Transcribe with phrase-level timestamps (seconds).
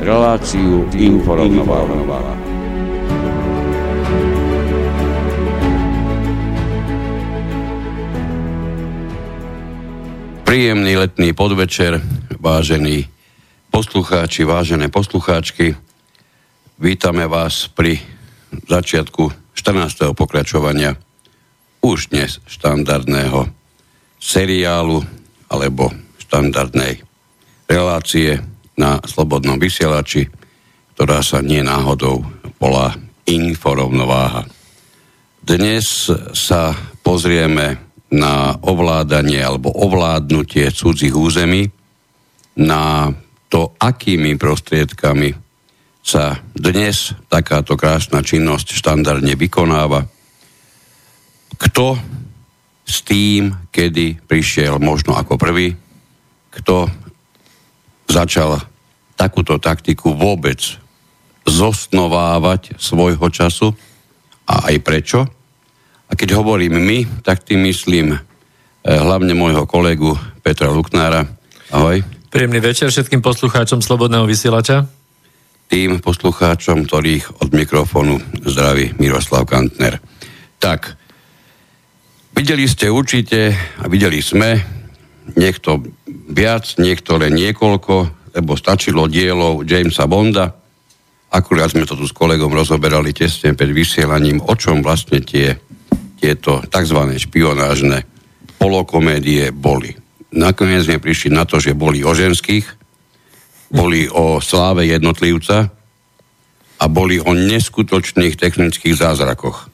[0.00, 2.34] reláciu Inforovnováha.
[10.46, 11.98] Príjemný letný podvečer,
[12.38, 13.10] vážení
[13.74, 15.74] poslucháči, vážené poslucháčky.
[16.78, 17.98] Vítame vás pri
[18.70, 20.14] začiatku 14.
[20.14, 20.94] pokračovania
[21.82, 23.50] už dnes štandardného
[24.22, 25.02] seriálu
[25.50, 25.90] alebo
[26.22, 27.02] štandardnej
[27.66, 30.26] relácie na Slobodnom vysielači,
[30.94, 32.22] ktorá sa nie náhodou
[32.58, 32.94] volá
[33.24, 34.44] Inforovnováha.
[35.44, 37.80] Dnes sa pozrieme
[38.12, 41.68] na ovládanie alebo ovládnutie cudzích území,
[42.54, 43.10] na
[43.50, 45.34] to, akými prostriedkami
[46.04, 50.06] sa dnes takáto krásna činnosť štandardne vykonáva,
[51.58, 51.98] kto
[52.84, 55.72] s tým, kedy prišiel možno ako prvý,
[56.52, 56.86] kto
[58.08, 58.60] začal
[59.14, 60.60] takúto taktiku vôbec
[61.44, 63.72] zosnovávať svojho času
[64.48, 65.20] a aj prečo.
[66.08, 68.18] A keď hovorím my, tak tým myslím eh,
[68.84, 71.24] hlavne môjho kolegu Petra Luknára.
[71.72, 72.04] Ahoj.
[72.28, 74.84] Príjemný večer všetkým poslucháčom Slobodného vysielača.
[75.70, 79.96] Tým poslucháčom, ktorých od mikrofónu zdraví Miroslav Kantner.
[80.60, 80.98] Tak,
[82.34, 84.58] Videli ste určite a videli sme,
[85.32, 85.80] niekto
[86.28, 87.94] viac, niektoré niekoľko,
[88.36, 90.52] lebo stačilo dielov Jamesa Bonda.
[91.34, 95.56] Akurát sme to tu s kolegom rozoberali tesne pred vysielaním, o čom vlastne tie,
[96.20, 97.00] tieto tzv.
[97.16, 98.06] špionážne
[98.60, 99.92] polokomédie boli.
[100.34, 102.66] Nakoniec sme prišli na to, že boli o ženských,
[103.70, 105.70] boli o sláve jednotlivca
[106.78, 109.70] a boli o neskutočných technických zázrakoch.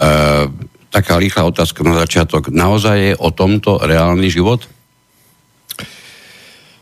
[0.00, 0.50] Uh,
[0.90, 2.50] taká rýchla otázka na začiatok.
[2.50, 4.66] Naozaj je o tomto reálny život?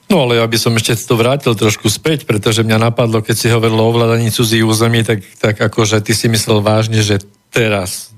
[0.09, 3.53] No ale ja by som ešte to vrátil trošku späť, pretože mňa napadlo, keď si
[3.53, 7.21] hovoril o ovládaní cudzích území, tak, tak akože ty si myslel vážne, že
[7.53, 8.09] teraz,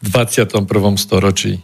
[0.00, 0.62] v 21.
[0.94, 1.60] storočí,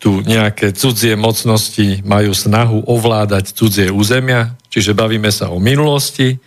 [0.00, 6.40] tu nejaké cudzie mocnosti majú snahu ovládať cudzie územia, čiže bavíme sa o minulosti,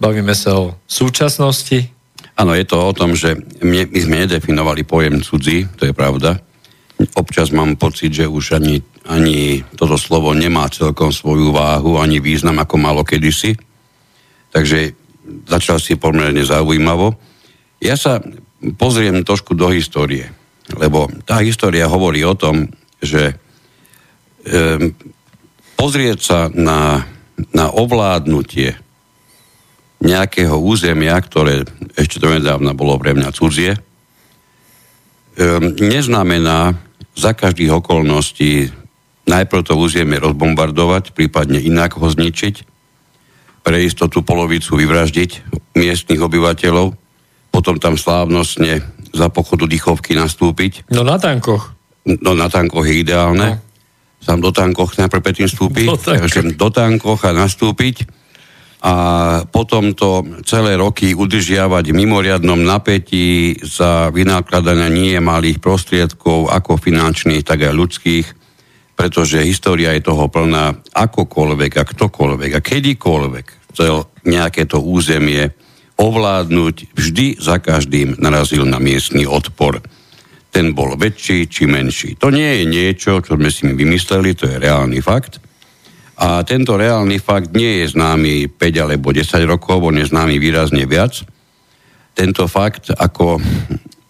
[0.00, 1.92] bavíme sa o súčasnosti,
[2.36, 3.32] Áno, je to o tom, že
[3.64, 6.36] my, sme nedefinovali pojem cudzí, to je pravda.
[7.16, 12.60] Občas mám pocit, že už ani, ani toto slovo nemá celkom svoju váhu, ani význam,
[12.60, 13.56] ako malo kedysi.
[14.52, 14.92] Takže
[15.48, 17.16] začal si pomerne zaujímavo.
[17.80, 18.20] Ja sa
[18.76, 20.28] pozriem trošku do histórie,
[20.76, 22.68] lebo tá história hovorí o tom,
[23.00, 23.36] že
[24.44, 24.92] um,
[25.76, 27.04] pozrieť sa na,
[27.52, 28.85] na ovládnutie
[30.00, 31.64] nejakého územia, ktoré
[31.96, 36.76] ešte to nedávna bolo pre mňa cudzie, um, neznamená
[37.16, 38.68] za každých okolností
[39.26, 42.76] najprv to územie rozbombardovať, prípadne inak ho zničiť,
[43.66, 45.30] pre istotu polovicu vyvraždiť
[45.74, 46.94] miestnych obyvateľov,
[47.50, 48.78] potom tam slávnostne
[49.10, 50.86] za pochodu dýchovky nastúpiť.
[50.94, 51.74] No na tankoch.
[52.06, 53.58] No na tankoch je ideálne.
[53.58, 53.64] No.
[54.22, 56.54] Sám do tankoch najprv predtým vstúpiť, do, tankoch.
[56.54, 58.06] do tankoch a nastúpiť
[58.84, 58.94] a
[59.48, 67.40] potom to celé roky udržiavať v mimoriadnom napätí za vynakladania nie malých prostriedkov, ako finančných,
[67.40, 68.26] tak aj ľudských,
[68.96, 75.52] pretože história je toho plná akokoľvek a ktokoľvek a kedykoľvek chcel nejaké to územie
[75.96, 79.80] ovládnuť, vždy za každým narazil na miestny odpor.
[80.52, 82.16] Ten bol väčší či menší.
[82.20, 85.40] To nie je niečo, čo sme si my vymysleli, to je reálny fakt.
[86.16, 90.88] A tento reálny fakt nie je známy 5 alebo 10 rokov, on je známy výrazne
[90.88, 91.20] viac.
[92.16, 93.36] Tento fakt ako,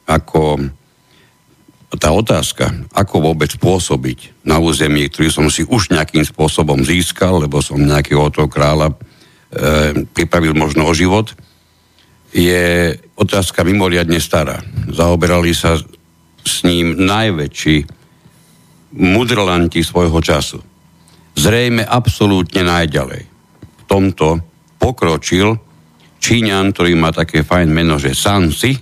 [0.07, 0.43] ako
[1.99, 7.59] tá otázka, ako vôbec pôsobiť na území, ktorý som si už nejakým spôsobom získal, lebo
[7.59, 8.97] som nejakého toho kráľa e,
[10.07, 11.35] pripravil možno o život,
[12.31, 14.63] je otázka mimoriadne stará.
[14.93, 15.75] Zaoberali sa
[16.47, 17.87] s ním najväčší
[18.95, 20.76] mudrlanti svojho času.
[21.37, 23.23] Zrejme absolútne najďalej.
[23.61, 24.41] V tomto
[24.81, 25.61] pokročil
[26.17, 28.73] Číňan, ktorý má také fajn meno, že Sansi.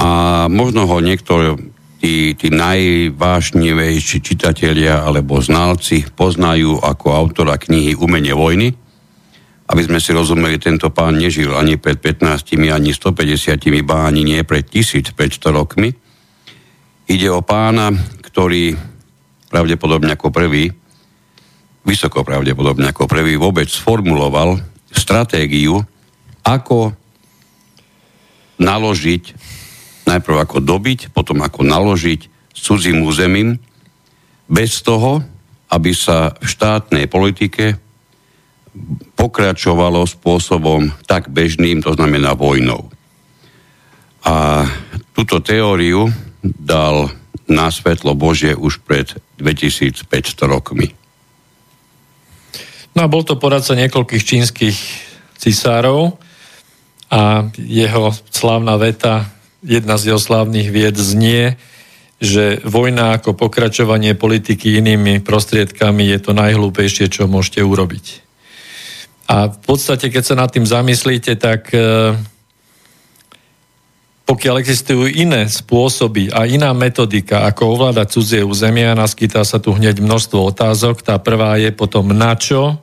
[0.00, 0.08] A
[0.48, 1.60] možno ho niekto,
[2.00, 8.72] tí, tí najvášnivejší čitatelia alebo znalci poznajú ako autora knihy Umenie vojny.
[9.70, 14.40] Aby sme si rozumeli, tento pán nežil ani pred 15, ani 150, ba ani nie
[14.42, 15.14] pred 1500
[15.52, 15.94] rokmi.
[17.06, 17.92] Ide o pána,
[18.24, 18.74] ktorý
[19.46, 20.79] pravdepodobne ako prvý,
[21.84, 24.60] vysoko pravdepodobne ako prvý vôbec sformuloval
[24.92, 25.80] stratégiu,
[26.44, 26.92] ako
[28.60, 29.24] naložiť,
[30.04, 32.20] najprv ako dobiť, potom ako naložiť
[32.52, 33.56] s cudzím územím,
[34.50, 35.22] bez toho,
[35.70, 37.78] aby sa v štátnej politike
[39.14, 42.90] pokračovalo spôsobom tak bežným, to znamená vojnou.
[44.26, 44.66] A
[45.14, 46.10] túto teóriu
[46.42, 47.08] dal
[47.50, 50.06] na svetlo Bože už pred 2500
[50.46, 50.99] rokmi.
[52.94, 54.78] No a bol to poradca niekoľkých čínskych
[55.38, 56.18] cisárov
[57.10, 59.30] a jeho slávna veta,
[59.62, 61.58] jedna z jeho slávnych vied znie,
[62.20, 68.06] že vojna ako pokračovanie politiky inými prostriedkami je to najhlúpejšie, čo môžete urobiť.
[69.30, 72.18] A v podstate, keď sa nad tým zamyslíte, tak e,
[74.30, 79.98] pokiaľ existujú iné spôsoby a iná metodika, ako ovládať cudzie územia, naskytá sa tu hneď
[79.98, 81.02] množstvo otázok.
[81.02, 82.78] Tá prvá je potom na čo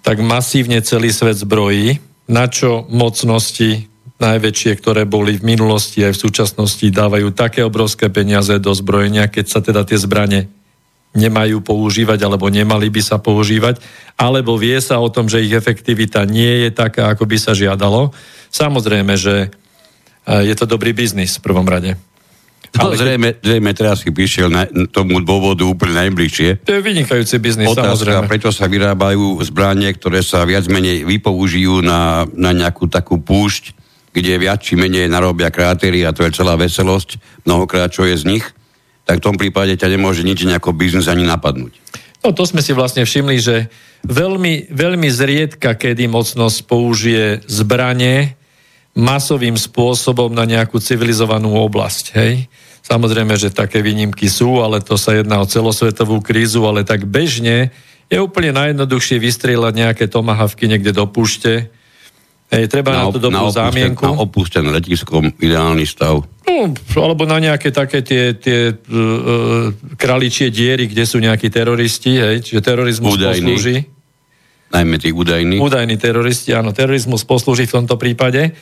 [0.00, 3.84] tak masívne celý svet zbrojí, na čo mocnosti
[4.16, 9.44] najväčšie, ktoré boli v minulosti aj v súčasnosti, dávajú také obrovské peniaze do zbrojenia, keď
[9.44, 10.48] sa teda tie zbranie
[11.12, 13.76] nemajú používať alebo nemali by sa používať,
[14.16, 18.16] alebo vie sa o tom, že ich efektivita nie je taká, ako by sa žiadalo.
[18.48, 19.52] Samozrejme, že
[20.28, 21.96] je to dobrý biznis v prvom rade.
[22.76, 26.68] No, Ale zrejme, zrejme teraz si prišiel na tomu dôvodu úplne najbližšie.
[26.68, 28.28] To je vynikajúci biznis, Otázka, samozrejme.
[28.28, 33.72] prečo sa vyrábajú zbranie, ktoré sa viac menej vypoužijú na, na nejakú takú púšť,
[34.12, 37.16] kde viac či menej narobia krátery a to je celá veselosť,
[37.48, 38.44] mnohokrát čo je z nich,
[39.08, 41.72] tak v tom prípade ťa nemôže nič nejako biznis ani napadnúť.
[42.20, 43.72] No to sme si vlastne všimli, že
[44.04, 48.37] veľmi, veľmi zriedka, kedy mocnosť použije zbranie,
[48.98, 52.04] masovým spôsobom na nejakú civilizovanú oblasť.
[52.18, 52.50] Hej?
[52.82, 57.70] Samozrejme, že také výnimky sú, ale to sa jedná o celosvetovú krízu, ale tak bežne
[58.10, 61.70] je úplne najjednoduchšie vystrieľať nejaké tomahavky niekde do púšte.
[62.48, 64.02] Hej, treba na, na to dobrú na zámienku.
[64.08, 66.24] Na opustené letiskom ideálny stav.
[66.48, 69.68] No, alebo na nejaké také tie, tie uh,
[70.00, 73.36] kraličie diery, kde sú nejakí teroristi, hej, čiže terorizmus Údajný.
[73.44, 73.76] poslúži.
[74.72, 75.60] Najmä tí údajní.
[75.60, 78.56] Údajní teroristi, áno, terorizmus poslúži v tomto prípade.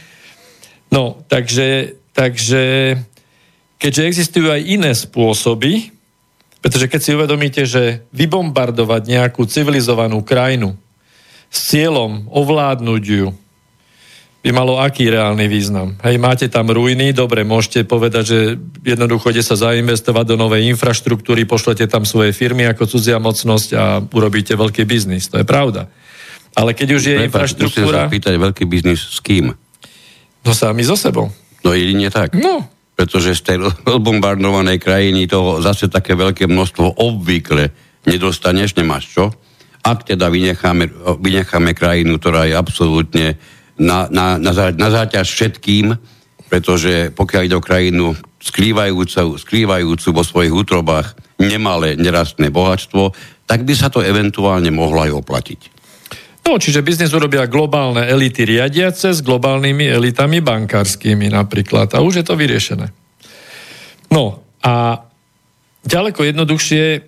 [0.96, 2.96] No, takže, takže
[3.76, 5.92] keďže existujú aj iné spôsoby,
[6.64, 10.72] pretože keď si uvedomíte, že vybombardovať nejakú civilizovanú krajinu
[11.52, 13.28] s cieľom ovládnuť ju,
[14.40, 16.00] by malo aký reálny význam.
[16.00, 18.38] Hej, máte tam ruiny, dobre, môžete povedať, že
[18.86, 23.84] jednoducho ide sa zainvestovať do novej infraštruktúry, pošlete tam svoje firmy ako cudzia mocnosť a
[24.00, 25.28] urobíte veľký biznis.
[25.28, 25.92] To je pravda.
[26.56, 27.84] Ale keď už je Prepač, infraštruktúra...
[27.84, 29.52] Musím sa pýtať, veľký biznis s kým?
[30.46, 31.26] No sami so sebou.
[31.66, 32.38] No jedine tak.
[32.38, 32.62] No.
[32.94, 37.74] Pretože z tej bombardovanej krajiny toho zase také veľké množstvo obvykle
[38.06, 39.34] nedostaneš, nemáš čo.
[39.82, 43.38] Ak teda vynecháme, vynecháme krajinu, ktorá je absolútne
[43.76, 45.98] na, na, na, zá, na záťaž všetkým,
[46.46, 53.12] pretože pokiaľ ide o krajinu skrývajúcu, skrývajúcu vo svojich útrobách nemalé nerastné bohatstvo,
[53.46, 55.75] tak by sa to eventuálne mohlo aj oplatiť.
[56.46, 61.90] No, čiže biznis urobia globálne elity riadiace s globálnymi elitami bankárskymi napríklad.
[61.98, 62.94] A už je to vyriešené.
[64.14, 65.02] No a
[65.82, 67.02] ďaleko jednoduchšie,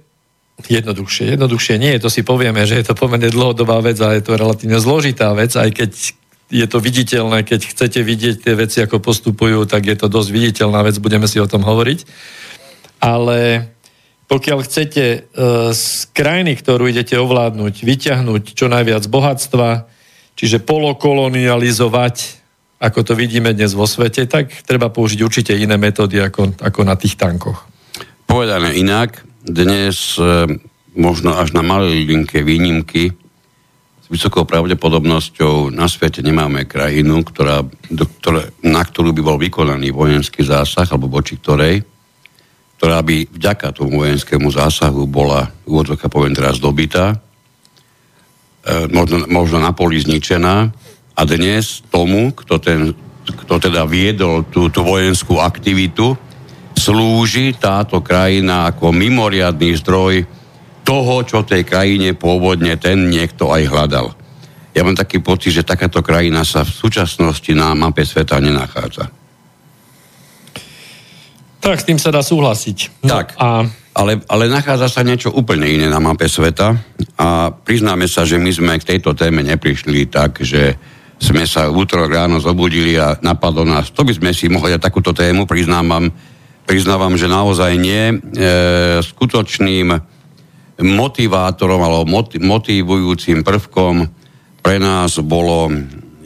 [0.66, 4.34] jednoduchšie, jednoduchšie nie, to si povieme, že je to pomerne dlhodobá vec a je to
[4.34, 5.90] relatívne zložitá vec, aj keď
[6.48, 10.82] je to viditeľné, keď chcete vidieť tie veci, ako postupujú, tak je to dosť viditeľná
[10.82, 12.08] vec, budeme si o tom hovoriť.
[12.98, 13.70] Ale
[14.28, 15.18] pokiaľ chcete e,
[15.72, 19.88] z krajiny, ktorú idete ovládnuť, vyťahnuť čo najviac bohatstva,
[20.36, 22.16] čiže polokolonializovať,
[22.78, 26.94] ako to vidíme dnes vo svete, tak treba použiť určite iné metódy ako, ako na
[27.00, 27.64] tých tankoch.
[28.28, 30.44] Povedané inak, dnes e,
[30.92, 33.16] možno až na malé linke výnimky
[34.04, 39.88] s vysokou pravdepodobnosťou na svete nemáme krajinu, ktorá, do, ktoré, na ktorú by bol vykonaný
[39.88, 41.80] vojenský zásah, alebo voči ktorej
[42.78, 47.18] ktorá by vďaka tomu vojenskému zásahu bola, úvodzovka poviem teraz, dobitá,
[48.62, 50.70] e, možno, možno na poli zničená,
[51.18, 52.94] A dnes tomu, kto, ten,
[53.26, 56.14] kto teda viedol tú vojenskú aktivitu,
[56.78, 60.22] slúži táto krajina ako mimoriadný zdroj
[60.86, 64.14] toho, čo tej krajine pôvodne ten niekto aj hľadal.
[64.78, 69.10] Ja mám taký pocit, že takáto krajina sa v súčasnosti na mape sveta nenachádza.
[71.58, 73.02] Tak, s tým sa dá súhlasiť.
[73.02, 73.66] No, tak, a...
[73.98, 76.78] ale, ale nachádza sa niečo úplne iné na mape sveta
[77.18, 80.78] a priznáme sa, že my sme k tejto téme neprišli tak, že
[81.18, 84.82] sme sa v útorok ráno zobudili a napadlo nás, to by sme si mohli dať
[84.86, 86.14] takúto tému, priznávam,
[86.62, 88.14] priznávam, že naozaj nie.
[88.14, 88.16] E,
[89.02, 89.98] skutočným
[90.78, 92.06] motivátorom alebo
[92.38, 94.06] motivujúcim prvkom
[94.62, 95.66] pre nás bolo,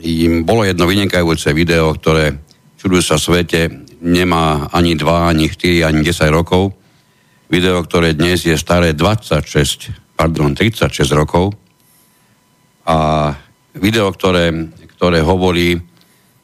[0.05, 2.37] im bolo jedno vynikajúce video, ktoré
[2.77, 6.75] čudujú sa svete, nemá ani 2, ani 4, ani 10 rokov.
[7.47, 11.55] Video, ktoré dnes je staré 26, pardon, 36 rokov.
[12.83, 13.31] A
[13.79, 14.51] video, ktoré,
[14.99, 15.79] ktoré hovorí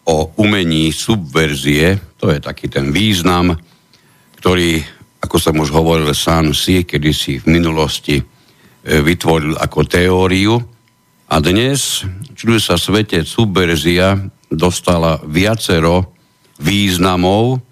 [0.07, 3.51] o umení subverzie, to je taký ten význam,
[4.39, 4.79] ktorý,
[5.19, 8.23] ako som už hovoril, sám si kedysi v minulosti e,
[9.03, 10.55] vytvoril ako teóriu.
[11.29, 14.17] A dnes, čudujú sa svete, subverzia
[14.49, 16.18] dostala viacero
[16.59, 17.63] významov.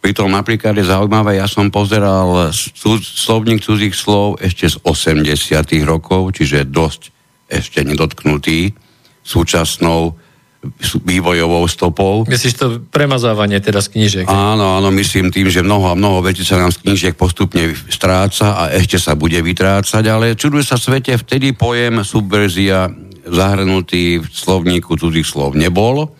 [0.00, 2.52] Pritom napríklad je zaujímavé, ja som pozeral
[3.00, 5.32] slovník cudzích slov ešte z 80
[5.84, 7.10] rokov, čiže dosť
[7.48, 8.72] ešte nedotknutý
[9.24, 10.12] súčasnou
[11.04, 12.24] vývojovou stopou.
[12.24, 14.26] Myslíš to premazávanie teda z knižiek?
[14.28, 18.56] Áno, áno, myslím tým, že mnoho a mnoho vecí sa nám z knižiek postupne stráca
[18.56, 22.88] a ešte sa bude vytrácať, ale čuduje sa svete, vtedy pojem subverzia
[23.24, 26.12] zahrnutý v slovníku cudzích slov nebol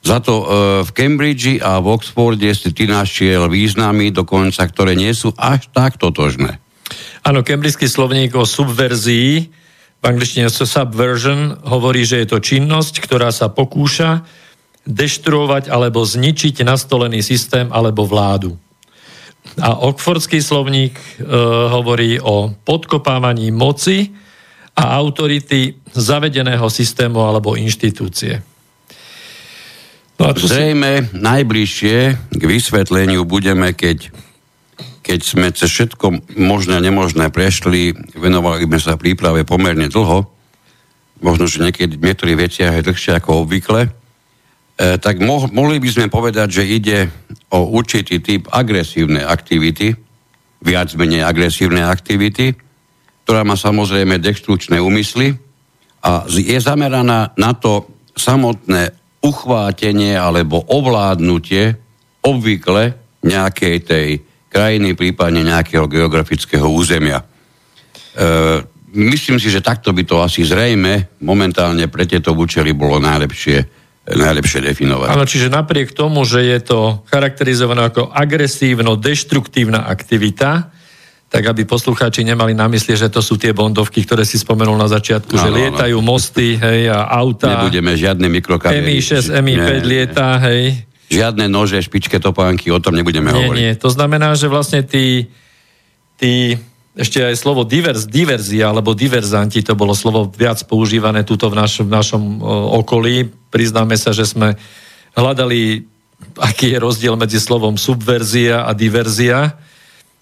[0.00, 0.44] za to e,
[0.84, 6.00] v Cambridge a v Oxforde si ty našiel významy dokonca, ktoré nie sú až tak
[6.00, 6.56] totožné.
[7.20, 9.60] Áno, Cambridgeský slovník o subverzii,
[10.00, 14.24] v angličtine subversion, hovorí, že je to činnosť, ktorá sa pokúša
[14.88, 18.56] deštruovať alebo zničiť nastolený systém alebo vládu.
[19.60, 21.04] A Oxfordský slovník e,
[21.68, 24.08] hovorí o podkopávaní moci
[24.72, 28.40] a autority zavedeného systému alebo inštitúcie.
[30.20, 31.16] No Zrejme si...
[31.16, 31.96] najbližšie
[32.36, 34.12] k vysvetleniu budeme, keď,
[35.00, 40.28] keď sme cez všetko možné a nemožné prešli, venovali sme sa príprave pomerne dlho,
[41.24, 43.90] možno, že niekedy v niektorých veciach je dlhšie ako obvykle, e,
[45.00, 47.08] tak mo- mohli by sme povedať, že ide
[47.48, 49.96] o určitý typ agresívnej aktivity,
[50.60, 52.52] viac menej agresívnej aktivity,
[53.24, 55.32] ktorá má samozrejme dextručné úmysly
[56.04, 61.76] a je zameraná na to samotné uchvátenie alebo ovládnutie
[62.24, 64.08] obvykle nejakej tej
[64.48, 67.20] krajiny, prípadne nejakého geografického územia.
[67.20, 67.24] E,
[68.96, 73.58] myslím si, že takto by to asi zrejme momentálne pre tieto účely bolo najlepšie,
[74.10, 75.08] najlepšie definovať.
[75.12, 80.72] Áno, čiže napriek tomu, že je to charakterizované ako agresívno-deštruktívna aktivita,
[81.30, 84.90] tak aby poslucháči nemali na mysli, že to sú tie bondovky, ktoré si spomenul na
[84.90, 86.06] začiatku, no, že lietajú no.
[86.10, 87.54] mosty, hej, a auta.
[87.54, 88.98] Nebudeme žiadne mikrokamery.
[88.98, 90.82] MI6, MI5 nie, lieta, hej.
[91.06, 93.58] Žiadne nože, špičke topánky, o tom nebudeme nie, hovoriť.
[93.62, 95.30] Nie, to znamená, že vlastne tí,
[96.18, 96.58] tí
[96.98, 101.86] ešte aj slovo divers, diverzia alebo diverzanti, to bolo slovo viac používané tuto v našom,
[101.86, 102.22] v našom
[102.82, 103.30] okolí.
[103.54, 104.58] Priznáme sa, že sme
[105.14, 105.86] hľadali,
[106.42, 109.69] aký je rozdiel medzi slovom subverzia a diverzia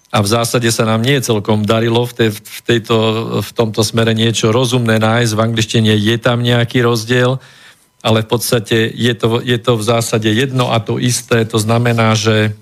[0.09, 2.97] a v zásade sa nám nie celkom darilo v, tej, v, tejto,
[3.45, 5.31] v tomto smere niečo rozumné nájsť.
[5.37, 7.37] V angličtine je tam nejaký rozdiel,
[8.01, 11.45] ale v podstate je to, je to v zásade jedno a to isté.
[11.45, 12.57] To znamená, že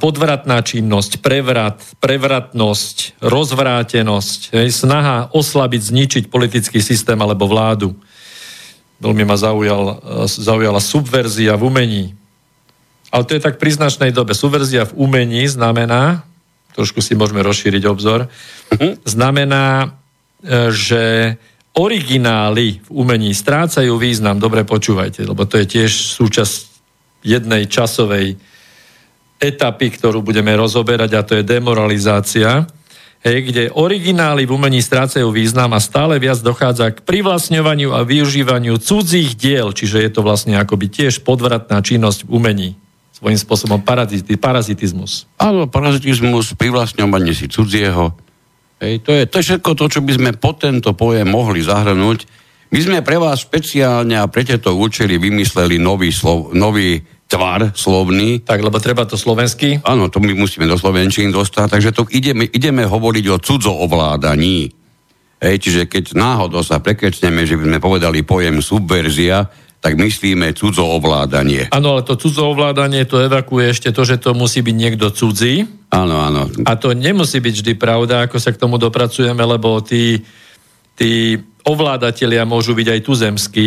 [0.00, 7.92] podvratná činnosť, prevrat, prevratnosť, rozvrátenosť, hej, snaha oslabiť, zničiť politický systém alebo vládu.
[9.00, 12.04] Veľmi ma zaujal, zaujala subverzia v umení,
[13.10, 14.38] ale to je tak pri značnej dobe.
[14.38, 16.22] Subverzia v umení znamená,
[16.78, 18.94] trošku si môžeme rozšíriť obzor, uh-huh.
[19.02, 19.98] znamená,
[20.46, 21.02] e, že
[21.74, 24.38] originály v umení strácajú význam.
[24.38, 26.70] Dobre počúvajte, lebo to je tiež súčasť
[27.26, 28.38] jednej časovej
[29.40, 32.68] etapy, ktorú budeme rozoberať a to je demoralizácia,
[33.24, 38.80] hej, kde originály v umení strácajú význam a stále viac dochádza k privlastňovaniu a využívaniu
[38.80, 42.70] cudzích diel, čiže je to vlastne akoby tiež podvratná činnosť v umení
[43.20, 45.28] svojím spôsobom paraziti, parazitizmus.
[45.36, 48.16] Áno, parazitizmus, privlastňovanie si cudzieho.
[48.80, 52.24] Hej, to, je, to je všetko to, čo by sme po tento pojem mohli zahrnúť.
[52.72, 58.40] My sme pre vás špeciálne a pre tieto účely vymysleli nový, slov, nový tvar slovný.
[58.40, 59.84] Tak, lebo treba to slovenský.
[59.84, 64.72] Áno, to my musíme do slovenčín dostať, takže to ideme, ideme hovoriť o cudzoovládaní.
[65.40, 69.44] Hej, čiže keď náhodou sa prekecneme, že by sme povedali pojem subverzia,
[69.80, 71.72] tak myslíme cudzo ovládanie.
[71.72, 75.64] Áno, ale to cudzo ovládanie to evakuje ešte to, že to musí byť niekto cudzí.
[75.88, 76.52] Áno, áno.
[76.68, 80.20] A to nemusí byť vždy pravda, ako sa k tomu dopracujeme, lebo tí,
[81.00, 83.66] tí ovládatelia môžu byť aj tuzemskí.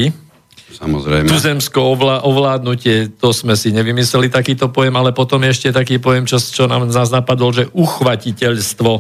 [0.74, 1.30] Samozrejme.
[1.30, 6.38] Tuzemsko ovlá, ovládnutie, to sme si nevymysleli takýto pojem, ale potom ešte taký pojem, čo,
[6.38, 8.92] čo nám nás napadol, že uchvatiteľstvo.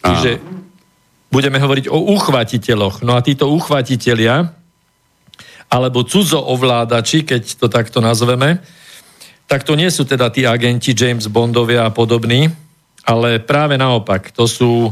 [0.00, 0.30] Čiže
[1.28, 3.04] budeme hovoriť o uchvatiteľoch.
[3.04, 4.52] No a títo uchvatiteľia,
[5.70, 8.62] alebo cudzo ovládači, keď to takto nazveme,
[9.46, 12.50] tak to nie sú teda tí agenti James Bondovia a podobní,
[13.06, 14.90] ale práve naopak, to sú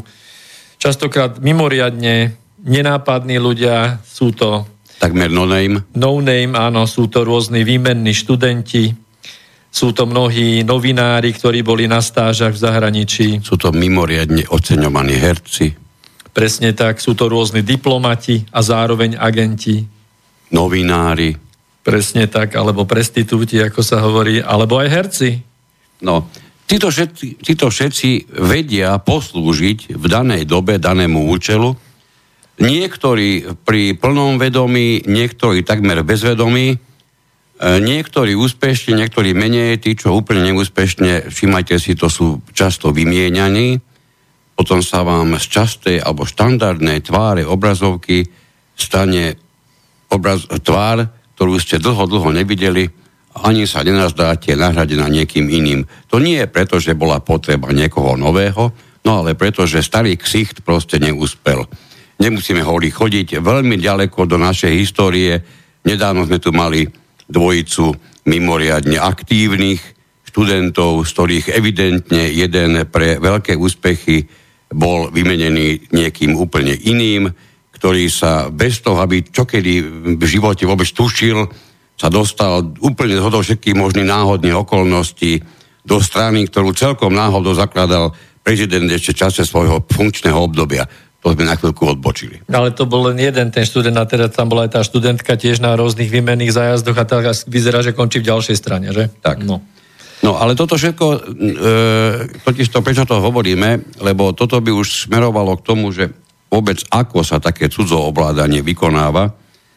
[0.78, 4.62] častokrát mimoriadne nenápadní ľudia, sú to...
[5.02, 5.82] Takmer no name.
[5.98, 8.94] No name, áno, sú to rôzni výmenní študenti,
[9.74, 13.42] sú to mnohí novinári, ktorí boli na stážach v zahraničí.
[13.42, 15.74] Sú to mimoriadne oceňovaní herci.
[16.30, 19.82] Presne tak, sú to rôzni diplomati a zároveň agenti
[20.54, 21.34] novinári.
[21.84, 25.30] Presne tak, alebo prestitúti, ako sa hovorí, alebo aj herci.
[26.00, 26.30] No,
[26.64, 31.76] títo všetci, títo všetci vedia poslúžiť v danej dobe danému účelu.
[32.54, 36.76] Niektorí pri plnom vedomí, niektorí takmer bezvedomí, e,
[37.60, 43.82] niektorí úspešne, niektorí menej, tí, čo úplne neúspešne, všimajte si, to sú často vymieňaní,
[44.54, 48.30] potom sa vám z častej alebo štandardnej tváre obrazovky
[48.78, 49.43] stane
[50.14, 52.86] obraz, tvár, ktorú ste dlho, dlho nevideli,
[53.34, 55.82] ani sa nenazdáte nahradená niekým iným.
[56.06, 58.70] To nie je preto, že bola potreba niekoho nového,
[59.02, 61.66] no ale preto, že starý ksicht proste neúspel.
[62.22, 65.42] Nemusíme holi chodiť veľmi ďaleko do našej histórie.
[65.82, 66.86] Nedávno sme tu mali
[67.26, 67.90] dvojicu
[68.30, 69.82] mimoriadne aktívnych
[70.30, 74.30] študentov, z ktorých evidentne jeden pre veľké úspechy
[74.70, 77.30] bol vymenený niekým úplne iným
[77.84, 79.84] ktorý sa bez toho, aby čokedy
[80.16, 81.44] v živote vôbec tušil,
[82.00, 85.44] sa dostal úplne zhodou všetkých možných náhodných okolností
[85.84, 90.88] do strany, ktorú celkom náhodou zakladal prezident ešte čase svojho funkčného obdobia.
[91.20, 92.40] To sme na chvíľku odbočili.
[92.48, 95.60] Ale to bol len jeden ten študent a teda tam bola aj tá študentka tiež
[95.60, 99.12] na rôznych výmenných zájazdoch a teraz vyzerá, že končí v ďalšej strane, že?
[99.20, 99.44] Tak.
[99.44, 99.60] No.
[100.24, 101.18] No ale toto všetko, e,
[102.48, 107.24] totiž to, prečo to hovoríme, lebo toto by už smerovalo k tomu, že vôbec ako
[107.24, 109.34] sa také cudzo ovládanie vykonáva.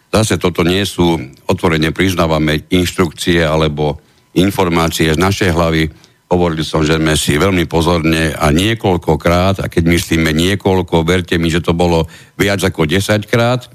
[0.08, 1.20] Zase toto nie sú,
[1.52, 4.00] otvorene priznávame, inštrukcie alebo
[4.38, 5.90] informácie z našej hlavy.
[6.28, 11.48] Hovorili som, že sme si veľmi pozorne a niekoľkokrát, a keď myslíme niekoľko, verte mi,
[11.48, 13.68] že to bolo viac ako 10 krát,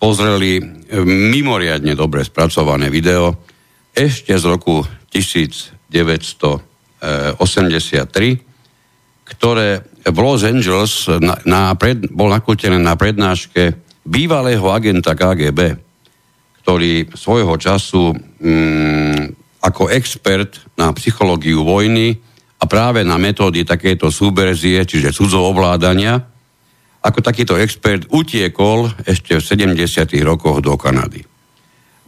[0.00, 0.60] pozreli
[1.04, 3.36] mimoriadne dobre spracované video
[3.92, 4.80] ešte z roku
[5.12, 7.04] 1983,
[9.28, 9.68] ktoré
[10.04, 15.76] v Los Angeles na, na pred, bol nakútené na prednáške bývalého agenta KGB,
[16.64, 22.16] ktorý svojho času mm, ako expert na psychológiu vojny
[22.60, 26.16] a práve na metódy takéto súberzie, čiže cudzo ovládania,
[27.00, 29.80] ako takýto expert utiekol ešte v 70.
[30.20, 31.24] rokoch do Kanady.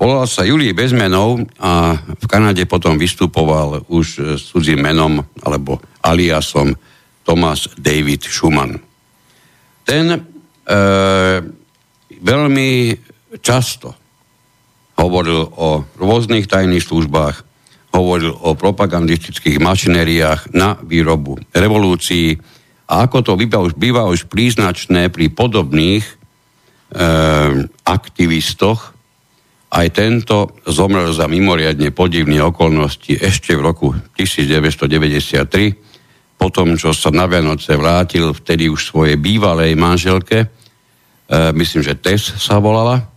[0.02, 6.74] Volal sa Julii Bezmenov a v Kanade potom vystupoval už s cudzím menom alebo aliasom
[7.22, 8.78] Thomas David Schumann.
[9.82, 10.18] Ten e,
[12.22, 12.70] veľmi
[13.42, 13.94] často
[14.98, 17.36] hovoril o rôznych tajných službách,
[17.92, 22.38] hovoril o propagandistických mašinériách na výrobu revolúcií
[22.88, 26.14] a ako to býva už, býva už príznačné pri podobných e,
[27.88, 28.92] aktivistoch,
[29.72, 35.91] aj tento zomrel za mimoriadne podivné okolnosti ešte v roku 1993
[36.42, 40.46] potom, čo sa na Vianoce vrátil vtedy už svojej bývalej manželke, e,
[41.54, 43.12] myslím, že Tess sa volala,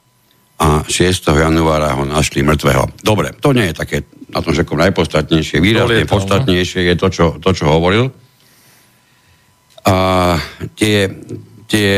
[0.56, 1.36] a 6.
[1.36, 3.04] januára ho našli mŕtvého.
[3.04, 3.98] Dobre, to nie je také
[4.32, 5.60] na tom všetkom najpodstatnejšie.
[5.60, 8.08] Výrazne podstatnejšie je to čo, to, čo hovoril.
[9.84, 9.98] A
[10.80, 11.12] tie,
[11.68, 11.94] tie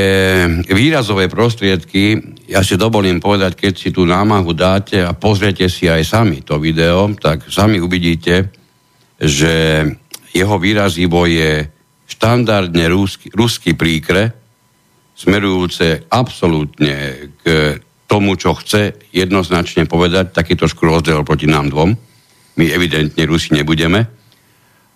[0.73, 2.17] výrazové prostriedky,
[2.49, 6.57] ja si dovolím povedať, keď si tú námahu dáte a pozriete si aj sami to
[6.57, 8.49] video, tak sami uvidíte,
[9.21, 9.85] že
[10.37, 11.65] jeho výrazivo je
[12.07, 14.31] štandardne ruský, ruský príkre,
[15.17, 21.91] smerujúce absolútne k tomu, čo chce jednoznačne povedať, taký trošku rozdiel proti nám dvom.
[22.57, 24.07] My evidentne Rusi nebudeme.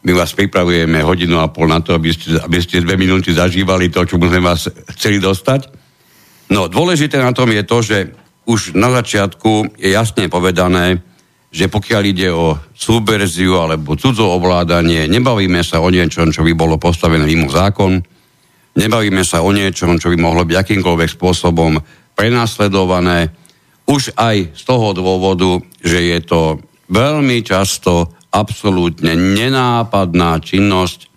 [0.02, 3.94] My vás pripravujeme hodinu a pol na to, aby ste, aby ste dve minúty zažívali
[3.94, 4.66] to, čo sme vás
[4.98, 5.70] chceli dostať.
[6.50, 7.98] No, dôležité na tom je to, že
[8.50, 10.98] už na začiatku je jasne povedané,
[11.52, 16.80] že pokiaľ ide o súberziu alebo cudzo ovládanie, nebavíme sa o niečom, čo by bolo
[16.80, 18.00] postavené mimo zákon,
[18.72, 21.76] Nebavíme sa o niečom, čo by mohlo byť akýmkoľvek spôsobom
[22.16, 23.36] prenasledované,
[23.84, 26.42] už aj z toho dôvodu, že je to
[26.88, 31.12] veľmi často absolútne nenápadná činnosť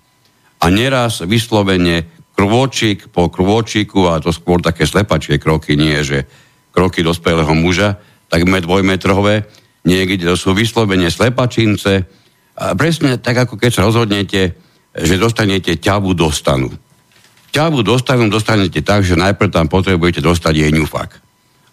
[0.58, 6.26] a neraz vyslovene krôčik po krôčiku, a to skôr také slepačie kroky, nie že
[6.74, 9.46] kroky dospelého muža, takmer dvojmetrové,
[9.84, 14.54] niekde to sú vyslovene slepačince, a presne tak, ako keď sa rozhodnete,
[14.94, 16.70] že dostanete ťavu do stanu.
[17.50, 21.18] Ťavu do stanu dostanete tak, že najprv tam potrebujete dostať jej ňufak.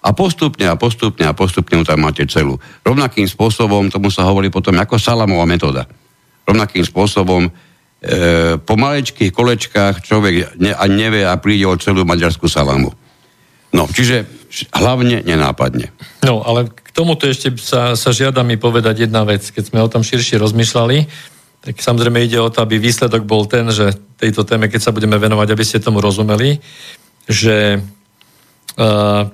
[0.02, 2.58] A postupne a postupne a postupne tam máte celú.
[2.82, 5.86] Rovnakým spôsobom, tomu sa hovorí potom ako salamová metóda.
[6.50, 7.52] Rovnakým spôsobom e,
[8.58, 12.90] po malečkých kolečkách človek ne, a nevie a príde o celú maďarskú salamu.
[13.72, 14.28] No, čiže
[14.76, 15.96] hlavne nenápadne.
[16.28, 19.48] No, ale k tomuto ešte sa, sa žiada mi povedať jedna vec.
[19.48, 20.98] Keď sme o tom širšie rozmýšľali,
[21.62, 25.16] tak samozrejme ide o to, aby výsledok bol ten, že tejto téme, keď sa budeme
[25.16, 26.60] venovať, aby ste tomu rozumeli,
[27.30, 27.80] že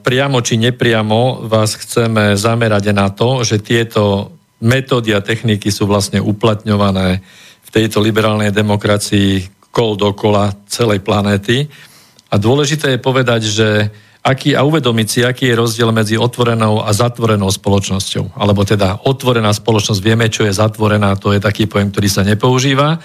[0.04, 6.18] priamo či nepriamo vás chceme zamerať na to, že tieto metódy a techniky sú vlastne
[6.18, 7.22] uplatňované
[7.64, 11.70] v tejto liberálnej demokracii kol dokola celej planéty.
[12.34, 13.70] A dôležité je povedať, že
[14.28, 18.36] aký, a uvedomiť si, aký je rozdiel medzi otvorenou a zatvorenou spoločnosťou.
[18.36, 23.00] Alebo teda otvorená spoločnosť, vieme, čo je zatvorená, to je taký pojem, ktorý sa nepoužíva,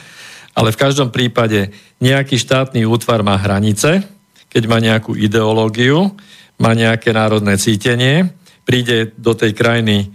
[0.53, 1.71] ale v každom prípade
[2.03, 4.03] nejaký štátny útvar má hranice,
[4.51, 6.13] keď má nejakú ideológiu,
[6.61, 8.35] má nejaké národné cítenie,
[8.67, 10.13] príde do tej krajiny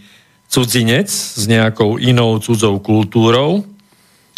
[0.51, 3.65] cudzinec s nejakou inou cudzou kultúrou,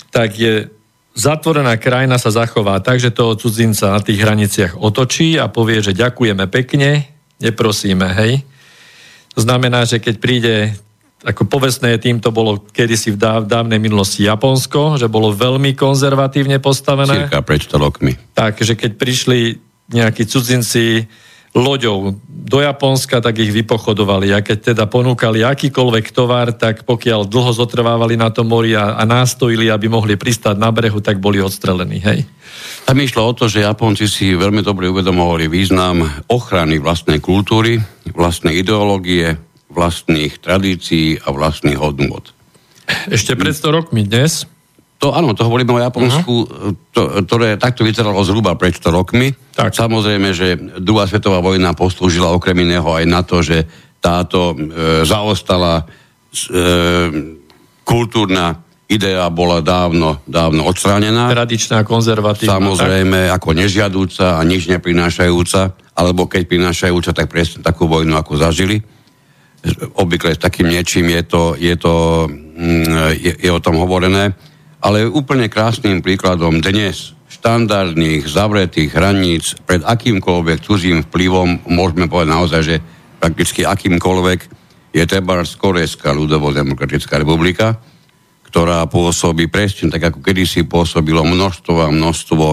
[0.10, 0.71] tak je
[1.19, 5.91] zatvorená krajina sa zachová tak, že toho cudzinca na tých hraniciach otočí a povie, že
[5.91, 7.12] ďakujeme pekne,
[7.43, 8.47] neprosíme, hej.
[9.36, 10.55] To znamená, že keď príde
[11.19, 17.27] ako povestné týmto bolo kedysi v dáv, dávnej minulosti Japonsko, že bolo veľmi konzervatívne postavené.
[17.27, 18.15] Cirka pred 100 rokmi.
[18.32, 19.60] Tak, že keď prišli
[19.91, 21.03] nejakí cudzinci
[21.53, 24.33] loďou do Japonska, tak ich vypochodovali.
[24.33, 29.03] A keď teda ponúkali akýkoľvek tovar, tak pokiaľ dlho zotrvávali na tom mori a, a
[29.05, 32.01] nástojili, aby mohli pristať na brehu, tak boli odstrelení.
[32.01, 32.25] Hej?
[32.85, 37.77] Tam išlo o to, že Japonci si veľmi dobre uvedomovali význam ochrany vlastnej kultúry,
[38.13, 39.38] vlastnej ideológie,
[39.69, 42.25] vlastných tradícií a vlastných hodnôt.
[43.13, 44.49] Ešte pred 100 rokmi dnes
[44.99, 46.75] to áno, to hovoríme o Japonsku, uh-huh.
[46.91, 49.31] to, ktoré takto vyzeralo zhruba pred 100 rokmi.
[49.55, 49.71] Tak.
[49.71, 53.63] Samozrejme, že druhá svetová vojna poslúžila okrem iného aj na to, že
[54.03, 54.55] táto e,
[55.07, 56.53] zaostala e,
[57.88, 58.59] kultúrna
[58.91, 61.31] idea bola dávno, dávno odstránená.
[61.31, 62.59] Tradičná, konzervatívna.
[62.59, 63.39] Samozrejme, tak?
[63.39, 68.83] ako nežiadúca a nič neprinášajúca, alebo keď prinášajúca, tak presne takú vojnu, ako zažili.
[69.95, 74.35] Obvykle s takým niečím je to, je, to, mm, je, je o tom hovorené
[74.79, 82.61] ale úplne krásnym príkladom dnes štandardných zavretých hraníc pred akýmkoľvek cudzím vplyvom, môžeme povedať naozaj,
[82.63, 82.75] že
[83.19, 84.39] prakticky akýmkoľvek.
[84.95, 87.77] Je treba Korejská ľudovo-demokratická republika,
[88.49, 92.45] ktorá pôsobí presne tak, ako kedysi pôsobilo množstvo a množstvo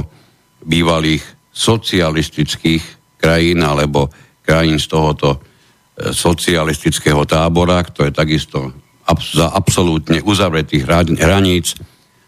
[0.66, 1.24] bývalých
[1.56, 2.82] socialistických
[3.16, 4.12] krajín alebo
[4.44, 5.38] krajín z tohoto e,
[6.12, 8.76] socialistického tábora, ktoré takisto
[9.32, 10.84] za absolútne uzavretých
[11.16, 11.78] hraníc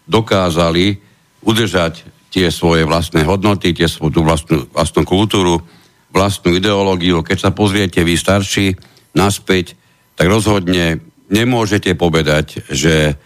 [0.09, 0.97] dokázali
[1.45, 5.61] udržať tie svoje vlastné hodnoty, tie svoju vlastnú, vlastnú kultúru,
[6.09, 7.21] vlastnú ideológiu.
[7.21, 8.73] Keď sa pozriete vy starší
[9.13, 9.77] naspäť,
[10.17, 13.17] tak rozhodne nemôžete povedať, že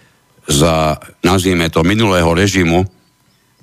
[0.43, 2.84] za, nazvime to, minulého režimu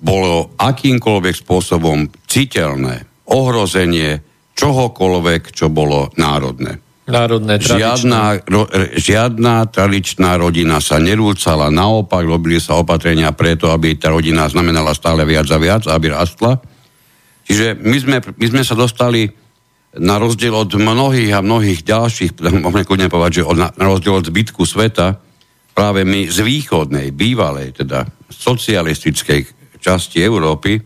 [0.01, 4.25] bolo akýmkoľvek spôsobom citeľné ohrozenie
[4.57, 6.81] čohokoľvek, čo bolo národné.
[7.11, 14.09] Národné, žiadna, ro, žiadna tradičná rodina sa nerúcala, naopak robili sa opatrenia preto, aby tá
[14.15, 16.63] rodina znamenala stále viac a viac, aby rastla.
[17.45, 19.27] Čiže my sme, my sme sa dostali
[19.99, 24.31] na rozdiel od mnohých a mnohých ďalších, môžeme kľudne povedať, že od, na rozdiel od
[24.31, 25.19] zbytku sveta,
[25.75, 29.47] práve my z východnej, bývalej, teda socialistickej
[29.83, 30.79] časti Európy,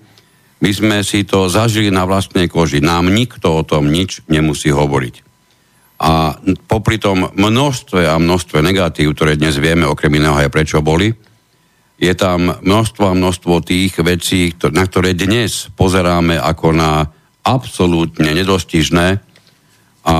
[0.64, 2.80] my sme si to zažili na vlastnej koži.
[2.80, 5.34] Nám nikto o tom nič nemusí hovoriť.
[6.04, 6.36] A
[6.68, 11.08] popri tom množstve a množstve negatív, ktoré dnes vieme, okrem iného aj prečo boli,
[11.96, 17.08] je tam množstvo a množstvo tých vecí, na ktoré dnes pozeráme ako na
[17.40, 19.08] absolútne nedostižné
[20.04, 20.16] a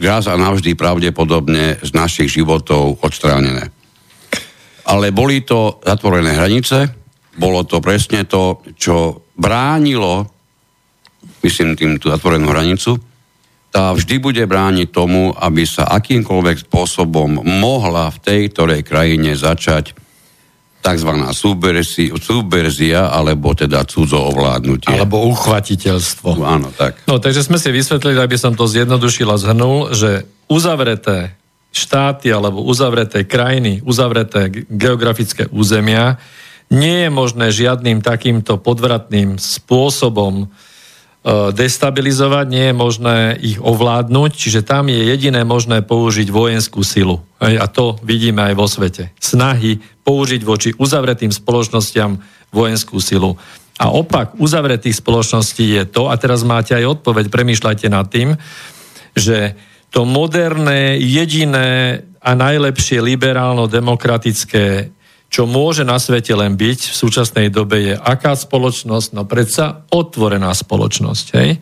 [0.00, 3.68] raz a navždy pravdepodobne z našich životov odstránené.
[4.88, 6.88] Ale boli to zatvorené hranice,
[7.36, 10.24] bolo to presne to, čo bránilo,
[11.44, 12.96] myslím tým tú zatvorenú hranicu,
[13.68, 19.92] tá vždy bude brániť tomu, aby sa akýmkoľvek spôsobom mohla v tej ktorej krajine začať
[20.78, 21.10] tzv.
[22.24, 24.88] subverzia, alebo teda cudzo ovládnutie.
[24.88, 26.38] Alebo uchvatiteľstvo.
[26.40, 27.04] Áno, tak.
[27.04, 31.36] No, takže sme si vysvetlili, aby som to zjednodušil a zhrnul, že uzavreté
[31.68, 36.16] štáty alebo uzavreté krajiny, uzavreté geografické územia,
[36.72, 40.48] nie je možné žiadnym takýmto podvratným spôsobom
[41.28, 47.20] destabilizovať, nie je možné ich ovládnuť, čiže tam je jediné možné použiť vojenskú silu.
[47.36, 49.12] A to vidíme aj vo svete.
[49.20, 49.76] Snahy
[50.08, 52.16] použiť voči uzavretým spoločnostiam
[52.48, 53.36] vojenskú silu.
[53.78, 58.34] A opak uzavretých spoločností je to, a teraz máte aj odpoveď, premýšľajte nad tým,
[59.12, 59.54] že
[59.92, 64.90] to moderné, jediné a najlepšie liberálno-demokratické,
[65.28, 69.08] čo môže na svete len byť v súčasnej dobe je aká spoločnosť?
[69.12, 71.26] No predsa otvorená spoločnosť.
[71.36, 71.60] Hej?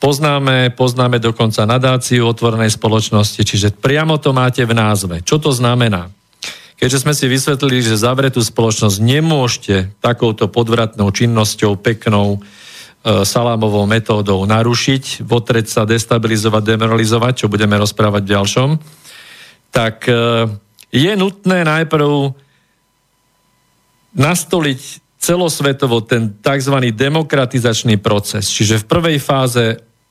[0.00, 5.20] Poznáme, poznáme dokonca nadáciu otvorenej spoločnosti, čiže priamo to máte v názve.
[5.26, 6.08] Čo to znamená?
[6.78, 12.38] Keďže sme si vysvetlili, že zavretú spoločnosť nemôžete takouto podvratnou činnosťou, peknou,
[12.98, 18.68] E, salámovou metódou narušiť, votreť sa, destabilizovať, demoralizovať, čo budeme rozprávať v ďalšom,
[19.70, 20.50] tak e,
[20.88, 22.32] je nutné najprv
[24.16, 24.80] nastoliť
[25.18, 26.76] celosvetovo ten tzv.
[26.94, 28.48] demokratizačný proces.
[28.48, 29.64] Čiže v prvej fáze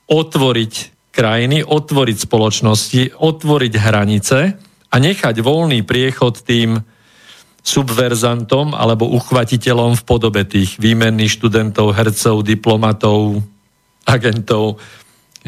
[0.07, 0.73] otvoriť
[1.09, 4.39] krajiny, otvoriť spoločnosti, otvoriť hranice
[4.87, 6.77] a nechať voľný priechod tým
[7.65, 13.43] subverzantom alebo uchvatiteľom v podobe tých výmenných študentov, hercov, diplomatov,
[14.07, 14.79] agentov,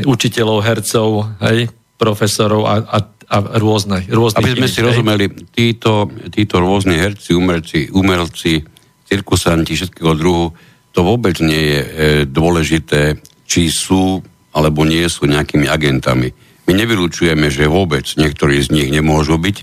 [0.04, 1.10] učiteľov, hercov,
[1.48, 2.98] hej, profesorov a, a,
[3.30, 4.42] a rôzne, rôzne.
[4.42, 8.66] Aby sme si rozumeli, títo, títo rôzne herci, umelci, umelci,
[9.06, 10.50] cirkusanti všetkého druhu,
[10.90, 11.90] to vôbec nie je e,
[12.26, 16.34] dôležité, či sú alebo nie sú nejakými agentami.
[16.66, 19.58] My nevylučujeme, že vôbec niektorí z nich nemôžu byť,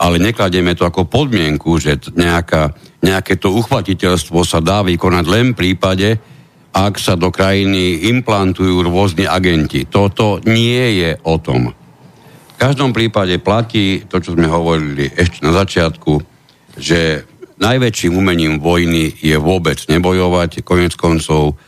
[0.00, 2.72] ale nekladieme to ako podmienku, že nejaká,
[3.04, 6.16] nejaké to uchvatiteľstvo sa dá vykonať len v prípade,
[6.72, 9.84] ak sa do krajiny implantujú rôzni agenti.
[9.84, 11.76] Toto nie je o tom.
[12.62, 16.22] Každom prípade platí to, čo sme hovorili ešte na začiatku,
[16.78, 17.26] že
[17.58, 21.58] najväčším umením vojny je vôbec nebojovať, konec koncov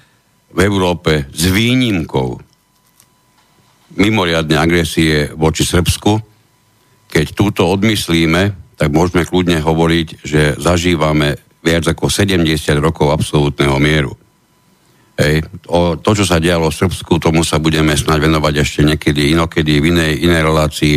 [0.54, 2.38] v Európe s výnimkou
[3.98, 6.14] mimoriadne agresie voči Srbsku,
[7.10, 12.46] keď túto odmyslíme, tak môžeme kľudne hovoriť, že zažívame viac ako 70
[12.78, 14.14] rokov absolútneho mieru.
[15.14, 15.46] Hej.
[15.70, 19.78] O to, čo sa dialo v Srbsku, tomu sa budeme snáď venovať ešte niekedy inokedy
[19.78, 20.96] v inej, inej relácii.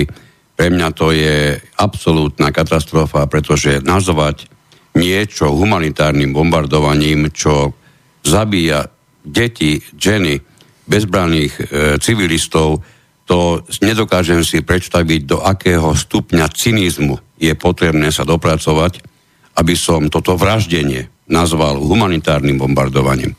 [0.58, 4.50] Pre mňa to je absolútna katastrofa, pretože nazvať
[4.98, 7.78] niečo humanitárnym bombardovaním, čo
[8.26, 8.90] zabíja
[9.22, 10.42] deti, ženy,
[10.90, 11.64] bezbranných e,
[12.02, 12.82] civilistov,
[13.28, 19.04] to nedokážem si predstaviť, do akého stupňa cynizmu je potrebné sa dopracovať,
[19.62, 23.36] aby som toto vraždenie nazval humanitárnym bombardovaním.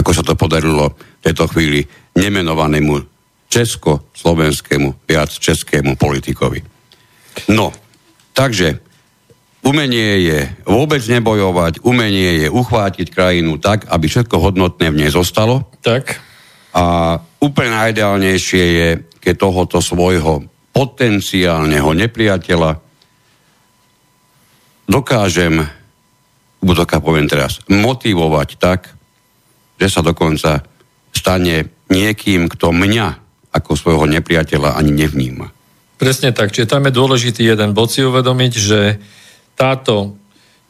[0.00, 1.84] Ako sa to podarilo v tejto chvíli
[2.16, 3.04] nemenovanému
[3.52, 6.64] česko-slovenskému, viac českému politikovi.
[7.52, 7.68] No,
[8.32, 8.80] takže
[9.60, 15.68] umenie je vôbec nebojovať, umenie je uchvátiť krajinu tak, aby všetko hodnotné v nej zostalo.
[15.84, 16.16] Tak.
[16.72, 18.88] A úplne najideálnejšie je
[19.20, 22.80] keď tohoto svojho potenciálneho nepriateľa
[24.88, 25.60] dokážem,
[26.64, 28.80] budoka poviem teraz, motivovať tak,
[29.80, 30.60] že sa dokonca
[31.16, 33.08] stane niekým, kto mňa
[33.50, 35.50] ako svojho nepriateľa ani nevníma.
[35.96, 38.80] Presne tak, čiže tam je dôležitý jeden bod si uvedomiť, že
[39.58, 40.16] táto,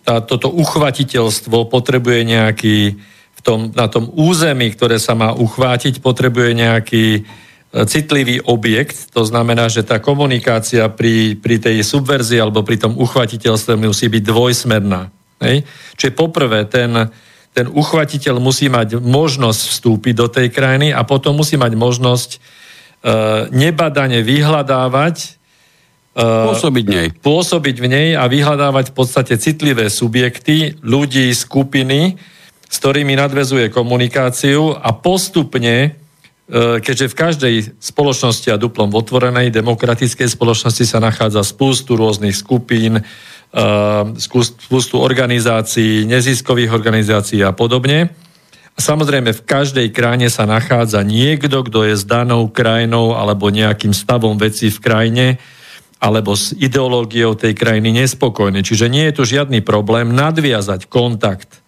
[0.06, 2.78] tá, toto uchvatiteľstvo potrebuje nejaký
[3.40, 7.04] v tom, na tom území, ktoré sa má uchvátiť, potrebuje nejaký
[7.70, 13.78] citlivý objekt, to znamená, že tá komunikácia pri, pri tej subverzii alebo pri tom uchvatiteľstve
[13.78, 15.08] musí byť dvojsmerná.
[15.38, 15.62] Hej?
[15.94, 16.90] Čiže poprvé ten,
[17.50, 22.38] ten uchvatiteľ musí mať možnosť vstúpiť do tej krajiny a potom musí mať možnosť e,
[23.50, 25.28] nebadane vyhľadávať e,
[26.22, 27.08] pôsobiť, nej.
[27.18, 32.14] pôsobiť v nej a vyhľadávať v podstate citlivé subjekty, ľudí, skupiny,
[32.70, 36.00] s ktorými nadvezuje komunikáciu a postupne
[36.50, 42.34] E, keďže v každej spoločnosti a duplom v otvorenej demokratickej spoločnosti sa nachádza spústu rôznych
[42.34, 43.06] skupín,
[43.50, 43.64] e,
[44.48, 48.14] spústu organizácií, neziskových organizácií a podobne.
[48.74, 53.92] A samozrejme v každej krajine sa nachádza niekto, kto je s danou krajinou alebo nejakým
[53.92, 55.26] stavom veci v krajine
[56.00, 58.64] alebo s ideológiou tej krajiny nespokojný.
[58.64, 61.60] Čiže nie je tu žiadny problém nadviazať kontakt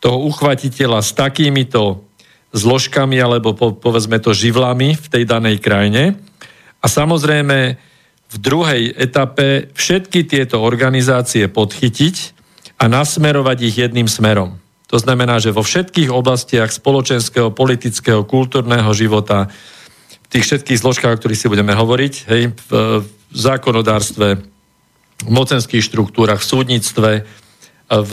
[0.00, 2.08] toho uchvatiteľa s takýmito
[2.56, 6.16] zložkami alebo po, povedzme to živlami v tej danej krajine.
[6.80, 7.76] A samozrejme
[8.28, 12.16] v druhej etape všetky tieto organizácie podchytiť
[12.76, 14.60] a nasmerovať ich jedným smerom.
[14.88, 19.52] To znamená, že vo všetkých oblastiach spoločenského, politického, kultúrneho života,
[20.28, 22.70] v tých všetkých zložkách, o ktorých si budeme hovoriť, hej, v,
[23.04, 24.36] v zákonodárstve,
[25.24, 27.10] v mocenských štruktúrach, v súdnictve,
[27.88, 28.12] v,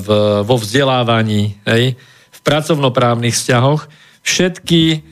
[0.00, 0.08] v,
[0.44, 2.00] vo vzdelávaní, hej,
[2.32, 3.88] v pracovnoprávnych vzťahoch,
[4.24, 5.04] všetky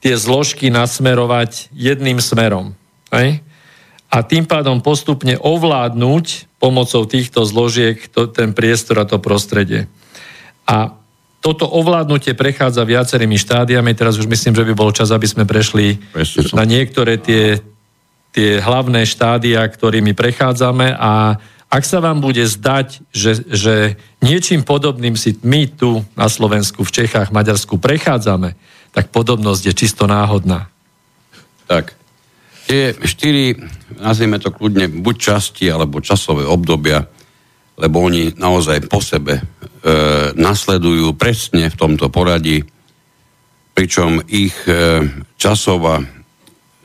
[0.00, 2.76] tie zložky nasmerovať jedným smerom.
[3.14, 3.42] Hej?
[4.10, 9.86] A tým pádom postupne ovládnuť pomocou týchto zložiek to, ten priestor a to prostredie.
[10.66, 10.98] A
[11.40, 13.96] toto ovládnutie prechádza viacerými štádiami.
[13.96, 15.96] Teraz už myslím, že by bol čas, aby sme prešli
[16.52, 17.64] na niektoré tie,
[18.36, 25.14] tie hlavné štádia, ktorými prechádzame a ak sa vám bude zdať, že, že niečím podobným
[25.14, 28.58] si my tu na Slovensku, v Čechách, Maďarsku prechádzame,
[28.90, 30.66] tak podobnosť je čisto náhodná.
[31.70, 31.94] Tak.
[32.70, 33.58] Tie štyri,
[33.98, 37.02] nazvime to kľudne, buď časti alebo časové obdobia,
[37.74, 39.44] lebo oni naozaj po sebe e,
[40.38, 42.62] nasledujú presne v tomto poradí,
[43.74, 45.02] pričom ich e,
[45.34, 45.98] časová,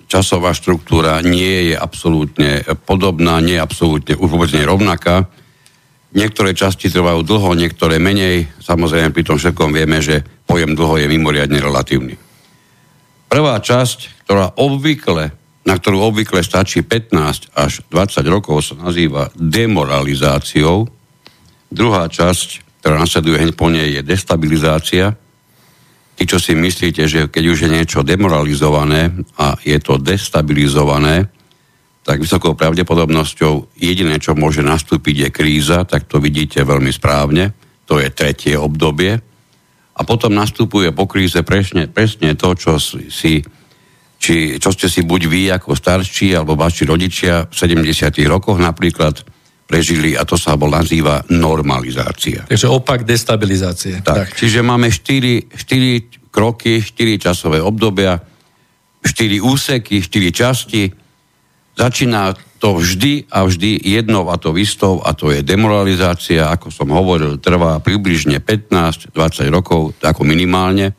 [0.10, 5.30] časová štruktúra nie je absolútne podobná, nie je absolútne už vôbec rovnaká.
[6.18, 8.50] Niektoré časti trvajú dlho, niektoré menej.
[8.58, 12.18] Samozrejme, pri tom všetkom vieme, že pojem dlho je mimoriadne relatívny.
[13.30, 20.86] Prvá časť, ktorá obvykle na ktorú obvykle stačí 15 až 20 rokov, sa nazýva demoralizáciou.
[21.74, 25.18] Druhá časť, ktorá nasleduje hneď po nej, je destabilizácia.
[26.16, 31.28] Tí, čo si myslíte, že keď už je niečo demoralizované a je to destabilizované,
[32.06, 37.58] tak vysokou pravdepodobnosťou jediné, čo môže nastúpiť, je kríza, tak to vidíte veľmi správne.
[37.90, 39.18] To je tretie obdobie.
[39.98, 43.42] A potom nastupuje po kríze presne, presne to, čo si
[44.26, 48.10] či čo ste si buď vy ako starší alebo vaši rodičia v 70.
[48.26, 49.22] rokoch napríklad
[49.70, 52.50] prežili a to sa bol nazýva normalizácia.
[52.50, 54.02] Takže opak destabilizácie.
[54.02, 54.28] Tak, tak.
[54.34, 58.18] čiže máme 4, 4 kroky, 4 časové obdobia,
[59.06, 60.90] 4 úseky, 4 časti.
[61.78, 66.90] Začína to vždy a vždy jednou a to istou a to je demoralizácia, ako som
[66.90, 69.14] hovoril, trvá približne 15-20
[69.54, 70.98] rokov, ako minimálne,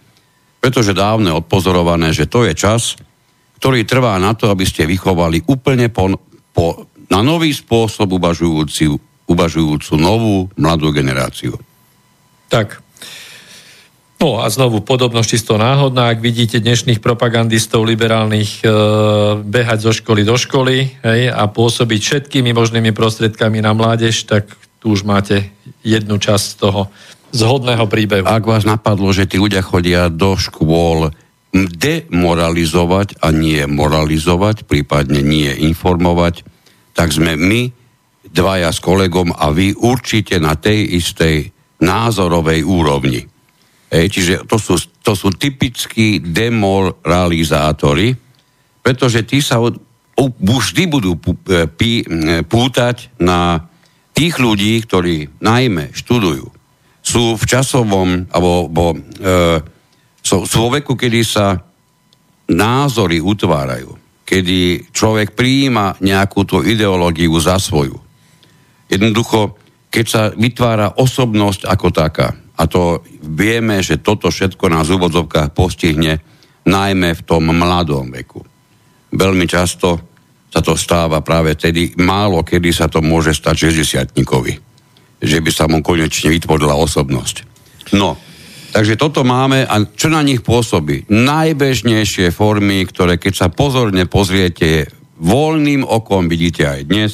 [0.63, 2.95] pretože dávne odpozorované, že to je čas,
[3.67, 6.15] ktorý trvá na to, aby ste vychovali úplne po,
[6.55, 8.95] po, na nový spôsob uvažujúci,
[9.27, 11.59] uvažujúcu novú mladú generáciu.
[12.47, 12.79] Tak.
[14.23, 18.71] No a znovu podobnosť čisto náhodná, ak vidíte dnešných propagandistov liberálnych e,
[19.43, 24.47] behať zo školy do školy hej, a pôsobiť všetkými možnými prostriedkami na mládež, tak
[24.79, 25.51] tu už máte
[25.83, 26.87] jednu časť toho
[27.35, 28.31] zhodného príbehu.
[28.31, 31.11] Ak vás napadlo, že tí ľudia chodia do škôl
[31.65, 36.45] demoralizovať a nie moralizovať, prípadne nie informovať,
[36.93, 37.73] tak sme my,
[38.29, 41.49] dvaja s kolegom a vy určite na tej istej
[41.81, 43.25] názorovej úrovni.
[43.87, 48.13] Ej, čiže to sú, to sú typickí demoralizátori,
[48.83, 49.79] pretože tí sa od,
[50.19, 53.71] vždy budú e, pí, e, pútať na
[54.17, 56.49] tých ľudí, ktorí najmä študujú.
[57.05, 58.97] Sú v časovom, alebo, alebo e,
[60.27, 61.55] So, vo veku, kedy sa
[62.51, 63.95] názory utvárajú,
[64.27, 67.95] kedy človek prijíma nejakú tú ideológiu za svoju.
[68.91, 69.55] Jednoducho,
[69.87, 76.19] keď sa vytvára osobnosť ako taká, a to vieme, že toto všetko na úvodzovkách postihne
[76.67, 78.43] najmä v tom mladom veku.
[79.15, 80.03] Veľmi často
[80.51, 84.11] sa to stáva práve tedy, málo kedy sa to môže stať 60
[85.17, 87.47] že by sa mu konečne vytvorila osobnosť.
[87.95, 88.19] No,
[88.73, 91.07] Takže toto máme a čo na nich pôsobí?
[91.09, 97.13] Najbežnejšie formy, ktoré keď sa pozorne pozriete, voľným okom vidíte aj dnes.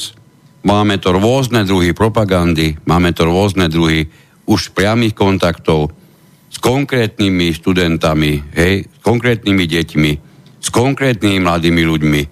[0.63, 4.07] Máme to rôzne druhy propagandy, máme to rôzne druhy
[4.47, 5.91] už priamých kontaktov
[6.53, 10.13] s konkrétnymi študentami, hej, s konkrétnymi deťmi,
[10.61, 12.23] s konkrétnymi mladými ľuďmi.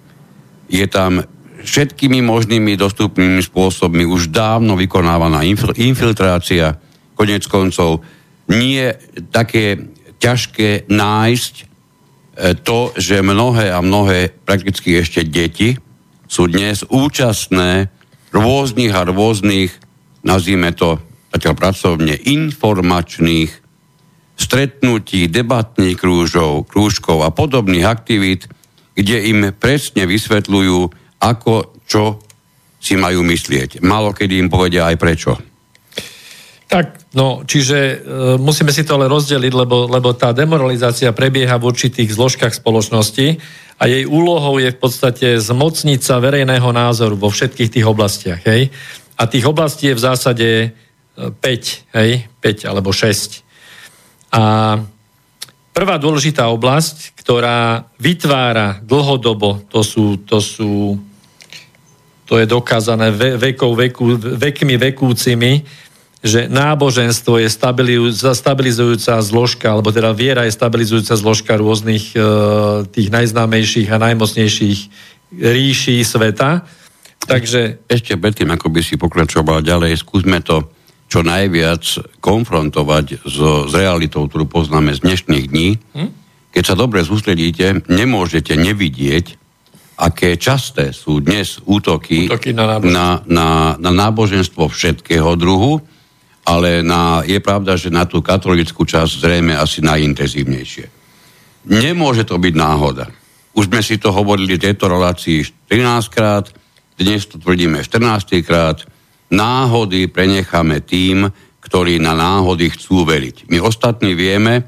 [0.71, 1.25] Je tam
[1.61, 5.43] všetkými možnými dostupnými spôsobmi už dávno vykonávaná
[5.77, 6.77] infiltrácia,
[7.17, 8.01] konec koncov
[8.51, 8.91] nie
[9.31, 9.79] také
[10.21, 11.63] ťažké nájsť e,
[12.61, 15.79] to, že mnohé a mnohé, prakticky ešte deti,
[16.27, 17.91] sú dnes účastné
[18.31, 19.71] rôznych a rôznych,
[20.23, 20.99] nazvime to
[21.31, 23.51] zatiaľ pracovne, informačných
[24.35, 28.47] stretnutí, debatných krúžov, krúžkov a podobných aktivít,
[28.95, 30.79] kde im presne vysvetľujú,
[31.21, 32.19] ako, čo
[32.81, 33.79] si majú myslieť.
[33.85, 35.50] Malo kedy im povedia aj prečo.
[36.71, 37.95] Tak, no, čiže e,
[38.39, 43.43] musíme si to ale rozdeliť, lebo, lebo tá demoralizácia prebieha v určitých zložkách spoločnosti
[43.75, 48.39] a jej úlohou je v podstate zmocniť sa verejného názoru vo všetkých tých oblastiach.
[48.47, 48.71] Hej?
[49.19, 50.49] A tých oblastí je v zásade
[51.19, 53.43] 5, e, hej, 5 alebo 6.
[54.31, 54.79] A
[55.75, 60.95] prvá dôležitá oblasť, ktorá vytvára dlhodobo, to sú, to sú
[62.31, 65.67] to je dokázané vekov, veku, vekmi vekúcimi,
[66.21, 72.17] že náboženstvo je stabilizujúca zložka, alebo teda viera je stabilizujúca zložka rôznych e,
[72.93, 74.79] tých najznámejších a najmocnejších
[75.33, 76.61] ríší sveta.
[77.25, 77.81] Takže...
[77.89, 80.69] Ešte predtým, ako by si pokračoval ďalej, skúsme to
[81.11, 81.83] čo najviac
[82.23, 85.69] konfrontovať so, s realitou, ktorú poznáme z dnešných dní.
[85.97, 86.09] Hm?
[86.53, 89.41] Keď sa dobre sústredíte, nemôžete nevidieť,
[89.97, 92.93] aké časté sú dnes útoky, útoky na, náboženstvo.
[92.93, 95.81] Na, na, na náboženstvo všetkého druhu,
[96.45, 100.85] ale na, je pravda, že na tú katolickú časť zrejme asi najintenzívnejšie.
[101.69, 103.05] Nemôže to byť náhoda.
[103.53, 106.49] Už sme si to hovorili v tejto relácii 13 krát,
[106.97, 108.85] dnes to tvrdíme 14 krát.
[109.31, 111.29] Náhody prenecháme tým,
[111.61, 113.47] ktorí na náhody chcú veriť.
[113.47, 114.65] My ostatní vieme,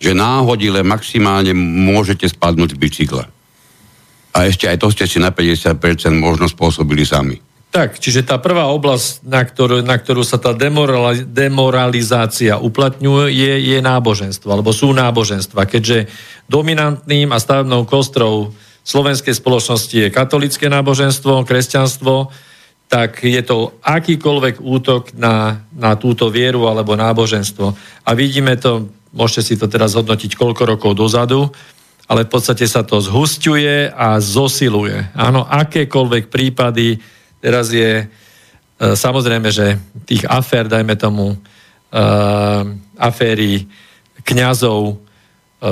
[0.00, 3.24] že náhodile maximálne môžete spadnúť z bicykla.
[4.30, 5.76] A ešte aj to ste si na 50%
[6.16, 7.49] možno spôsobili sami.
[7.70, 10.50] Tak, čiže tá prvá oblasť, na ktorú, na ktorú sa tá
[11.22, 16.10] demoralizácia uplatňuje, je, je náboženstvo, alebo sú náboženstva, keďže
[16.50, 18.50] dominantným a stavebnou kostrou
[18.82, 22.34] slovenskej spoločnosti je katolické náboženstvo, kresťanstvo,
[22.90, 27.70] tak je to akýkoľvek útok na, na túto vieru alebo náboženstvo.
[28.02, 31.54] A vidíme to, môžete si to teraz hodnotiť koľko rokov dozadu,
[32.10, 35.14] ale v podstate sa to zhustuje a zosiluje.
[35.14, 36.98] Áno, akékoľvek prípady
[37.40, 38.06] Teraz je e,
[38.78, 41.36] samozrejme, že tých afér, dajme tomu, e,
[43.00, 43.64] aféry
[44.22, 44.94] kňazov e,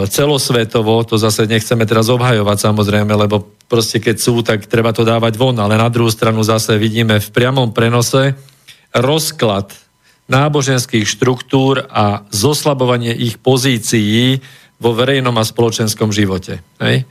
[0.09, 5.37] celosvetovo, to zase nechceme teraz obhajovať samozrejme, lebo proste keď sú, tak treba to dávať
[5.37, 8.33] von, ale na druhú stranu zase vidíme v priamom prenose
[8.97, 9.77] rozklad
[10.29, 14.41] náboženských štruktúr a zoslabovanie ich pozícií
[14.81, 16.61] vo verejnom a spoločenskom živote.
[16.81, 17.09] Hej?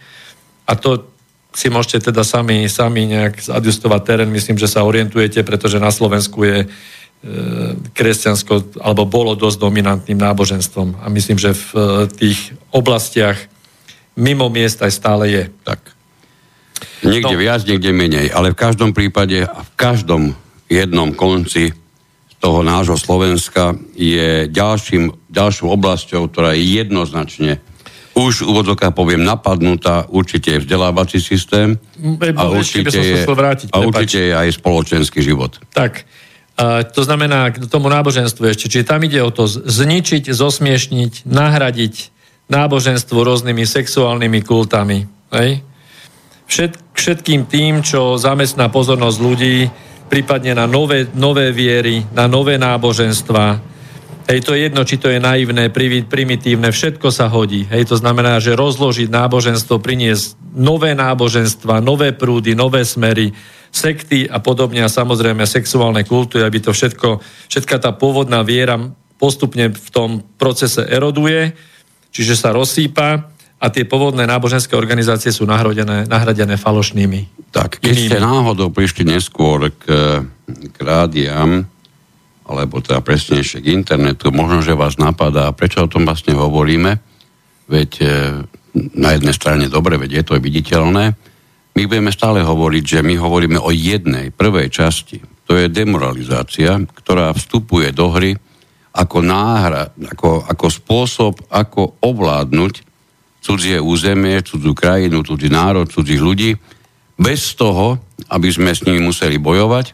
[0.70, 1.17] A to
[1.58, 4.30] si môžete teda sami, sami nejak zadjustovať terén.
[4.30, 6.68] Myslím, že sa orientujete, pretože na Slovensku je e,
[7.98, 11.02] kresťansko, alebo bolo dosť dominantným náboženstvom.
[11.02, 11.82] A myslím, že v e,
[12.14, 13.42] tých oblastiach
[14.14, 15.44] mimo miest aj stále je.
[15.66, 15.82] Tak.
[17.02, 17.42] Niekde no.
[17.42, 20.38] viac, niekde menej, ale v každom prípade v každom
[20.70, 21.74] jednom konci
[22.38, 27.58] toho nášho Slovenska je ďalším, ďalšou oblasťou, ktorá je jednoznačne
[28.18, 31.78] už úvodzovka poviem napadnutá, určite je vzdelávací systém
[32.34, 35.62] a určite, je, vrátiť, a určite je aj spoločenský život.
[35.70, 36.10] Tak,
[36.58, 41.96] a to znamená k tomu náboženstvu ešte, čiže tam ide o to zničiť, zosmiešniť, nahradiť
[42.50, 45.06] náboženstvo rôznymi sexuálnymi kultami.
[45.30, 45.62] Hej?
[46.50, 49.70] Všet, všetkým tým, čo zamestná pozornosť ľudí,
[50.10, 53.77] prípadne na nové, nové viery, na nové náboženstva,
[54.28, 55.72] Hej, to je jedno, či to je naivné,
[56.04, 57.64] primitívne, všetko sa hodí.
[57.72, 63.32] Hej, to znamená, že rozložiť náboženstvo, priniesť nové náboženstva, nové prúdy, nové smery,
[63.72, 68.76] sekty a podobne a samozrejme sexuálne kulty, aby to všetko, všetka tá pôvodná viera
[69.16, 71.56] postupne v tom procese eroduje,
[72.12, 77.50] čiže sa rozsýpa a tie pôvodné náboženské organizácie sú nahradené, nahradené falošnými.
[77.56, 78.10] Tak, keď inými.
[78.12, 79.84] ste náhodou prišli neskôr k,
[80.46, 81.66] k rádiám,
[82.48, 86.96] alebo teda presnejšie k internetu, možno, že vás napadá, prečo o tom vlastne hovoríme,
[87.68, 88.06] veď e,
[88.96, 91.14] na jednej strane dobre, veď je to viditeľné,
[91.78, 95.22] my budeme stále hovoriť, že my hovoríme o jednej, prvej časti.
[95.46, 98.34] To je demoralizácia, ktorá vstupuje do hry
[98.98, 102.82] ako náhra, ako, ako spôsob, ako ovládnuť
[103.46, 106.58] cudzie územie, cudzú krajinu, cudzí národ, cudzích ľudí,
[107.14, 108.02] bez toho,
[108.34, 109.94] aby sme s nimi museli bojovať,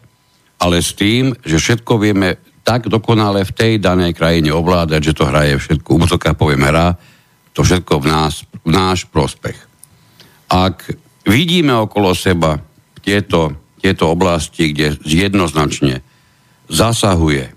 [0.63, 5.27] ale s tým, že všetko vieme tak dokonale v tej danej krajine ovládať, že to
[5.27, 6.95] hraje všetko, útoká poviem hra,
[7.51, 9.59] to všetko v, nás, v náš prospech.
[10.47, 10.87] Ak
[11.27, 12.63] vidíme okolo seba
[13.03, 13.51] tieto,
[13.83, 15.99] tieto oblasti, kde jednoznačne
[16.71, 17.51] zasahuje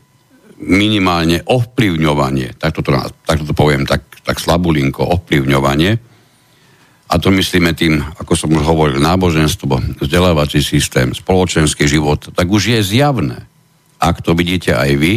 [0.59, 2.83] minimálne ovplyvňovanie, tak to,
[3.23, 6.16] tak to poviem tak, tak slabulinko, ovplyvňovanie,
[7.07, 12.75] a to myslíme tým, ako som už hovoril, náboženstvo, vzdelávací systém, spoločenský život, tak už
[12.75, 13.47] je zjavné,
[14.03, 15.15] ak to vidíte aj vy,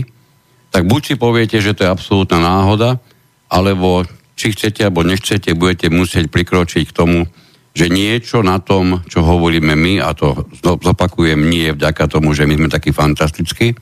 [0.69, 3.01] tak buď si poviete, že to je absolútna náhoda,
[3.49, 4.05] alebo
[4.37, 7.25] či chcete alebo nechcete, budete musieť prikročiť k tomu,
[7.73, 12.45] že niečo na tom, čo hovoríme my, a to zopakujem, nie je vďaka tomu, že
[12.45, 13.73] my sme takí fantastickí,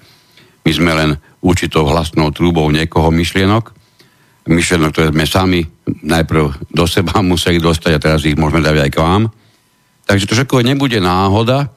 [0.63, 1.11] my sme len
[1.43, 3.76] určitou hlasnou trúbou niekoho myšlienok,
[4.47, 8.91] myšlenok, ktoré sme sami najprv do seba museli dostať a teraz ich môžeme dať aj
[8.91, 9.23] k vám.
[10.07, 11.67] Takže to všetko nebude náhoda,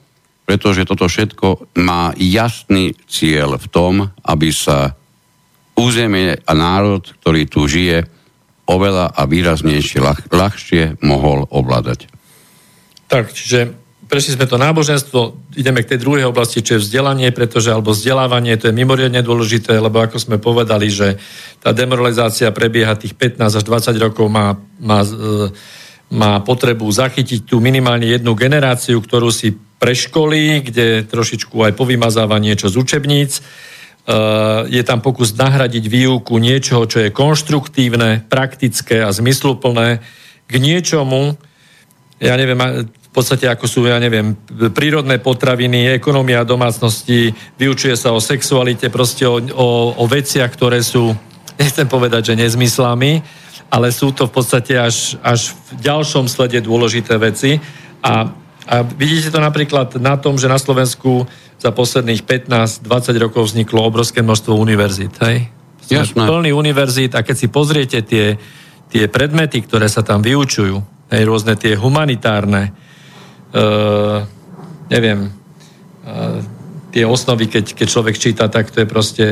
[0.47, 4.95] pretože toto všetko má jasný cieľ v tom, aby sa
[5.75, 8.07] územie a národ, ktorý tu žije,
[8.71, 12.07] oveľa a výraznejšie, ľah, ľahšie mohol ovládať.
[13.11, 13.75] Tak, čiže
[14.11, 18.59] prešli sme to náboženstvo, ideme k tej druhej oblasti, čo je vzdelanie, pretože, alebo vzdelávanie,
[18.59, 21.15] to je mimoriadne dôležité, lebo ako sme povedali, že
[21.63, 25.55] tá demoralizácia prebieha tých 15 až 20 rokov, má, má, e,
[26.11, 32.67] má potrebu zachytiť tú minimálne jednu generáciu, ktorú si preškolí, kde trošičku aj povymazáva niečo
[32.67, 33.39] z učebníc.
[33.39, 33.43] E,
[34.75, 40.03] je tam pokus nahradiť výuku niečoho, čo je konštruktívne, praktické a zmysluplné
[40.51, 41.39] k niečomu,
[42.21, 44.39] ja neviem, v podstate ako sú, ja neviem,
[44.71, 51.11] prírodné potraviny, ekonomia domácnosti, vyučuje sa o sexualite, proste o, o, o veciach, ktoré sú,
[51.61, 53.19] nechcem povedať, že nezmyslami,
[53.71, 57.59] ale sú to v podstate až, až v ďalšom slede dôležité veci.
[57.99, 58.31] A,
[58.67, 61.27] a vidíte to napríklad na tom, že na Slovensku
[61.59, 62.87] za posledných 15-20
[63.19, 65.19] rokov vzniklo obrovské množstvo univerzít.
[65.23, 65.51] Hej?
[65.91, 66.27] Jasné.
[66.31, 68.39] Plný univerzít a keď si pozriete tie,
[68.87, 70.79] tie predmety, ktoré sa tam vyučujú,
[71.11, 72.71] hej, rôzne tie humanitárne,
[74.91, 75.31] neviem,
[76.07, 76.43] uh,
[76.91, 79.25] tie osnovy, keď, keď človek číta, tak to je proste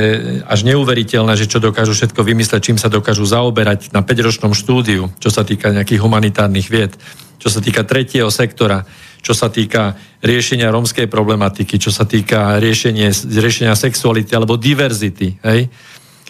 [0.46, 5.28] až neuveriteľné, že čo dokážu všetko vymysleť, čím sa dokážu zaoberať na 5-ročnom štúdiu, čo
[5.28, 6.94] sa týka nejakých humanitárnych vied,
[7.42, 8.86] čo sa týka tretieho sektora,
[9.22, 15.42] čo sa týka riešenia rómskej problematiky, čo sa týka riešenie, riešenia sexuality alebo diverzity.
[15.42, 15.66] Hej?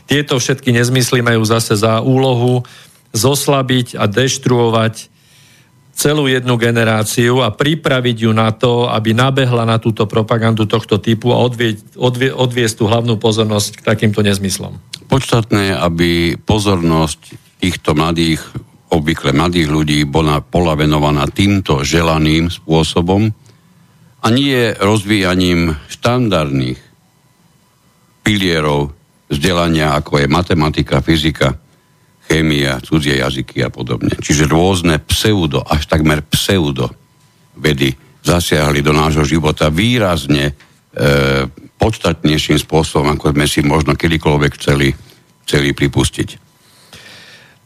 [0.08, 2.64] Tieto všetky nezmysly majú zase za úlohu
[3.12, 5.12] zoslabiť a deštruovať
[5.98, 11.34] celú jednu generáciu a pripraviť ju na to, aby nabehla na túto propagandu tohto typu
[11.34, 14.78] a odvie, odvie, odviesť tú hlavnú pozornosť k takýmto nezmyslom.
[15.10, 18.38] Podstatné je, aby pozornosť týchto mladých,
[18.94, 23.34] obvykle mladých ľudí, bola, bola venovaná týmto želaným spôsobom
[24.22, 26.78] a nie rozvíjaním štandardných
[28.22, 28.94] pilierov
[29.26, 31.58] vzdelania, ako je matematika, fyzika,
[32.28, 34.12] chémia, cudzie jazyky a podobne.
[34.20, 36.92] Čiže rôzne pseudo, až takmer pseudo
[37.56, 40.54] vedy zasiahli do nášho života výrazne e,
[41.80, 44.92] podstatnejším spôsobom, ako sme si možno kedykoľvek chceli,
[45.48, 46.44] chceli pripustiť.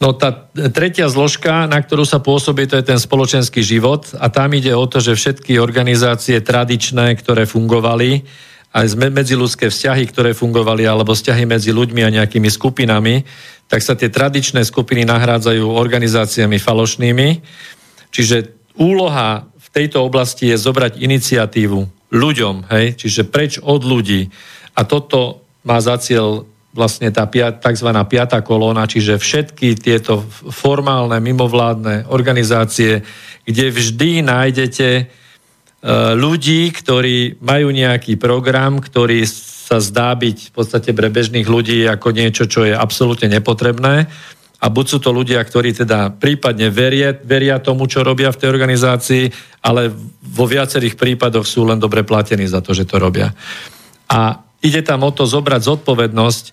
[0.02, 0.34] No tá
[0.74, 4.82] tretia zložka, na ktorú sa pôsobí, to je ten spoločenský život a tam ide o
[4.86, 8.26] to, že všetky organizácie tradičné, ktoré fungovali,
[8.72, 13.20] aj medziludské vzťahy, ktoré fungovali, alebo vzťahy medzi ľuďmi a nejakými skupinami,
[13.68, 17.28] tak sa tie tradičné skupiny nahrádzajú organizáciami falošnými.
[18.12, 18.36] Čiže
[18.80, 22.96] úloha v tejto oblasti je zobrať iniciatívu ľuďom, hej?
[22.96, 24.28] čiže preč od ľudí.
[24.76, 27.88] A toto má za cieľ vlastne tá tzv.
[28.08, 33.04] piatá kolóna, čiže všetky tieto formálne, mimovládne organizácie,
[33.44, 34.88] kde vždy nájdete
[36.14, 42.14] ľudí, ktorí majú nejaký program, ktorý sa zdá byť v podstate pre bežných ľudí ako
[42.14, 44.06] niečo, čo je absolútne nepotrebné.
[44.62, 48.48] A buď sú to ľudia, ktorí teda prípadne verie, veria tomu, čo robia v tej
[48.54, 49.24] organizácii,
[49.66, 49.90] ale
[50.22, 53.34] vo viacerých prípadoch sú len dobre platení za to, že to robia.
[54.06, 56.44] A ide tam o to zobrať zodpovednosť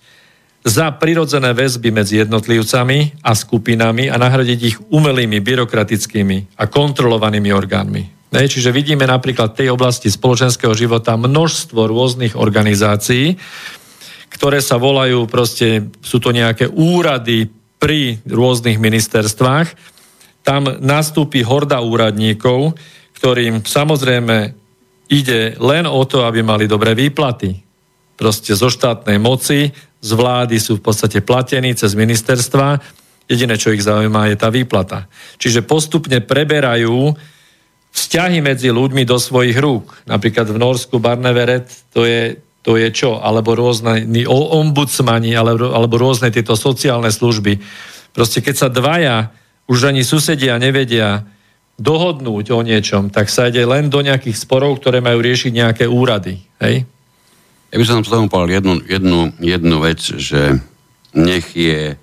[0.66, 8.19] za prirodzené väzby medzi jednotlivcami a skupinami a nahradiť ich umelými, byrokratickými a kontrolovanými orgánmi.
[8.30, 13.34] Ne, čiže vidíme napríklad v tej oblasti spoločenského života množstvo rôznych organizácií,
[14.30, 17.50] ktoré sa volajú proste, sú to nejaké úrady
[17.82, 19.74] pri rôznych ministerstvách.
[20.46, 22.78] Tam nastúpi horda úradníkov,
[23.18, 24.54] ktorým samozrejme
[25.10, 27.58] ide len o to, aby mali dobré výplaty.
[28.14, 32.78] Proste zo štátnej moci, z vlády sú v podstate platení cez ministerstva.
[33.26, 35.10] Jediné, čo ich zaujíma, je tá výplata.
[35.36, 37.16] Čiže postupne preberajú
[37.90, 40.06] vzťahy medzi ľuďmi do svojich rúk.
[40.06, 43.18] Napríklad v Norsku Barneveret to je, to je čo?
[43.18, 47.58] Alebo rôzne ombudsmani, alebo, rôzne tieto sociálne služby.
[48.14, 49.30] Proste keď sa dvaja,
[49.70, 51.22] už ani susedia nevedia
[51.80, 56.42] dohodnúť o niečom, tak sa ide len do nejakých sporov, ktoré majú riešiť nejaké úrady.
[56.60, 56.84] Hej?
[57.70, 60.58] Ja by som tomu povedal jednu, jednu, jednu vec, že
[61.14, 61.94] nech je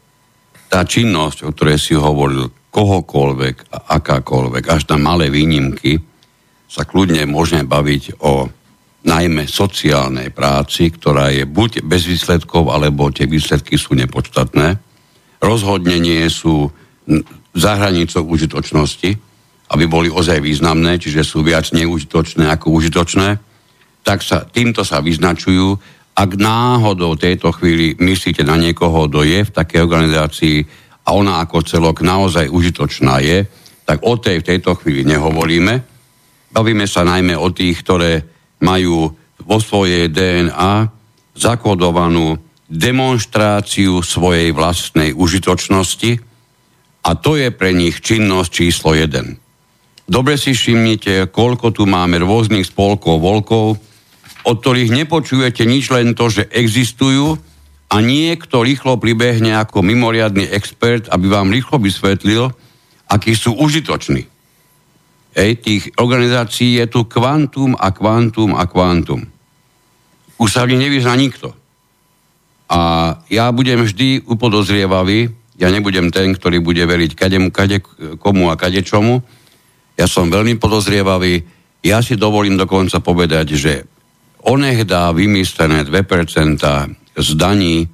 [0.71, 5.97] tá činnosť, o ktorej si hovoril, kohokoľvek a akákoľvek, až na malé výnimky,
[6.69, 8.45] sa kľudne môžeme baviť o
[9.01, 14.77] najmä sociálnej práci, ktorá je buď bez výsledkov, alebo tie výsledky sú nepodstatné.
[15.41, 16.69] Rozhodne nie sú
[17.57, 19.09] za hranicou užitočnosti,
[19.73, 23.41] aby boli ozaj významné, čiže sú viac neužitočné ako užitočné,
[24.05, 25.75] tak sa, týmto sa vyznačujú.
[26.13, 30.57] Ak náhodou v tejto chvíli myslíte na niekoho, kto je v takej organizácii,
[31.07, 33.47] a ona ako celok naozaj užitočná je,
[33.87, 35.79] tak o tej v tejto chvíli nehovoríme.
[36.51, 38.19] Bavíme sa najmä o tých, ktoré
[38.59, 39.15] majú
[39.47, 40.91] vo svojej DNA
[41.31, 42.35] zakodovanú
[42.67, 46.19] demonstráciu svojej vlastnej užitočnosti
[47.07, 49.39] a to je pre nich činnosť číslo 1.
[50.07, 53.79] Dobre si všimnite, koľko tu máme rôznych spolkov, volkov,
[54.43, 57.39] od ktorých nepočujete nič len to, že existujú
[57.87, 62.51] a niekto rýchlo pribehne ako mimoriadný expert, aby vám rýchlo vysvetlil,
[63.07, 64.27] akí sú užitoční.
[65.37, 69.23] Ej, tých organizácií je tu kvantum a kvantum a kvantum.
[70.37, 71.55] Už sa v nich nevyzná nikto.
[72.67, 77.79] A ja budem vždy upodozrievavý, ja nebudem ten, ktorý bude veriť kademu, kade,
[78.19, 79.23] komu a kade čomu.
[79.97, 81.41] Ja som veľmi podozrievavý.
[81.81, 83.73] Ja si dovolím dokonca povedať, že
[84.45, 87.89] onehdá vymyslené 2% z daní,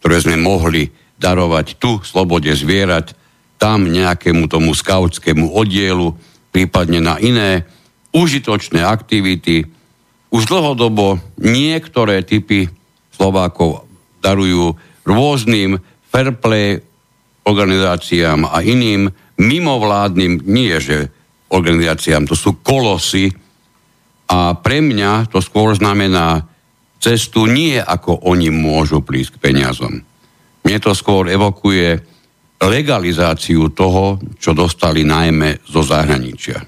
[0.00, 0.88] ktoré sme mohli
[1.20, 3.14] darovať tu, slobode zvierať,
[3.60, 6.18] tam nejakému tomu skautskému oddielu,
[6.50, 7.62] prípadne na iné
[8.10, 9.62] užitočné aktivity.
[10.34, 12.66] Už dlhodobo niektoré typy
[13.14, 13.86] Slovákov
[14.18, 14.74] darujú
[15.06, 15.78] rôznym
[16.10, 16.82] fair play
[17.46, 21.10] organizáciám a iným mimovládnym, nie že
[21.52, 23.30] organizáciám, to sú kolosy
[24.30, 26.48] a pre mňa to skôr znamená
[27.02, 29.98] cestu nie ako oni môžu prísť k peniazom.
[30.62, 31.98] Mne to skôr evokuje
[32.62, 36.62] legalizáciu toho, čo dostali najmä zo zahraničia.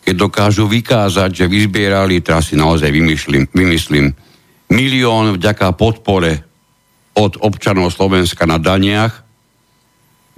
[0.00, 4.16] Keď dokážu vykázať, že vyzbierali, teraz si naozaj vymyslím, vymyslím
[4.72, 6.40] milión vďaka podpore
[7.20, 9.28] od občanov Slovenska na daniach,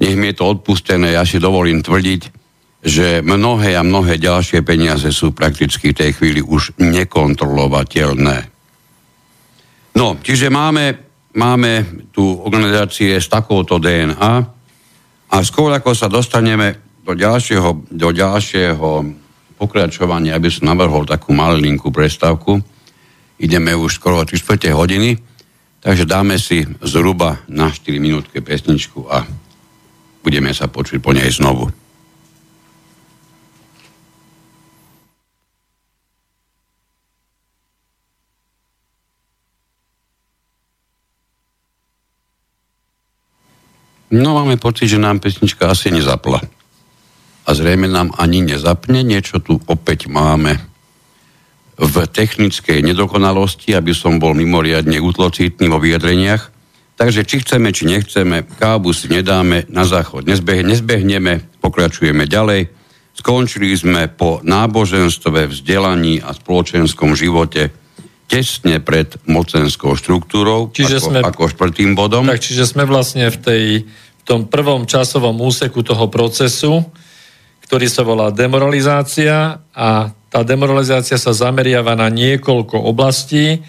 [0.03, 2.23] nech mi je to odpustené, ja si dovolím tvrdiť,
[2.83, 8.52] že mnohé a mnohé ďalšie peniaze sú prakticky v tej chvíli už nekontrolovateľné.
[9.93, 10.97] No, čiže máme,
[11.37, 14.35] máme tu organizácie s takouto DNA
[15.33, 18.89] a skôr ako sa dostaneme do ďalšieho, do ďalšieho
[19.61, 22.63] pokračovania, aby som navrhol takú malinkú prestavku,
[23.43, 24.39] ideme už skoro 3
[24.73, 25.19] hodiny,
[25.83, 29.27] takže dáme si zhruba na 4 minútke pesničku a
[30.23, 31.82] budeme sa počuť po nej znovu.
[44.13, 46.45] No máme pocit, že nám pesnička asi nezapla.
[47.43, 49.01] A zrejme nám ani nezapne.
[49.01, 50.61] Niečo tu opäť máme
[51.81, 56.53] v technickej nedokonalosti, aby som bol mimoriadne útlocitný vo vyjadreniach.
[57.01, 62.69] Takže či chceme, či nechceme, kábu si nedáme, na záchod nezbeh, nezbehneme, pokračujeme ďalej.
[63.17, 67.82] Skončili sme po náboženstve, vzdelaní a spoločenskom živote
[68.31, 72.25] tesne pred mocenskou štruktúrou, čiže ako, sme, ako štvrtým bodom.
[72.27, 76.81] Tak, čiže sme vlastne v, tej, v tom prvom časovom úseku toho procesu,
[77.69, 83.61] ktorý sa volá demoralizácia a tá demoralizácia sa zameriava na niekoľko oblastí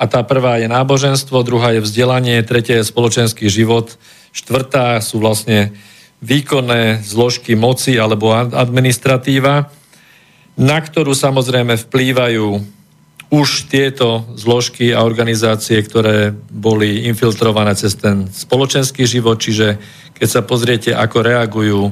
[0.00, 3.96] a tá prvá je náboženstvo, druhá je vzdelanie, tretia je spoločenský život,
[4.32, 5.76] štvrtá sú vlastne
[6.24, 9.68] výkonné zložky moci alebo administratíva,
[10.56, 12.75] na ktorú samozrejme vplývajú
[13.30, 19.78] už tieto zložky a organizácie, ktoré boli infiltrované cez ten spoločenský život, čiže
[20.14, 21.82] keď sa pozriete, ako reagujú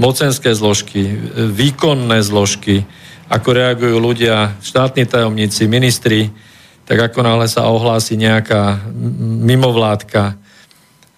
[0.00, 2.88] mocenské zložky, výkonné zložky,
[3.28, 6.32] ako reagujú ľudia, štátni tajomníci, ministri,
[6.88, 8.80] tak ako náhle sa ohlási nejaká
[9.44, 10.40] mimovládka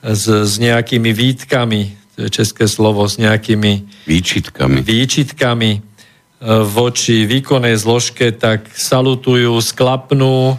[0.02, 5.93] s, s nejakými výtkami, to je české slovo, s nejakými výčitkami, výčitkami
[6.42, 10.58] voči výkonnej zložke, tak salutujú, sklapnú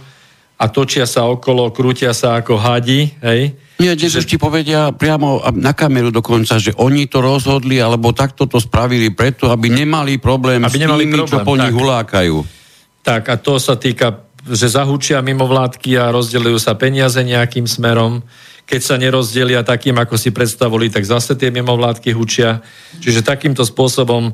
[0.55, 3.53] a točia sa okolo, krútia sa ako hadi, hej?
[3.75, 4.23] Nie, dnes že...
[4.23, 9.51] ti povedia priamo na kameru dokonca, že oni to rozhodli, alebo takto to spravili preto,
[9.51, 11.61] aby nemali problém aby s nemali tými, problém, čo po tak.
[11.67, 12.37] nich hulákajú.
[13.03, 18.23] Tak a to sa týka, že zahučia mimovládky a rozdelujú sa peniaze nejakým smerom.
[18.65, 22.63] Keď sa nerozdelia takým, ako si predstavili, tak zase tie mimovládky hučia.
[22.97, 24.33] Čiže takýmto spôsobom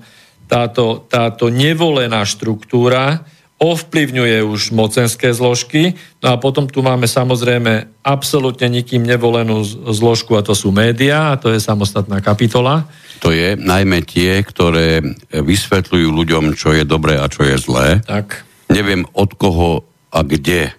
[0.52, 3.24] táto, táto nevolená štruktúra
[3.62, 5.96] ovplyvňuje už mocenské zložky.
[6.20, 9.62] No a potom tu máme samozrejme absolútne nikým nevolenú
[9.94, 12.90] zložku a to sú médiá a to je samostatná kapitola.
[13.22, 18.02] To je najmä tie, ktoré vysvetľujú ľuďom, čo je dobré a čo je zlé.
[18.02, 18.42] Tak.
[18.74, 20.74] Neviem od koho a kde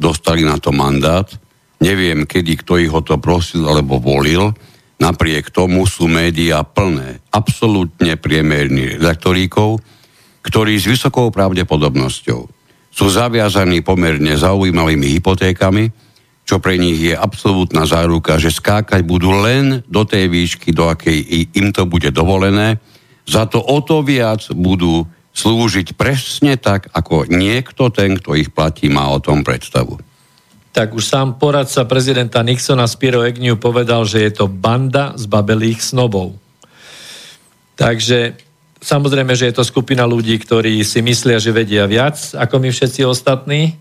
[0.00, 1.28] dostali na to mandát.
[1.84, 4.56] Neviem, kedy kto ich o to prosil alebo volil
[5.02, 9.82] Napriek tomu sú médiá plné absolútne priemerných redaktoríkov,
[10.46, 12.40] ktorí s vysokou pravdepodobnosťou
[12.92, 15.90] sú zaviazaní pomerne zaujímavými hypotékami,
[16.46, 21.50] čo pre nich je absolútna záruka, že skákať budú len do tej výšky, do akej
[21.50, 22.78] im to bude dovolené.
[23.26, 25.02] Za to o to viac budú
[25.34, 29.98] slúžiť presne tak, ako niekto ten, kto ich platí, má o tom predstavu.
[30.72, 35.84] Tak už sám poradca prezidenta Nixona Spiro Agnew povedal, že je to banda z babelých
[35.84, 36.32] snobov.
[37.76, 38.40] Takže
[38.80, 43.04] samozrejme, že je to skupina ľudí, ktorí si myslia, že vedia viac ako my všetci
[43.04, 43.76] ostatní.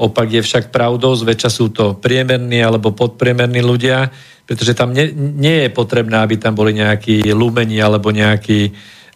[0.00, 4.08] Opak je však pravdou, zväčša sú to priemerní alebo podpriemerní ľudia,
[4.48, 8.72] pretože tam nie, nie je potrebné, aby tam boli nejakí lumeni alebo nejakí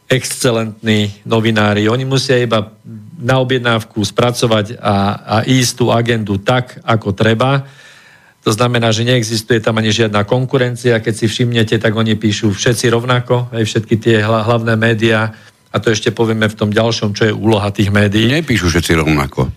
[0.09, 1.89] excelentní novinári.
[1.89, 2.73] Oni musia iba
[3.19, 7.65] na objednávku spracovať a, a ísť tú agendu tak, ako treba.
[8.45, 11.01] To znamená, že neexistuje tam ani žiadna konkurencia.
[11.01, 15.33] Keď si všimnete, tak oni píšu všetci rovnako, aj všetky tie hlavné médiá.
[15.73, 18.29] A to ešte povieme v tom ďalšom, čo je úloha tých médií.
[18.29, 19.49] Nepíšu všetci rovnako.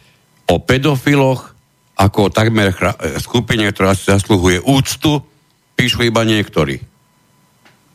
[0.48, 1.52] O pedofiloch,
[2.00, 2.72] ako takmer
[3.20, 5.20] skupine, ktorá si zasluhuje úctu,
[5.76, 6.97] píšu iba niektorí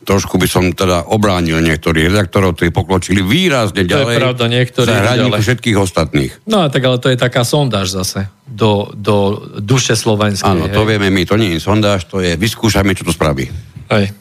[0.03, 4.03] trošku by som teda obránil niektorých redaktorov, ktorí pokločili výrazne ďalej.
[4.03, 5.39] To je pravda, niektorí ďalej.
[5.39, 6.31] všetkých ostatných.
[6.45, 10.45] No tak ale to je taká sondáž zase do, do duše slovenskej.
[10.45, 13.47] Áno, to vieme my, to nie je sondáž, to je vyskúšajme, čo to spraví.
[13.89, 14.11] Hej.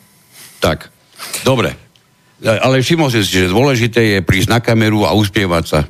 [0.62, 0.88] Tak,
[1.42, 1.74] dobre.
[2.42, 5.80] Ale všimol si, že dôležité je prísť na kameru a uspievať sa.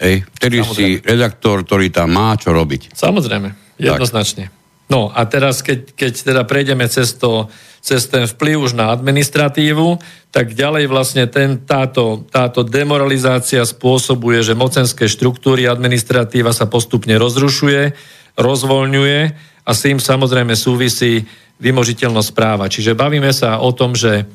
[0.00, 0.22] Hej.
[0.38, 0.78] Vtedy Samozrejme.
[0.78, 2.94] si redaktor, ktorý tam má čo robiť.
[2.94, 4.50] Samozrejme, jednoznačne.
[4.50, 4.59] Tak.
[4.90, 7.46] No a teraz, keď, keď teda prejdeme cez, to,
[7.78, 10.02] cez ten vplyv už na administratívu,
[10.34, 17.94] tak ďalej vlastne ten, táto, táto demoralizácia spôsobuje, že mocenské štruktúry administratíva sa postupne rozrušuje,
[18.34, 19.20] rozvoľňuje
[19.62, 21.22] a s tým samozrejme súvisí
[21.62, 22.66] vymožiteľnosť práva.
[22.66, 24.26] Čiže bavíme sa o tom, že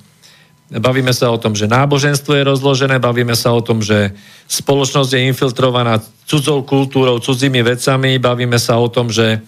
[0.65, 4.17] Bavíme sa o tom, že náboženstvo je rozložené, bavíme sa o tom, že
[4.49, 9.45] spoločnosť je infiltrovaná cudzou kultúrou, cudzími vecami, bavíme sa o tom, že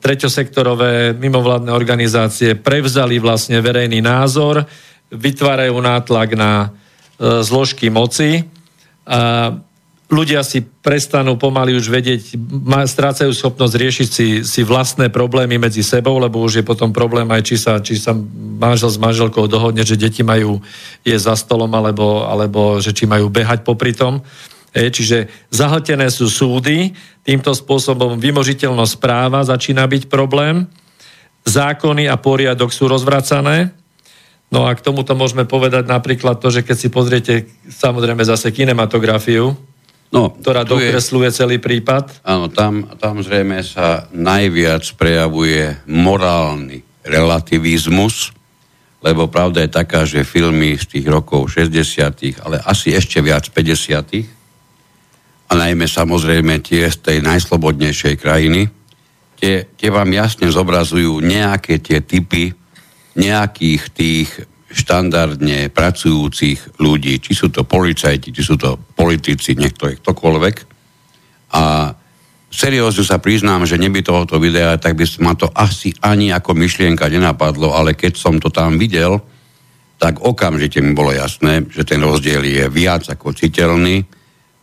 [0.00, 4.64] treťosektorové mimovládne organizácie prevzali vlastne verejný názor,
[5.12, 6.68] vytvárajú nátlak na e,
[7.44, 8.48] zložky moci.
[9.04, 9.52] A
[10.08, 12.40] ľudia si prestanú pomaly už vedieť,
[12.88, 17.42] strácajú schopnosť riešiť si, si vlastné problémy medzi sebou, lebo už je potom problém aj,
[17.44, 18.16] či sa, či sa
[18.56, 20.64] manžel s manželkou dohodne, že deti majú
[21.04, 24.24] je za stolom, alebo, alebo že či majú behať popri tom.
[24.74, 26.90] Čiže zahltené sú súdy,
[27.22, 30.66] týmto spôsobom vymožiteľnosť práva začína byť problém,
[31.46, 33.70] zákony a poriadok sú rozvracané,
[34.54, 39.50] No a k tomuto môžeme povedať napríklad to, že keď si pozriete samozrejme zase kinematografiu,
[40.14, 42.22] no, ktorá dokresluje je, celý prípad.
[42.22, 48.30] Áno, tam, tam zrejme sa najviac prejavuje morálny relativizmus,
[49.02, 54.43] lebo pravda je taká, že filmy z tých rokov 60., ale asi ešte viac 50.,
[55.48, 58.68] a najmä samozrejme tie z tej najslobodnejšej krajiny,
[59.36, 62.64] tie, tie vám jasne zobrazujú nejaké tie typy
[63.14, 64.28] nejakých tých
[64.74, 70.56] štandardne pracujúcich ľudí, či sú to policajti, či sú to politici, niekto je ktokoľvek.
[71.54, 71.94] A
[72.50, 77.06] seriózne sa priznám, že neby tohoto videa, tak by ma to asi ani ako myšlienka
[77.06, 79.22] nenapadlo, ale keď som to tam videl,
[79.94, 84.02] tak okamžite mi bolo jasné, že ten rozdiel je viac ako citeľný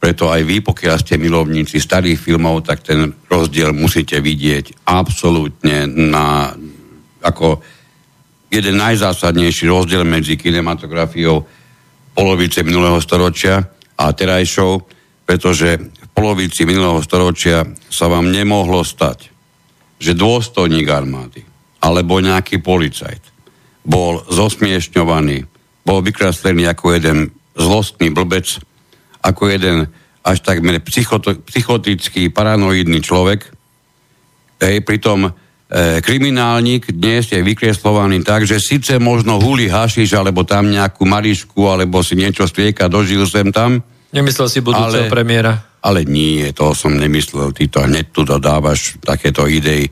[0.01, 6.49] preto aj vy, pokiaľ ste milovníci starých filmov, tak ten rozdiel musíte vidieť absolútne na,
[7.21, 7.61] ako
[8.49, 11.45] jeden najzásadnejší rozdiel medzi kinematografiou
[12.17, 13.61] polovice minulého storočia
[13.93, 14.81] a terajšou,
[15.21, 19.29] pretože v polovici minulého storočia sa vám nemohlo stať,
[20.01, 21.45] že dôstojník armády
[21.81, 23.21] alebo nejaký policajt
[23.85, 25.45] bol zosmiešňovaný,
[25.85, 27.17] bol vykreslený ako jeden
[27.53, 28.61] zlostný blbec,
[29.21, 29.87] ako jeden
[30.21, 33.49] až takmer psychotický, paranoidný človek.
[34.61, 35.31] Hej, pritom e,
[36.05, 42.05] kriminálnik dnes je vykreslovaný tak, že síce možno huli hašiš, alebo tam nejakú marišku, alebo
[42.05, 43.81] si niečo strieka, dožil sem tam.
[44.13, 45.65] Nemyslel si budúceho ale, premiéra.
[45.81, 47.49] Ale nie, to som nemyslel.
[47.57, 49.89] Ty to hneď tu dodávaš takéto idei.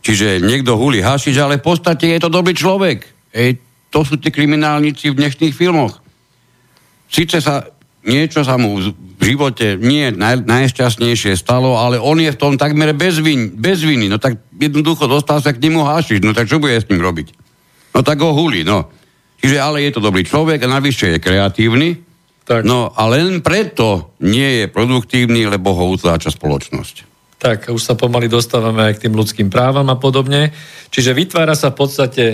[0.00, 3.04] Čiže niekto huli hašiš, ale v podstate je to dobrý človek.
[3.36, 3.60] Hej,
[3.92, 6.00] to sú tí kriminálnici v dnešných filmoch.
[7.12, 7.75] Sice sa
[8.06, 8.78] niečo sa mu
[9.16, 13.82] v živote nie naj, najšťastnejšie stalo, ale on je v tom takmer bez, vin, bez
[13.82, 14.06] viny.
[14.06, 16.22] No tak jednoducho dostal sa k nemu hášiť.
[16.22, 17.34] No tak čo bude s ním robiť?
[17.92, 18.88] No tak ho huli, no.
[19.42, 22.00] Čiže ale je to dobrý človek a navyše je kreatívny.
[22.46, 22.62] Tak.
[22.62, 27.18] No a len preto nie je produktívny, lebo ho utláča spoločnosť.
[27.36, 30.56] Tak, už sa pomaly dostávame aj k tým ľudským právam a podobne.
[30.88, 32.24] Čiže vytvára sa v podstate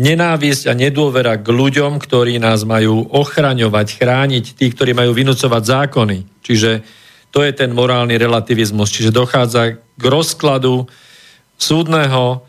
[0.00, 6.18] nenávisť a nedôvera k ľuďom, ktorí nás majú ochraňovať, chrániť, tí, ktorí majú vynúcovať zákony.
[6.40, 6.80] Čiže
[7.28, 8.88] to je ten morálny relativizmus.
[8.88, 10.88] Čiže dochádza k rozkladu
[11.60, 12.48] súdneho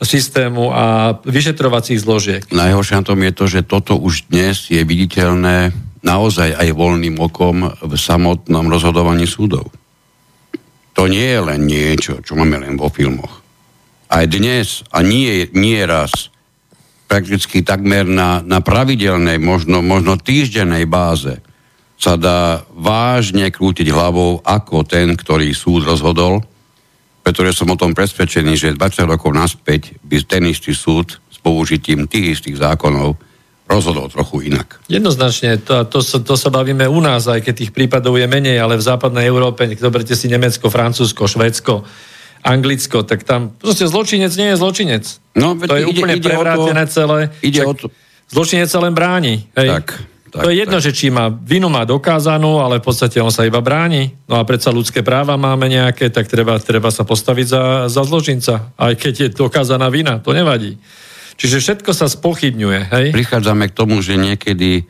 [0.00, 2.42] systému a vyšetrovacích zložiek.
[2.48, 7.74] Najhoršie na tom je to, že toto už dnes je viditeľné naozaj aj voľným okom
[7.82, 9.68] v samotnom rozhodovaní súdov.
[10.94, 13.42] To nie je len niečo, čo máme len vo filmoch.
[14.08, 16.30] Aj dnes, a nie, nie raz,
[17.08, 21.40] prakticky takmer na, na pravidelnej, možno, možno týždennej báze
[21.98, 26.44] sa dá vážne krútiť hlavou, ako ten, ktorý súd rozhodol,
[27.26, 32.06] pretože som o tom presvedčený, že 20 rokov naspäť by ten istý súd s použitím
[32.06, 33.18] tých istých zákonov
[33.68, 34.80] rozhodol trochu inak.
[34.88, 38.80] Jednoznačne, to, to, to sa bavíme u nás, aj keď tých prípadov je menej, ale
[38.80, 41.84] v západnej Európe, zoberte si Nemecko, Francúzsko, Švedsko,
[42.42, 45.04] Anglicko, tak tam proste zločinec nie je zločinec.
[45.38, 47.18] No, to je ide, úplne ide prevrátené to, celé.
[47.42, 47.86] Ide o to.
[48.28, 49.48] Zločinec sa len bráni.
[49.56, 49.68] Hej.
[49.68, 49.86] Tak.
[50.28, 50.84] Tak, to je jedno, tak.
[50.84, 54.12] že či má vinu má dokázanú, ale v podstate on sa iba bráni.
[54.28, 58.76] No a predsa ľudské práva máme nejaké, tak treba, treba sa postaviť za, za zločinca.
[58.76, 60.76] Aj keď je dokázaná vina, to nevadí.
[61.38, 62.80] Čiže všetko sa spochybňuje.
[62.92, 63.06] Hej?
[63.16, 64.84] Prichádzame k tomu, že niekedy e,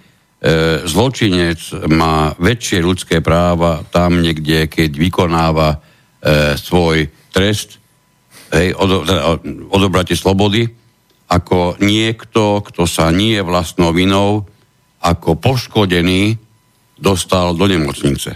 [0.90, 5.78] zločinec má väčšie ľudské práva tam niekde, keď vykonáva e,
[6.58, 7.06] svoj
[7.38, 7.78] trest,
[8.50, 9.06] hej, od,
[9.70, 10.66] odobratie slobody,
[11.30, 14.42] ako niekto, kto sa nie je vlastnou vinou,
[14.98, 16.34] ako poškodený,
[16.98, 18.34] dostal do nemocnice.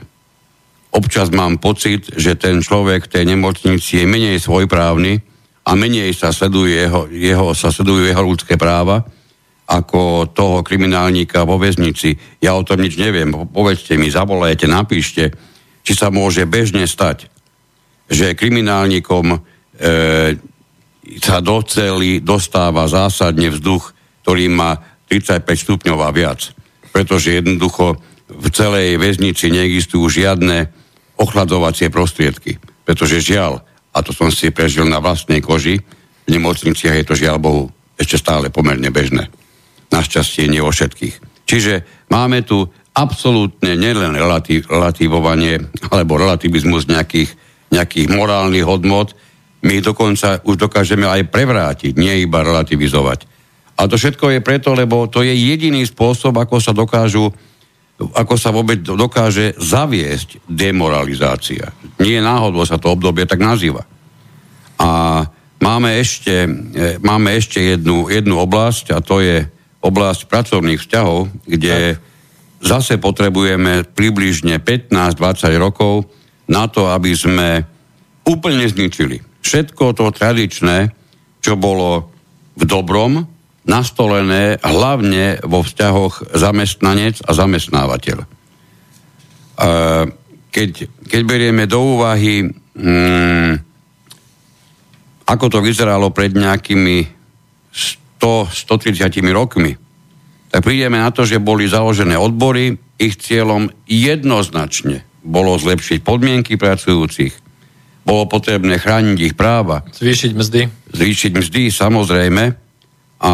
[0.94, 5.32] Občas mám pocit, že ten človek v tej nemocnici je menej svojprávny,
[5.62, 9.02] a menej sa sledujú jeho, jeho, sa sledujú jeho ľudské práva
[9.62, 12.18] ako toho kriminálníka vo väznici.
[12.42, 13.30] Ja o tom nič neviem.
[13.30, 15.32] Povedzte mi, zavolajte, napíšte,
[15.86, 17.30] či sa môže bežne stať,
[18.08, 19.38] že kriminálnikom e,
[21.18, 24.78] sa do cely dostáva zásadne vzduch, ktorý má
[25.10, 26.54] 35 stupňov a viac.
[26.94, 27.98] Pretože jednoducho
[28.32, 30.72] v celej väznici neexistujú žiadne
[31.20, 32.56] ochladovacie prostriedky.
[32.86, 33.60] Pretože žiaľ,
[33.92, 35.82] a to som si prežil na vlastnej koži,
[36.22, 37.64] v nemocniciach je to žiaľ Bohu
[37.98, 39.28] ešte stále pomerne bežné.
[39.92, 41.44] Našťastie nie vo všetkých.
[41.44, 42.64] Čiže máme tu
[42.96, 45.60] absolútne nielen relativ, relativovanie
[45.92, 47.30] alebo relativizmus nejakých,
[47.72, 49.16] nejakých morálnych hodnot,
[49.62, 53.24] my ich dokonca už dokážeme aj prevrátiť, nie iba relativizovať.
[53.78, 57.32] A to všetko je preto, lebo to je jediný spôsob, ako sa dokážu
[58.02, 61.70] ako sa vôbec dokáže zaviesť demoralizácia.
[62.02, 63.86] Nie náhodou sa to obdobie tak nazýva.
[64.80, 65.22] A
[65.62, 69.46] máme ešte, e, máme ešte jednu, jednu oblasť a to je
[69.82, 72.02] oblasť pracovných vzťahov, kde tak.
[72.58, 76.10] zase potrebujeme približne 15-20 rokov
[76.52, 77.64] na to, aby sme
[78.28, 80.92] úplne zničili všetko to tradičné,
[81.42, 82.12] čo bolo
[82.54, 83.26] v dobrom,
[83.66, 88.18] nastolené hlavne vo vzťahoch zamestnanec a zamestnávateľ.
[90.52, 90.70] Keď,
[91.08, 93.52] keď berieme do úvahy, hmm,
[95.26, 97.06] ako to vyzeralo pred nejakými
[98.18, 99.72] 100-130 rokmi,
[100.52, 107.32] tak prídeme na to, že boli založené odbory, ich cieľom jednoznačne bolo zlepšiť podmienky pracujúcich,
[108.02, 109.86] bolo potrebné chrániť ich práva.
[109.94, 110.60] Zvýšiť mzdy.
[110.90, 112.44] Zvýšiť mzdy, samozrejme
[113.22, 113.32] a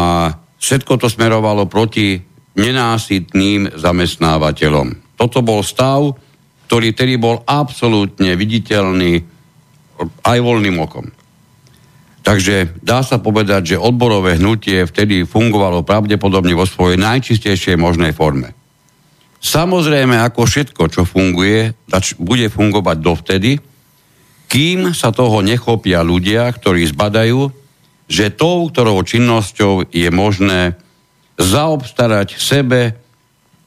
[0.61, 2.21] všetko to smerovalo proti
[2.53, 5.17] nenásytným zamestnávateľom.
[5.17, 6.13] Toto bol stav,
[6.69, 9.25] ktorý tedy bol absolútne viditeľný
[10.21, 11.09] aj voľným okom.
[12.21, 18.53] Takže dá sa povedať, že odborové hnutie vtedy fungovalo pravdepodobne vo svojej najčistejšej možnej forme.
[19.39, 21.71] Samozrejme, ako všetko, čo funguje,
[22.19, 23.51] bude fungovať dovtedy,
[24.49, 27.47] kým sa toho nechopia ľudia, ktorí zbadajú,
[28.09, 30.73] že tou, ktorou činnosťou je možné
[31.37, 32.97] zaobstarať sebe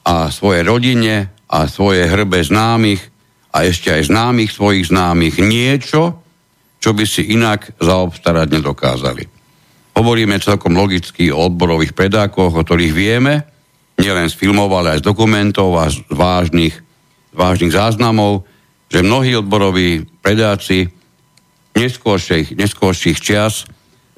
[0.02, 3.00] a svoje rodine a svoje hrbe známych
[3.54, 6.18] a ešte aj známych svojich známych niečo,
[6.82, 9.24] čo by si inak zaobstarať nedokázali.
[9.94, 13.51] Hovoríme celkom logicky o odborových predákoch, o ktorých vieme,
[14.02, 16.74] nielen z filmov, ale aj z dokumentov a z vážnych,
[17.30, 18.42] vážnych záznamov,
[18.90, 20.90] že mnohí odboroví predáci
[21.78, 23.64] neskôrších, neskôrších čias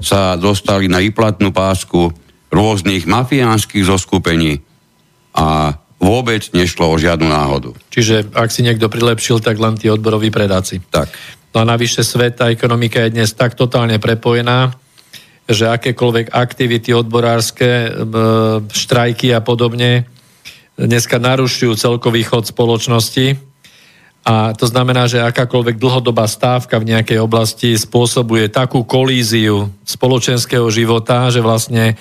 [0.01, 2.11] sa dostali na výplatnú pásku
[2.51, 4.65] rôznych mafiánskych zoskupení
[5.35, 7.75] a vôbec nešlo o žiadnu náhodu.
[7.91, 10.83] Čiže ak si niekto prilepšil, tak len tí odboroví predáci.
[10.91, 11.11] Tak.
[11.55, 14.75] No a navyše svet a ekonomika je dnes tak totálne prepojená,
[15.45, 17.93] že akékoľvek aktivity odborárske,
[18.73, 20.09] štrajky a podobne
[20.75, 23.39] dneska narušujú celkový chod spoločnosti
[24.25, 31.29] a to znamená, že akákoľvek dlhodobá stávka v nejakej oblasti spôsobuje takú kolíziu spoločenského života,
[31.29, 32.01] že vlastne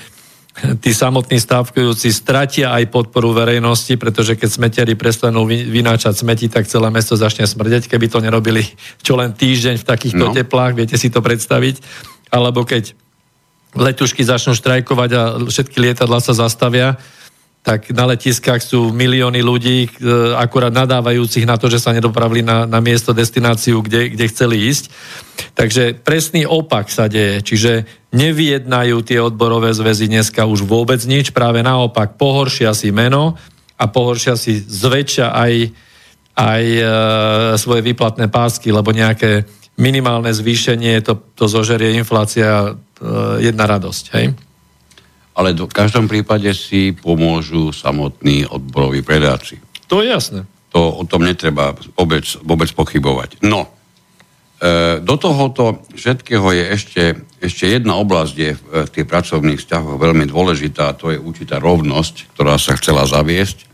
[0.79, 6.87] tí samotní stávkujúci stratia aj podporu verejnosti, pretože keď smetiari prestanú vynáčať smeti, tak celé
[6.93, 8.63] mesto začne smrdeť, keby to nerobili
[9.03, 10.33] čo len týždeň v takýchto no.
[10.33, 11.83] teplách, viete si to predstaviť.
[12.31, 12.95] Alebo keď
[13.73, 16.97] letušky začnú štrajkovať a všetky lietadla sa zastavia,
[17.63, 19.89] tak na letiskách sú milióny ľudí, e,
[20.35, 24.91] akurát nadávajúcich na to, že sa nedopravili na, na miesto, destináciu, kde, kde chceli ísť.
[25.55, 27.39] Takže presný opak sa deje.
[27.39, 27.71] Čiže
[28.11, 33.39] nevyjednajú tie odborové zväzy dneska už vôbec nič, práve naopak pohoršia si meno
[33.79, 35.53] a pohoršia si zväčša aj,
[36.35, 36.83] aj e,
[37.55, 39.47] svoje výplatné pásky, lebo nejaké
[39.79, 42.75] minimálne zvýšenie to, to zožerie inflácia
[43.41, 44.05] jedna radosť.
[44.15, 44.25] Hej?
[45.33, 49.57] ale v každom prípade si pomôžu samotní odboroví predáci.
[49.89, 50.45] To je jasné.
[50.73, 53.41] To, o tom netreba vôbec, vôbec pochybovať.
[53.45, 53.69] No,
[54.61, 57.03] e, do tohoto všetkého je ešte,
[57.41, 62.33] ešte jedna oblasť, kde v e, tých pracovných vzťahoch veľmi dôležitá, to je určitá rovnosť,
[62.33, 63.69] ktorá sa chcela zaviesť.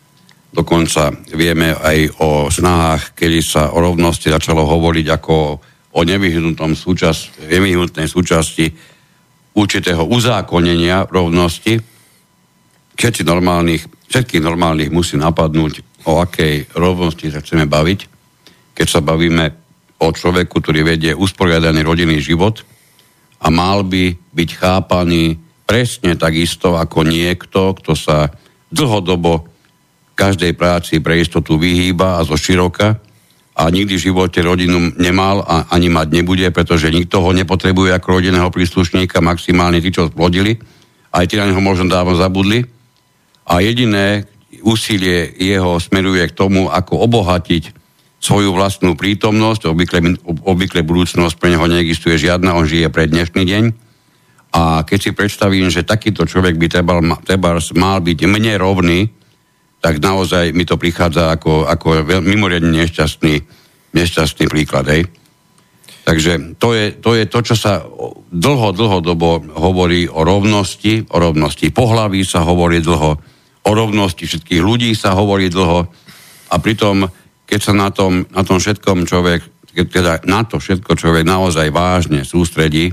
[0.49, 5.35] Dokonca vieme aj o snahách, kedy sa o rovnosti začalo hovoriť ako
[5.89, 8.65] o nevyhnutnom súčasť, nevyhnutnej súčasti
[9.59, 11.83] určitého uzákonenia rovnosti,
[12.95, 17.99] všetci normálnych, všetkých normálnych musí napadnúť, o akej rovnosti sa chceme baviť,
[18.71, 19.51] keď sa bavíme
[19.99, 22.63] o človeku, ktorý vedie usporiadaný rodinný život
[23.43, 25.35] a mal by byť chápaný
[25.67, 28.31] presne takisto ako niekto, kto sa
[28.71, 29.43] dlhodobo
[30.15, 32.99] každej práci pre istotu vyhýba a zo široka
[33.59, 38.07] a nikdy v živote rodinu nemal a ani mať nebude, pretože nikto ho nepotrebuje ako
[38.07, 40.55] rodinného príslušníka, maximálne tí, čo splodili.
[41.11, 42.63] Aj tí na neho možno dávno zabudli.
[43.43, 44.31] A jediné
[44.63, 47.75] úsilie jeho smeruje k tomu, ako obohatiť
[48.23, 53.63] svoju vlastnú prítomnosť, obvykle, obvykle budúcnosť pre neho neexistuje žiadna, on žije pre dnešný deň.
[54.55, 56.93] A keď si predstavím, že takýto človek by treba,
[57.27, 58.99] treba mal byť mne rovný,
[59.79, 63.35] tak naozaj mi to prichádza ako, ako mimoriadne nešťastný,
[63.95, 64.85] nešťastný príklad.
[64.91, 65.07] Hej.
[66.03, 67.85] Takže to je, to je to, čo sa
[68.33, 73.11] dlho, dlhodobo hovorí o rovnosti, o rovnosti pohlaví sa hovorí dlho,
[73.63, 75.85] o rovnosti všetkých ľudí sa hovorí dlho
[76.49, 77.05] a pritom,
[77.45, 82.25] keď sa na tom, na tom všetkom človek, teda na to všetko človek naozaj vážne
[82.25, 82.89] sústredí,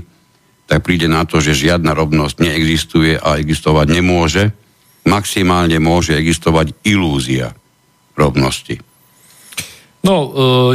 [0.69, 4.53] tak príde na to, že žiadna rovnosť neexistuje a existovať nemôže
[5.07, 7.55] maximálne môže existovať ilúzia
[8.19, 8.83] rovnosti.
[10.05, 10.15] No,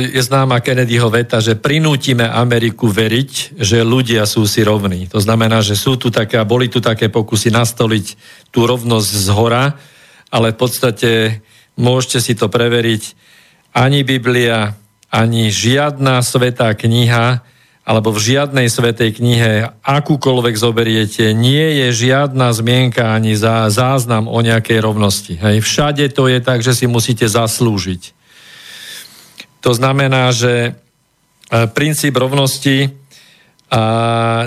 [0.01, 5.07] e, je známa Kennedyho veta, že prinútime Ameriku veriť, že ľudia sú si rovní.
[5.09, 8.07] To znamená, že sú tu také, a boli tu také pokusy nastoliť
[8.51, 9.65] tú rovnosť z hora,
[10.29, 11.11] ale v podstate
[11.79, 13.03] môžete si to preveriť.
[13.73, 14.77] Ani Biblia,
[15.09, 17.41] ani žiadna svetá kniha
[17.83, 24.39] alebo v žiadnej svetej knihe, akúkoľvek zoberiete, nie je žiadna zmienka ani za záznam o
[24.39, 25.35] nejakej rovnosti.
[25.35, 25.67] Hej.
[25.67, 28.15] Všade to je tak, že si musíte zaslúžiť.
[29.67, 30.71] To znamená, že e,
[31.75, 33.03] princíp rovnosti,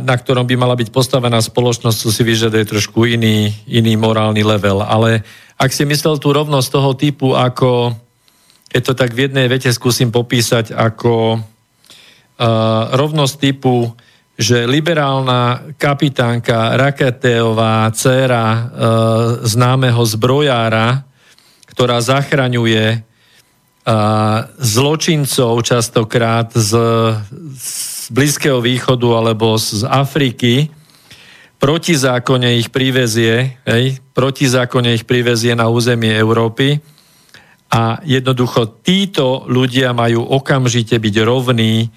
[0.06, 4.86] na ktorom by mala byť postavená spoločnosť, si vyžaduje trošku iný, iný morálny level.
[4.86, 5.26] Ale
[5.58, 7.98] ak si myslel tú rovnosť toho typu, ako,
[8.70, 11.42] keď to tak v jednej vete skúsim popísať, ako
[12.92, 13.96] rovnosť typu,
[14.36, 18.62] že liberálna kapitánka Raketeová, dcera uh,
[19.48, 21.08] známeho zbrojára,
[21.72, 26.72] ktorá zachraňuje uh, zločincov častokrát z,
[27.56, 30.68] z Blízkeho východu alebo z Afriky,
[31.56, 36.84] protizákonne ich privezie, hej, protizákonne ich privezie na územie Európy
[37.72, 41.88] a jednoducho títo ľudia majú okamžite byť rovní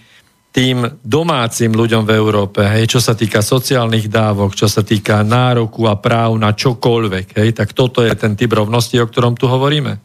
[0.49, 5.85] tým domácim ľuďom v Európe, hej, čo sa týka sociálnych dávok, čo sa týka nároku
[5.85, 10.01] a práv na čokoľvek, hej, tak toto je ten typ rovnosti, o ktorom tu hovoríme.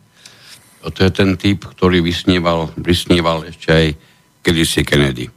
[0.83, 3.87] To je ten typ, ktorý vysníval, vysníval ešte aj
[4.43, 5.31] kedysi Kennedy.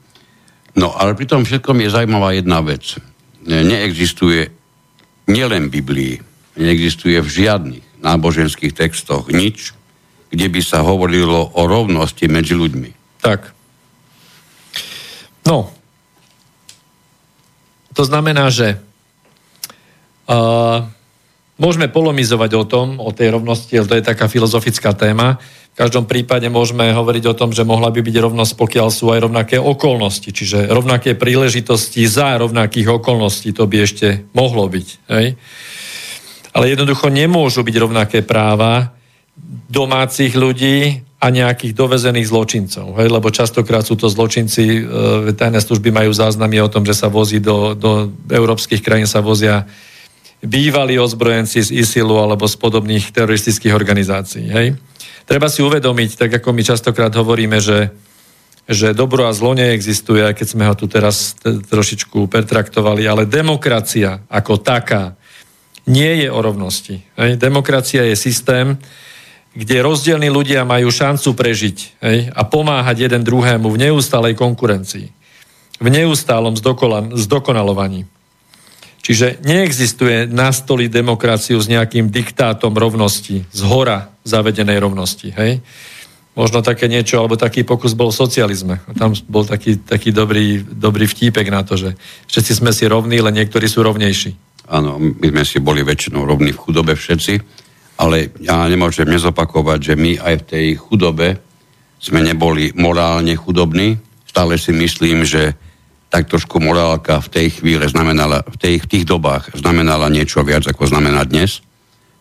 [0.75, 2.99] No, ale pri tom všetkom je zaujímavá jedna vec.
[3.47, 4.51] Neexistuje
[5.31, 6.15] nielen v Biblii,
[6.59, 9.73] neexistuje v žiadnych náboženských textoch nič,
[10.29, 13.23] kde by sa hovorilo o rovnosti medzi ľuďmi.
[13.25, 13.56] Tak.
[15.47, 15.71] No,
[17.95, 18.77] to znamená, že
[20.29, 20.85] uh,
[21.57, 25.41] môžeme polomizovať o tom, o tej rovnosti, ale to je taká filozofická téma.
[25.73, 29.29] V každom prípade môžeme hovoriť o tom, že mohla by byť rovnosť, pokiaľ sú aj
[29.29, 34.89] rovnaké okolnosti, čiže rovnaké príležitosti za rovnakých okolností, to by ešte mohlo byť.
[35.09, 35.27] Hej?
[36.57, 38.97] Ale jednoducho nemôžu byť rovnaké práva
[39.69, 43.01] domácich ľudí a nejakých dovezených zločincov.
[43.01, 43.09] Hej?
[43.09, 44.81] Lebo častokrát sú to zločinci, e,
[45.33, 49.65] tajné služby majú záznamy o tom, že sa vozí do, do európskych krajín sa vozia
[50.45, 54.45] bývalí ozbrojenci z ISILu alebo z podobných teroristických organizácií.
[54.53, 54.77] Hej?
[55.25, 57.91] Treba si uvedomiť, tak ako my častokrát hovoríme, že,
[58.69, 64.21] že dobro a zlo neexistuje, aj keď sme ho tu teraz trošičku pertraktovali, ale demokracia
[64.29, 65.17] ako taká
[65.89, 67.01] nie je o rovnosti.
[67.17, 67.41] Hej.
[67.41, 68.77] Demokracia je systém,
[69.57, 75.09] kde rozdielni ľudia majú šancu prežiť hej, a pomáhať jeden druhému v neustálej konkurencii.
[75.81, 76.57] V neustálom
[77.17, 78.05] zdokonalovaní.
[79.01, 85.31] Čiže neexistuje nastoliť demokraciu s nejakým diktátom rovnosti, z hora zavedenej rovnosti.
[85.31, 85.63] Hej?
[86.37, 88.83] Možno také niečo, alebo taký pokus bol v socializme.
[88.99, 91.97] Tam bol taký, taký dobrý, dobrý vtípek na to, že
[92.29, 94.37] všetci sme si rovní, len niektorí sú rovnejší.
[94.69, 97.65] Áno, my sme si boli väčšinou rovní v chudobe všetci,
[97.97, 101.41] ale ja nemôžem nezopakovať, že my aj v tej chudobe
[101.97, 103.97] sme neboli morálne chudobní.
[104.29, 105.57] Stále si myslím, že
[106.13, 110.69] tak trošku morálka v tej chvíle znamenala, v, tej, v tých dobách znamenala niečo viac,
[110.69, 111.65] ako znamená dnes.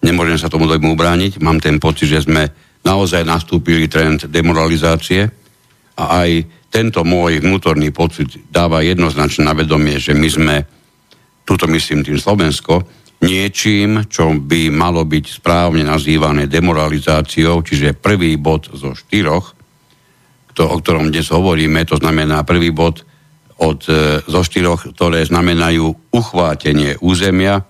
[0.01, 1.43] Nemôžem sa tomu dojmu ubrániť.
[1.43, 2.49] Mám ten pocit, že sme
[2.87, 5.27] naozaj nastúpili trend demoralizácie
[5.95, 6.29] a aj
[6.71, 10.55] tento môj vnútorný pocit dáva jednoznačne na vedomie, že my sme,
[11.47, 12.83] tuto myslím tým Slovensko,
[13.25, 19.57] niečím, čo by malo byť správne nazývané demoralizáciou, čiže prvý bod zo štyroch,
[20.55, 23.03] to, o ktorom dnes hovoríme, to znamená prvý bod
[23.59, 27.63] od, e, zo štyroch, ktoré znamenajú uchvátenie územia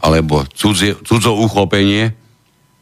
[0.00, 2.12] alebo cudzo uchopenie.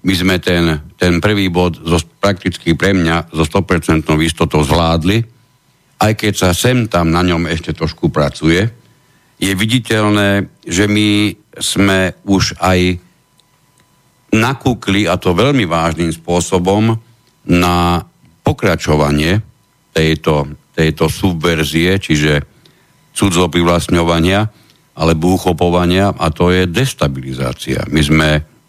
[0.06, 5.22] My sme ten, ten prvý bod zo, prakticky pre mňa zo 100% istotou zvládli,
[5.98, 8.77] aj keď sa sem tam na ňom ešte trošku pracuje.
[9.38, 12.98] Je viditeľné, že my sme už aj
[14.34, 16.98] nakúkli, a to veľmi vážnym spôsobom,
[17.48, 18.04] na
[18.44, 19.40] pokračovanie
[19.96, 22.46] tejto tejto subverzie, čiže
[23.10, 24.46] cudzo privlastňovania
[24.94, 27.82] alebo uchopovania a to je destabilizácia.
[27.90, 28.28] My sme,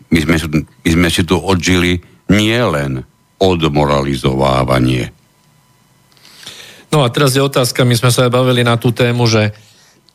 [0.09, 2.01] my sme, my sme si tu odžili
[2.33, 3.05] nielen
[3.37, 5.13] odmoralizovávanie.
[6.89, 9.53] No a teraz je otázka, my sme sa aj bavili na tú tému, že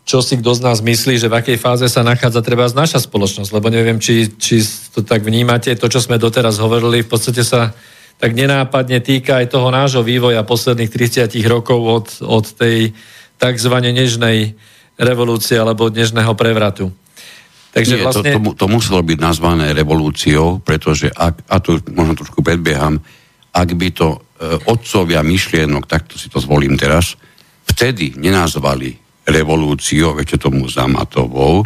[0.05, 3.51] čo si kto z nás myslí, že v akej fáze sa nachádza treba naša spoločnosť,
[3.57, 4.61] lebo neviem, či, či
[4.93, 7.73] to tak vnímate, to, čo sme doteraz hovorili, v podstate sa
[8.21, 12.93] tak nenápadne týka aj toho nášho vývoja posledných 30 rokov od, od tej
[13.41, 13.75] tzv.
[13.81, 14.55] nežnej
[15.01, 16.93] revolúcie alebo dnešného prevratu.
[17.75, 18.31] Takže Nie, vlastne...
[18.31, 23.03] to, to, to muselo byť nazvané revolúciou, pretože ak, a tu možno trošku predbieham,
[23.51, 24.19] ak by to e,
[24.71, 27.19] otcovia myšlienok, takto si to zvolím teraz,
[27.67, 31.65] vtedy nenazvali revolúciou, ešte tomu zamatovou,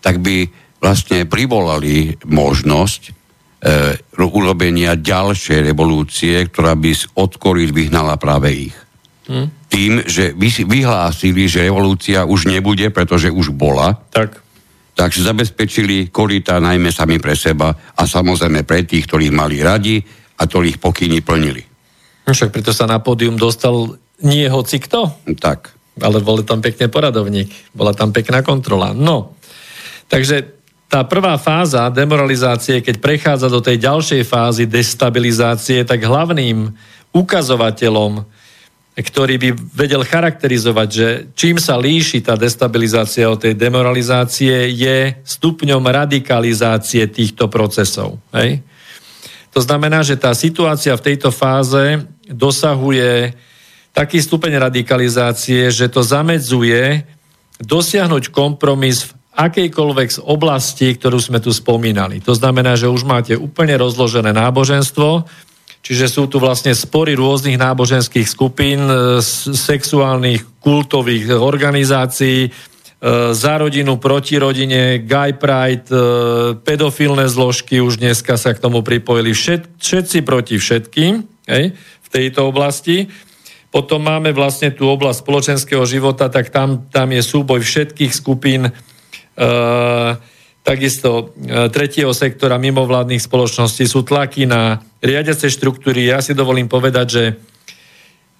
[0.00, 3.10] tak by vlastne privolali možnosť e,
[4.16, 8.76] urobenia ďalšej revolúcie, ktorá by od korít vyhnala práve ich.
[9.28, 9.52] Hmm.
[9.68, 14.40] Tým, že vy, vyhlásili, že revolúcia už nebude, pretože už bola, tak.
[14.96, 20.00] takže zabezpečili korita najmä sami pre seba a samozrejme pre tých, ktorých mali radi
[20.40, 21.60] a ktorých pokyny plnili.
[22.24, 25.12] No však preto sa na pódium dostal nie hoci kto.
[25.38, 25.77] Tak.
[26.02, 27.50] Ale bol tam pekne poradovník.
[27.72, 28.94] Bola tam pekná kontrola.
[28.94, 29.38] No,
[30.06, 36.72] takže tá prvá fáza demoralizácie, keď prechádza do tej ďalšej fázy destabilizácie, tak hlavným
[37.12, 38.24] ukazovateľom,
[38.96, 45.84] ktorý by vedel charakterizovať, že čím sa líši tá destabilizácia od tej demoralizácie, je stupňom
[45.84, 48.16] radikalizácie týchto procesov.
[48.32, 48.64] Hej?
[49.52, 53.36] To znamená, že tá situácia v tejto fáze dosahuje
[53.98, 57.02] taký stupeň radikalizácie, že to zamedzuje
[57.58, 62.22] dosiahnuť kompromis v akejkoľvek z oblasti, ktorú sme tu spomínali.
[62.22, 65.26] To znamená, že už máte úplne rozložené náboženstvo,
[65.82, 69.18] čiže sú tu vlastne spory rôznych náboženských skupín, e,
[69.50, 72.50] sexuálnych, kultových organizácií, e,
[73.34, 75.98] za rodinu, proti rodine, gay pride, e,
[76.62, 81.12] pedofilné zložky už dneska sa k tomu pripojili všet, všetci proti všetkým
[81.50, 83.10] hej, v tejto oblasti.
[83.78, 88.74] Potom máme vlastne tú oblasť spoločenského života, tak tam, tam je súboj všetkých skupín
[89.38, 90.10] Eh,
[90.66, 96.10] takisto eh, tretieho sektora mimovládnych spoločností sú tlaky na riadiace štruktúry.
[96.10, 97.24] Ja si dovolím povedať, že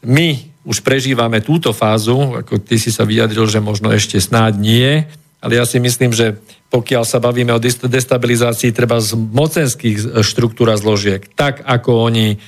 [0.03, 4.91] my už prežívame túto fázu, ako ty si sa vyjadril, že možno ešte snáď nie,
[5.39, 10.77] ale ja si myslím, že pokiaľ sa bavíme o destabilizácii treba z mocenských štruktúr a
[10.77, 12.43] zložiek, tak ako oni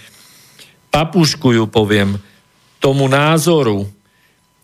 [0.90, 2.18] papuškujú, poviem,
[2.80, 3.86] tomu názoru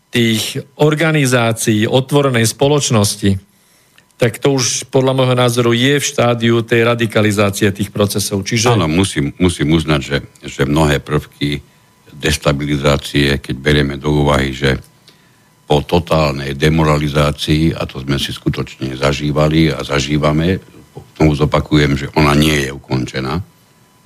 [0.09, 3.37] tých organizácií otvorenej spoločnosti,
[4.17, 8.41] tak to už podľa môjho názoru je v štádiu tej radikalizácie tých procesov.
[8.41, 8.73] Čiže...
[8.73, 11.61] Áno, musím, musím uznať, že, že mnohé prvky
[12.17, 14.81] destabilizácie, keď berieme do úvahy, že
[15.69, 20.57] po totálnej demoralizácii, a to sme si skutočne zažívali a zažívame,
[21.13, 23.41] tomu zopakujem, že ona nie je ukončená.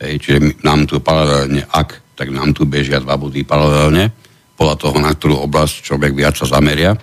[0.01, 4.13] Hej, čiže nám tu paralelne, ak, tak nám tu bežia dva body paralelne,
[4.53, 6.93] podľa toho, na ktorú oblasť človek viac sa zameria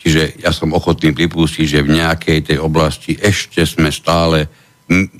[0.00, 4.48] Čiže ja som ochotný pripustiť, že v nejakej tej oblasti ešte sme stále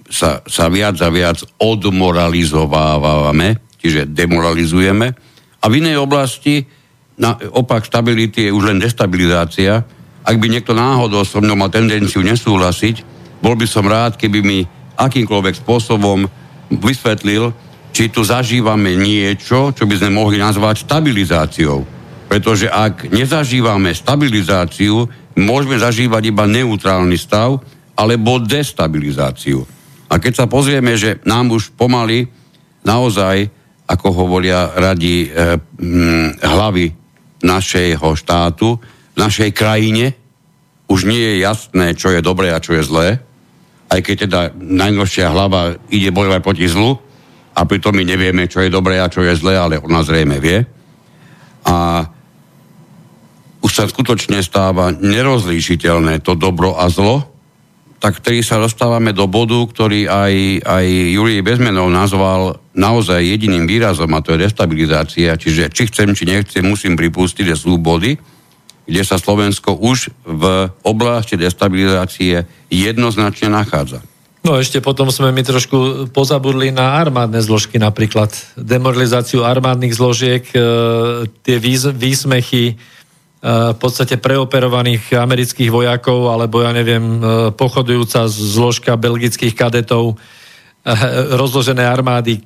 [0.09, 5.13] sa, sa viac a viac odmoralizovávame, čiže demoralizujeme.
[5.61, 6.65] A v inej oblasti
[7.21, 9.85] na, opak stability je už len destabilizácia.
[10.25, 13.05] Ak by niekto náhodou so mnou mal tendenciu nesúhlasiť,
[13.45, 14.65] bol by som rád, keby mi
[14.97, 16.25] akýmkoľvek spôsobom
[16.73, 17.53] vysvetlil,
[17.91, 21.83] či tu zažívame niečo, čo by sme mohli nazvať stabilizáciou.
[22.31, 27.59] Pretože ak nezažívame stabilizáciu, môžeme zažívať iba neutrálny stav
[27.99, 29.67] alebo destabilizáciu.
[30.11, 32.27] A keď sa pozrieme, že nám už pomaly
[32.87, 33.51] naozaj,
[33.87, 36.95] ako hovoria radi e, hm, hlavy
[37.43, 38.79] našeho štátu,
[39.15, 40.15] v našej krajine,
[40.91, 43.09] už nie je jasné, čo je dobré a čo je zlé,
[43.91, 46.99] aj keď teda najnovšia hlava ide bojovať proti zlu,
[47.55, 50.63] a pritom my nevieme, čo je dobré a čo je zlé, ale ona zrejme vie.
[51.67, 52.07] A
[53.61, 57.29] už sa skutočne stáva nerozlíšiteľné to dobro a zlo,
[58.01, 64.09] tak vtedy sa dostávame do bodu, ktorý aj, aj Jurij Bezmenov nazval naozaj jediným výrazom,
[64.17, 65.37] a to je destabilizácia.
[65.37, 68.17] Čiže či chcem, či nechcem, musím pripustiť, že sú body,
[68.89, 74.01] kde sa Slovensko už v oblasti destabilizácie jednoznačne nachádza.
[74.41, 80.59] No ešte potom sme mi trošku pozabudli na armádne zložky, napríklad demoralizáciu armádnych zložiek, e,
[81.45, 82.75] tie výz, výsmechy e,
[83.45, 87.19] v podstate preoperovaných amerických vojakov, alebo ja neviem, e,
[87.53, 90.95] pochodujúca zložka belgických kadetov, e,
[91.37, 92.41] rozložené armády,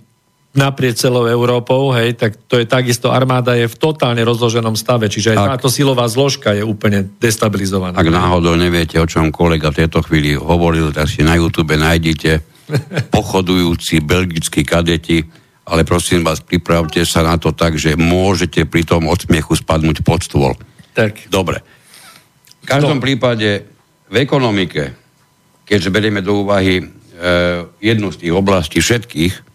[0.54, 5.34] naprieč celou Európou, hej, tak to je takisto, armáda je v totálne rozloženom stave, čiže
[5.34, 7.98] aj táto silová zložka je úplne destabilizovaná.
[7.98, 12.54] Ak náhodou neviete, o čom kolega v tejto chvíli hovoril, tak si na YouTube nájdete
[13.14, 15.26] pochodujúci belgickí kadeti,
[15.66, 20.22] ale prosím vás, pripravte sa na to tak, že môžete pri tom odsmiechu spadnúť pod
[20.22, 20.54] stôl.
[20.94, 21.26] Tak.
[21.34, 21.66] Dobre.
[22.62, 23.04] V každom no.
[23.04, 23.66] prípade
[24.06, 24.94] v ekonomike,
[25.66, 26.84] keďže berieme do úvahy e,
[27.82, 29.53] jednu z tých oblastí všetkých,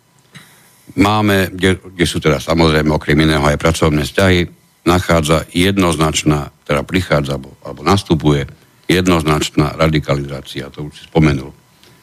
[0.99, 4.51] máme, kde, kde sú teda samozrejme okrem iného aj pracovné vzťahy,
[4.83, 8.43] nachádza jednoznačná, teda prichádza alebo, alebo nastupuje
[8.89, 11.55] jednoznačná radikalizácia, to už si spomenul.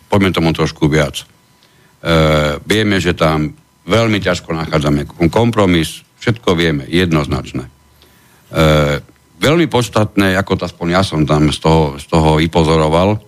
[0.06, 1.18] Poďme tomu trošku viac.
[1.20, 1.24] E,
[2.62, 3.52] vieme, že tam
[3.85, 7.64] veľmi ťažko nachádzame kompromis, všetko vieme, jednoznačné.
[7.66, 7.70] E,
[9.43, 13.18] veľmi podstatné, ako to aspoň ja som tam z toho, z toho i pozoroval,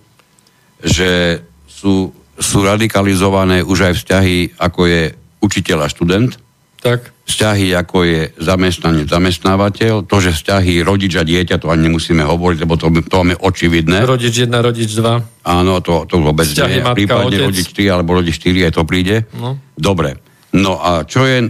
[0.79, 5.03] že sú, sú radikalizované už aj vzťahy, ako je
[5.39, 6.35] učiteľ a študent,
[6.79, 7.11] tak.
[7.27, 12.57] vzťahy ako je zamestnanec, zamestnávateľ, to, že vzťahy rodič a dieťa, to ani nemusíme hovoriť,
[12.63, 14.07] lebo to, to máme očividné.
[14.07, 15.43] Rodič 1, rodič 2.
[15.43, 16.83] Áno, to, to vôbec vzťahy nie.
[16.83, 17.47] Matka, Prípadne otec.
[17.51, 19.27] rodič 3 alebo rodič 4, aj to príde.
[19.35, 19.59] No.
[19.75, 20.23] Dobre.
[20.49, 21.49] No a čo je, e,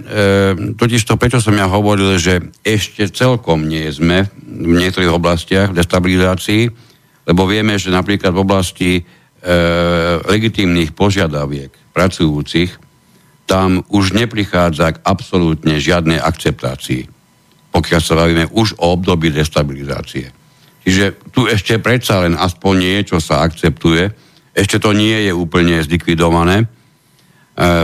[0.75, 6.67] totiž to, prečo som ja hovoril, že ešte celkom nie sme v niektorých oblastiach destabilizácii,
[7.31, 9.01] lebo vieme, že napríklad v oblasti e,
[10.27, 12.88] legitímnych požiadaviek pracujúcich
[13.49, 17.09] tam už neprichádza k absolútne žiadnej akceptácii,
[17.73, 20.29] pokiaľ sa bavíme už o období destabilizácie.
[20.85, 24.13] Čiže tu ešte predsa len aspoň niečo sa akceptuje,
[24.53, 26.61] ešte to nie je úplne zlikvidované.
[26.61, 26.65] E,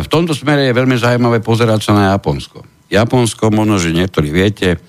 [0.05, 2.61] v tomto smere je veľmi zaujímavé pozerať sa na Japonsko.
[2.93, 4.79] Japonsko, možno, že niektorí viete, e,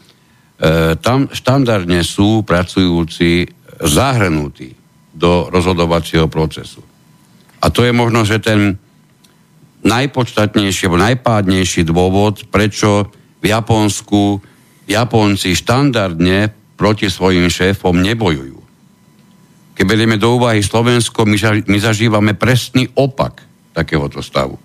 [1.00, 3.48] tam štandardne sú pracujúci
[3.80, 4.76] zahrnutí
[5.16, 6.84] do rozhodovacieho procesu.
[7.64, 8.76] A to je možno, že ten
[9.86, 13.08] najpodstatnejší alebo najpádnejší dôvod, prečo
[13.38, 14.42] v Japonsku
[14.86, 18.58] Japonci štandardne proti svojim šéfom nebojujú.
[19.76, 21.36] Keď berieme do úvahy Slovensko, my,
[21.68, 23.44] my zažívame presný opak
[23.76, 24.56] takéhoto stavu.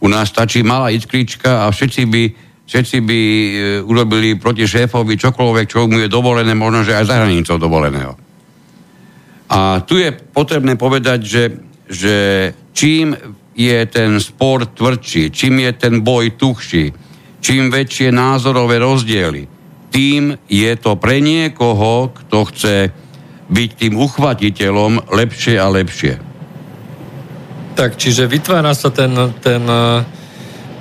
[0.00, 2.22] U nás stačí malá iskrička a všetci by,
[2.68, 3.50] všetci by e,
[3.84, 8.12] urobili proti šéfovi čokoľvek, čo mu je dovolené, možno, že aj za hranicou dovoleného.
[9.50, 11.44] A tu je potrebné povedať, že,
[11.88, 12.16] že
[12.76, 13.16] čím
[13.60, 16.96] je ten spor tvrdší, čím je ten boj tuchší,
[17.44, 19.44] čím väčšie názorové rozdiely,
[19.92, 22.76] tým je to pre niekoho, kto chce
[23.50, 26.14] byť tým uchvatiteľom lepšie a lepšie.
[27.74, 29.12] Tak, čiže vytvára sa ten,
[29.44, 30.19] ten E,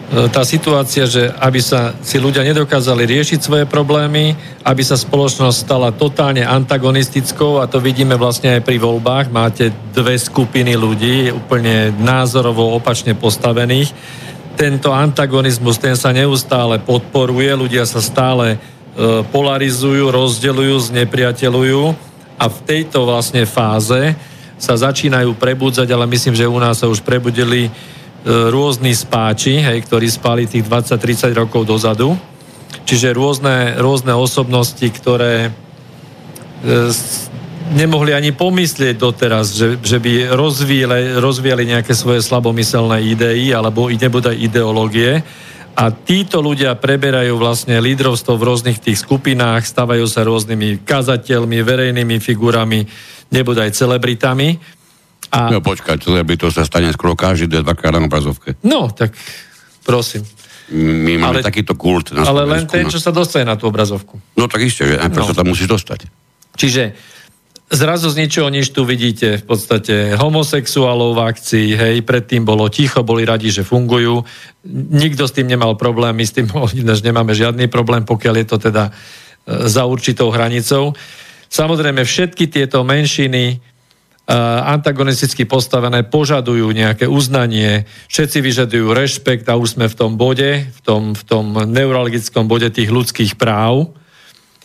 [0.09, 4.33] tá situácia, že aby sa si ľudia nedokázali riešiť svoje problémy,
[4.65, 9.29] aby sa spoločnosť stala totálne antagonistickou a to vidíme vlastne aj pri voľbách.
[9.29, 13.93] Máte dve skupiny ľudí úplne názorovo opačne postavených.
[14.57, 21.83] Tento antagonizmus, ten sa neustále podporuje, ľudia sa stále e, polarizujú, rozdeľujú, znepriateľujú
[22.41, 24.17] a v tejto vlastne fáze
[24.57, 27.71] sa začínajú prebudzať, ale myslím, že u nás sa už prebudili E,
[28.27, 32.19] rôzni spáči, hej, ktorí spali tých 20-30 rokov dozadu.
[32.83, 35.53] Čiže rôzne, rôzne osobnosti, ktoré
[37.69, 44.33] nemohli ani pomyslieť doteraz, že, že by rozvíjali, rozvíjali nejaké svoje slabomyselné idei alebo nebude
[44.33, 45.21] ideológie.
[45.79, 52.19] A títo ľudia preberajú vlastne lídrovstvo v rôznych tých skupinách, stavajú sa rôznymi kazateľmi, verejnými
[52.19, 52.83] figurami,
[53.31, 54.59] nebude aj celebritami.
[55.29, 55.53] A...
[55.53, 58.57] No počkaj, celebrito sa stane skoro každý dvakrát na obrazovke.
[58.65, 59.13] No, tak
[59.85, 60.25] prosím.
[60.69, 62.93] My máme ale, takýto kult na Ale len ten, no.
[62.93, 64.21] čo sa dostane na tú obrazovku.
[64.37, 65.29] No tak isté, že najprv no.
[65.33, 66.05] sa tam musíš dostať.
[66.53, 66.93] Čiže
[67.69, 73.01] zrazu z ničoho nič tu vidíte v podstate homosexuálov v akcii, hej, predtým bolo ticho,
[73.01, 74.25] boli radi, že fungujú.
[74.69, 76.49] Nikto s tým nemal problém, my s tým
[77.09, 78.91] nemáme žiadny problém, pokiaľ je to teda e,
[79.65, 80.93] za určitou hranicou.
[81.49, 83.68] Samozrejme, všetky tieto menšiny
[84.29, 90.79] antagonisticky postavené požadujú nejaké uznanie, všetci vyžadujú rešpekt a už sme v tom bode, v
[90.85, 93.97] tom, v tom neurologickom bode tých ľudských práv,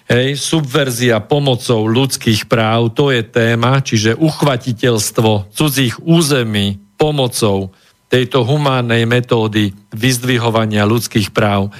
[0.04, 7.72] Hej, subverzia pomocou ľudských práv, to je téma, čiže uchvatiteľstvo cudzích území pomocou
[8.12, 11.72] tejto humánnej metódy vyzdvihovania ľudských práv.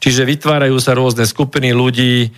[0.00, 2.32] Čiže vytvárajú sa rôzne skupiny ľudí,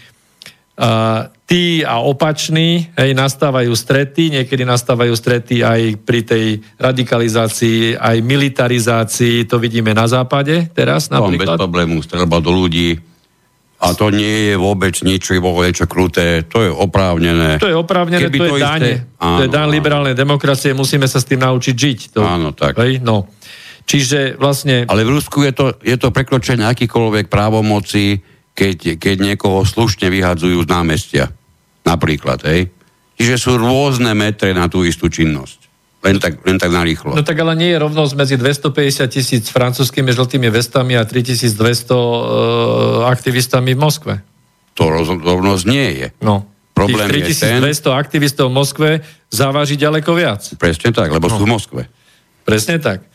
[1.45, 6.45] tí a opační, hej, nastávajú strety, niekedy nastávajú strety aj pri tej
[6.81, 11.57] radikalizácii, aj militarizácii, to vidíme na západe teraz napríklad.
[11.57, 12.97] Bez problému, strelba do ľudí,
[13.83, 16.47] a to nie je vôbec nič, niečo kruté.
[16.55, 17.59] To je oprávnené.
[17.59, 18.83] To je oprávnené, Keby to, to je daň.
[19.19, 21.99] Áno, to je daň liberálnej demokracie, musíme sa s tým naučiť žiť.
[22.15, 22.79] To, áno, tak.
[22.79, 23.27] Hej, no.
[23.83, 24.87] Čiže vlastne...
[24.87, 28.23] Ale v Rusku je to, je to prekročenie akýkoľvek právomoci,
[28.53, 31.25] keď, keď niekoho slušne vyhadzujú z námestia.
[31.83, 32.69] Napríklad, hej.
[33.17, 35.63] Čiže sú rôzne metre na tú istú činnosť.
[36.03, 37.15] Len tak, len tak narýchlo.
[37.15, 41.71] No tak ale nie je rovnosť medzi 250 tisíc francúzskými žltými vestami a 3200 uh,
[41.95, 42.09] e,
[43.07, 44.15] aktivistami v Moskve.
[44.75, 44.91] To
[45.23, 46.09] rovnosť nie je.
[46.19, 46.51] No.
[46.75, 47.95] Problém Tých 3200 je ten...
[47.95, 48.91] aktivistov v Moskve
[49.31, 50.43] závaží ďaleko viac.
[50.59, 51.39] Presne tak, lebo no.
[51.39, 51.83] sú v Moskve.
[52.43, 53.07] Presne tak.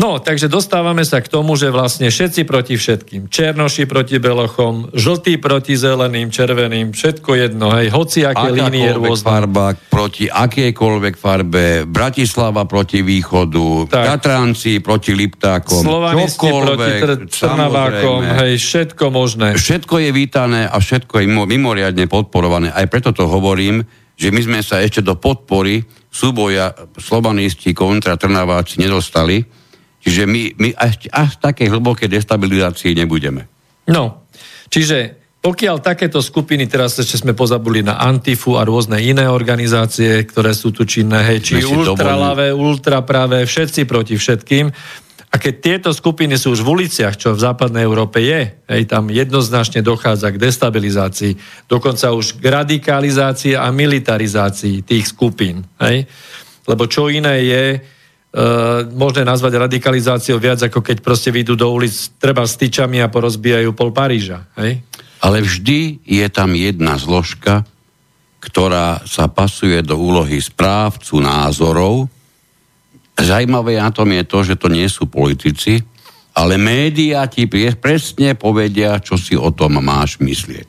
[0.00, 3.28] No, takže dostávame sa k tomu, že vlastne všetci proti všetkým.
[3.28, 9.28] Černoši proti belochom, žltí proti zeleným, červeným, všetko jedno, hej, hoci aké línie rôzne.
[9.28, 14.16] farba proti akejkoľvek farbe, Bratislava proti východu, tak.
[14.16, 19.60] Tatranci proti Liptákom, Slovanisti proti tr- Trnavákom, hej, všetko možné.
[19.60, 22.72] Všetko je vítané a všetko je mimoriadne podporované.
[22.72, 23.84] Aj preto to hovorím,
[24.16, 29.61] že my sme sa ešte do podpory súboja slovanisti kontra Trnaváci nedostali,
[30.02, 33.46] Čiže my, my až, až také hlboké destabilizácii nebudeme.
[33.86, 34.26] No,
[34.66, 40.54] čiže pokiaľ takéto skupiny, teraz ešte sme pozabuli na Antifu a rôzne iné organizácie, ktoré
[40.54, 44.70] sú tu činné, hej, či ultralavé, ultrapravé, všetci proti všetkým.
[45.32, 49.10] A keď tieto skupiny sú už v uliciach, čo v západnej Európe je, hej, tam
[49.10, 51.32] jednoznačne dochádza k destabilizácii,
[51.66, 55.66] dokonca už k radikalizácii a militarizácii tých skupín.
[55.82, 56.06] Hej.
[56.70, 57.64] Lebo čo iné je,
[58.32, 63.12] Uh, možné nazvať radikalizáciou viac, ako keď proste vyjdú do ulic treba s tyčami a
[63.12, 64.48] porozbijajú pol Paríža.
[64.56, 64.80] Hej?
[65.20, 67.68] Ale vždy je tam jedna zložka,
[68.40, 72.08] ktorá sa pasuje do úlohy správcu názorov.
[73.20, 75.84] Zajímavé na tom je to, že to nie sú politici,
[76.32, 77.44] ale médiá ti
[77.76, 80.68] presne povedia, čo si o tom máš myslieť.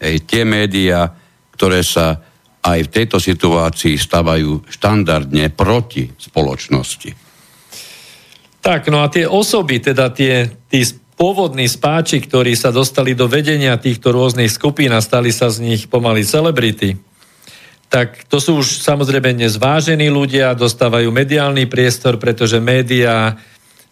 [0.00, 1.10] Hej, tie médiá,
[1.58, 2.22] ktoré sa
[2.64, 7.12] aj v tejto situácii stavajú štandardne proti spoločnosti.
[8.64, 10.80] Tak, no a tie osoby, teda tie, tí
[11.20, 15.82] pôvodní spáči, ktorí sa dostali do vedenia týchto rôznych skupín a stali sa z nich
[15.92, 16.96] pomaly celebrity,
[17.92, 23.36] tak to sú už samozrejme nezvážení ľudia, dostávajú mediálny priestor, pretože médiá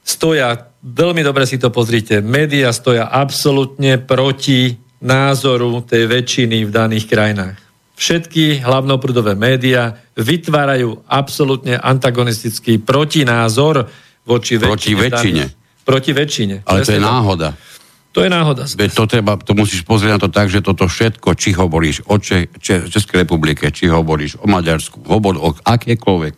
[0.03, 7.07] stoja, veľmi dobre si to pozrite, médiá stoja absolútne proti názoru tej väčšiny v daných
[7.07, 7.62] krajinách
[7.97, 13.89] všetky hlavnoprúdové médiá vytvárajú absolútne antagonistický protinázor
[14.24, 14.69] voči väčšine.
[14.69, 15.43] Proti väčšine.
[15.47, 16.56] Daných, proti väčšine.
[16.64, 17.48] Ale to je náhoda.
[18.12, 18.69] To je náhoda.
[18.69, 22.20] Veď to, treba, to musíš pozrieť na to tak, že toto všetko, či hovoríš o
[22.20, 26.35] Če, Če, Českej republike, či hovoríš o Maďarsku, hovor o akékoľvek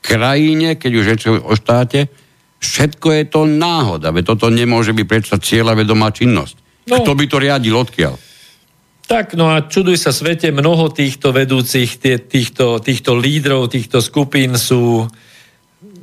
[0.00, 2.08] krajine, keď už rečujú o štáte,
[2.64, 4.08] všetko je to náhoda.
[4.08, 6.88] Veď toto nemôže byť predsa cieľa vedomá činnosť.
[6.88, 7.04] No.
[7.04, 8.16] Kto by to riadil, odkiaľ?
[9.08, 14.52] Tak, no a čuduj sa svete, mnoho týchto vedúcich, tie, týchto, týchto lídrov, týchto skupín
[14.60, 15.08] sú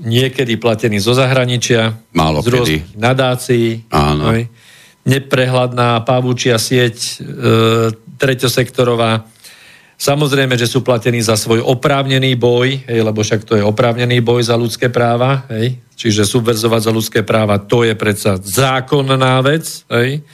[0.02, 3.86] niekedy platení zo zahraničia, Málo z rôznych nadácií.
[3.94, 4.34] Áno.
[4.34, 4.42] Aj,
[5.06, 7.10] neprehľadná pavúčia sieť e,
[8.18, 9.30] treťosektorová.
[10.02, 14.50] Samozrejme, že sú platení za svoj oprávnený boj, hej, lebo však to je oprávnený boj
[14.50, 20.26] za ľudské práva, hej, čiže subverzovať za ľudské práva, to je predsa zákonná vec, hej.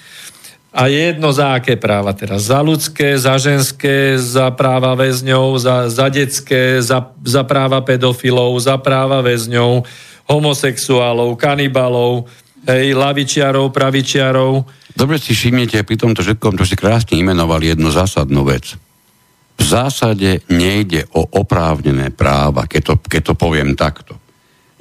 [0.71, 2.47] A jedno za aké práva teraz.
[2.47, 8.79] Za ľudské, za ženské, za práva väzňov, za, za detské, za, za práva pedofilov, za
[8.79, 9.83] práva väzňov,
[10.31, 12.31] homosexuálov, kanibalov,
[12.71, 14.63] hej, lavičiarov, pravičiarov.
[14.95, 18.79] Dobre si všimnete pri tomto všetkom, čo si krásne imenovali jednu zásadnú vec.
[19.59, 24.15] V zásade nejde o oprávnené práva, keď to, keď to poviem takto.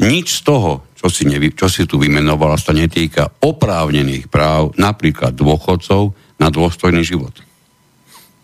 [0.01, 5.33] Nič z toho, čo si, nevy, čo si tu vymenovala, sa netýka oprávnených práv, napríklad
[5.33, 7.33] dôchodcov na dôstojný život.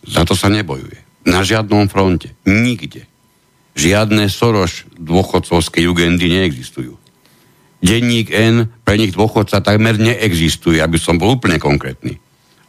[0.09, 1.28] Za to sa nebojuje.
[1.28, 2.33] Na žiadnom fronte.
[2.49, 3.05] Nikde.
[3.77, 6.97] Žiadne Soroš dôchodcovské jugendy neexistujú.
[7.85, 12.16] Denník N, pre nich dôchodca takmer neexistuje, aby som bol úplne konkrétny.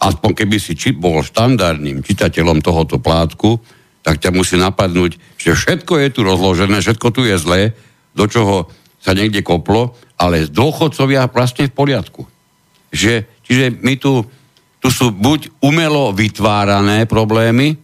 [0.03, 3.63] Aspoň keby si či, bol štandardným čitateľom tohoto plátku,
[4.03, 7.71] tak ťa musí napadnúť, že všetko je tu rozložené, všetko tu je zlé,
[8.11, 8.67] do čoho
[8.97, 12.21] sa niekde koplo, ale dôchodcovia vlastne v poriadku.
[12.91, 14.25] Že, čiže my tu,
[14.81, 17.77] tu sú buď umelo vytvárané problémy,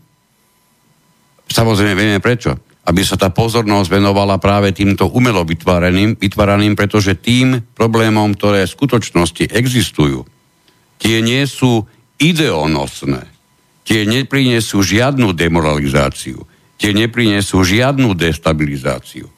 [1.48, 7.64] samozrejme vieme prečo, aby sa tá pozornosť venovala práve týmto umelo vytváraným, vytváraným, pretože tým
[7.78, 10.28] problémom, ktoré v skutočnosti existujú,
[11.00, 11.88] tie nie sú
[12.20, 13.24] ideonosné,
[13.88, 16.44] tie neprinesú žiadnu demoralizáciu,
[16.76, 19.33] tie neprinesú žiadnu destabilizáciu.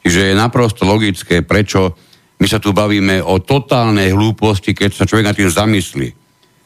[0.00, 1.96] Čiže je naprosto logické, prečo
[2.40, 6.08] my sa tu bavíme o totálnej hlúposti, keď sa človek na tým zamyslí.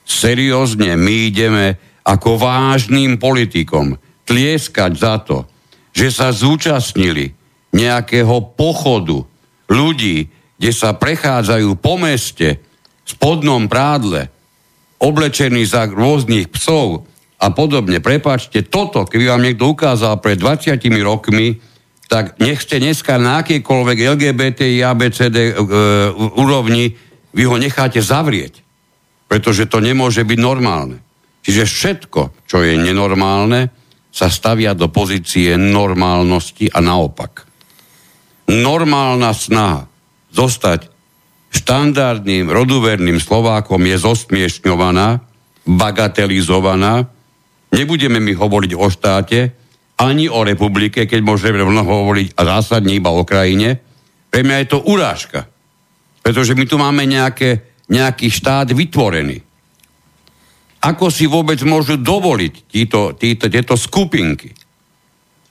[0.07, 1.67] Seriózne my ideme
[2.07, 3.99] ako vážnym politikom
[4.29, 5.49] tlieskať za to,
[5.91, 7.35] že sa zúčastnili
[7.75, 9.27] nejakého pochodu
[9.67, 12.63] ľudí, kde sa prechádzajú po meste
[13.05, 14.31] v spodnom prádle,
[15.03, 17.05] oblečení za rôznych psov
[17.43, 17.99] a podobne.
[17.99, 21.59] Prepačte, toto, keby vám niekto ukázal pred 20 rokmi,
[22.15, 25.55] tak nech ste dneska na akýkoľvek LGBT, ABCD e,
[26.39, 26.95] úrovni,
[27.35, 28.63] vy ho necháte zavrieť.
[29.27, 31.03] Pretože to nemôže byť normálne.
[31.43, 33.67] Čiže všetko, čo je nenormálne,
[34.15, 37.51] sa stavia do pozície normálnosti a naopak.
[38.47, 39.91] Normálna snaha
[40.31, 40.87] zostať
[41.51, 45.19] štandardným, roduverným Slovákom je zosmiešňovaná,
[45.67, 47.11] bagatelizovaná.
[47.75, 49.64] Nebudeme mi hovoriť o štáte,
[50.01, 53.79] ani o republike, keď môžeme rovno hovoriť a zásadne iba o krajine.
[54.31, 55.47] Pre mňa je to urážka.
[56.25, 59.39] Pretože my tu máme nejaké, nejaký štát vytvorený.
[60.85, 64.53] Ako si vôbec môžu dovoliť títo, títo, tieto skupinky?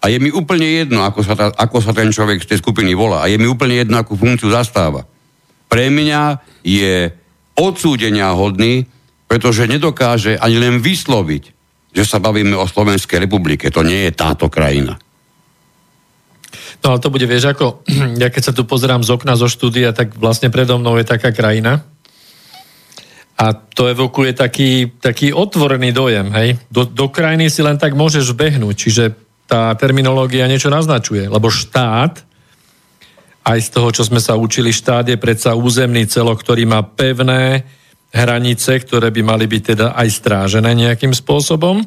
[0.04, 2.92] A je mi úplne jedno, ako sa, ta, ako sa ten človek z tej skupiny
[2.92, 3.24] volá.
[3.24, 5.08] A je mi úplne jedno, akú funkciu zastáva.
[5.72, 7.08] Pre mňa je
[7.56, 8.84] odsúdenia hodný,
[9.32, 11.63] pretože nedokáže ani len vysloviť
[11.94, 13.70] že sa bavíme o Slovenskej republike.
[13.70, 14.98] To nie je táto krajina.
[16.84, 17.86] No ale to bude, vieš, ako
[18.22, 21.32] ja keď sa tu pozerám z okna zo štúdia, tak vlastne predo mnou je taká
[21.32, 21.86] krajina
[23.34, 26.50] a to evokuje taký, taký otvorený dojem, hej.
[26.70, 29.04] Do, do krajiny si len tak môžeš behnúť, čiže
[29.50, 32.22] tá terminológia niečo naznačuje, lebo štát,
[33.44, 37.68] aj z toho, čo sme sa učili, štát je predsa územný celok, ktorý má pevné,
[38.14, 41.82] hranice, ktoré by mali byť teda aj strážené nejakým spôsobom,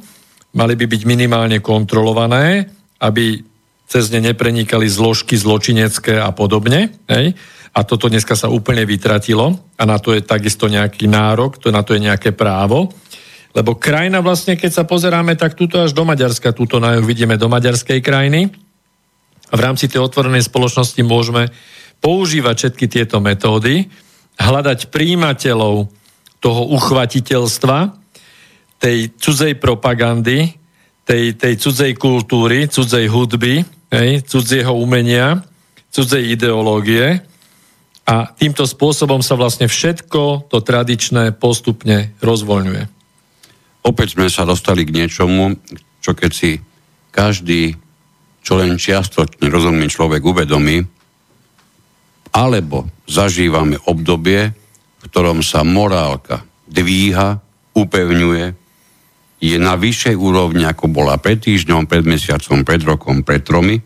[0.59, 2.66] mali by byť minimálne kontrolované,
[2.98, 3.40] aby
[3.86, 6.90] cez ne neprenikali zložky zločinecké a podobne.
[7.07, 7.39] Hej?
[7.70, 11.86] A toto dneska sa úplne vytratilo a na to je takisto nejaký nárok, to na
[11.86, 12.90] to je nejaké právo.
[13.55, 17.48] Lebo krajina vlastne, keď sa pozeráme, tak túto až do Maďarska, túto na vidíme do
[17.48, 18.53] maďarskej krajiny.
[19.48, 21.48] V rámci tej otvorenej spoločnosti môžeme
[22.05, 23.89] používať všetky tieto metódy,
[24.36, 25.89] hľadať príjimateľov
[26.47, 27.90] toho uchvatiteľstva,
[28.78, 30.55] tej cudzej propagandy,
[31.02, 35.43] tej, tej cudzej kultúry, cudzej hudby, hej, cudzieho umenia,
[35.90, 37.18] cudzej ideológie
[38.06, 42.85] a týmto spôsobom sa vlastne všetko to tradičné postupne rozvoľňuje.
[43.82, 45.59] Opäť sme sa dostali k niečomu,
[45.98, 46.62] čo keď si
[47.10, 47.74] každý,
[48.47, 50.86] čo len čiastočne rozumný človek uvedomí,
[52.31, 54.55] alebo zažívame obdobie,
[55.09, 57.39] ktorom sa morálka dvíha,
[57.77, 58.47] upevňuje,
[59.37, 63.77] je na vyššej úrovni, ako bola pred týždňom, pred mesiacom, pred rokom, pred tromi,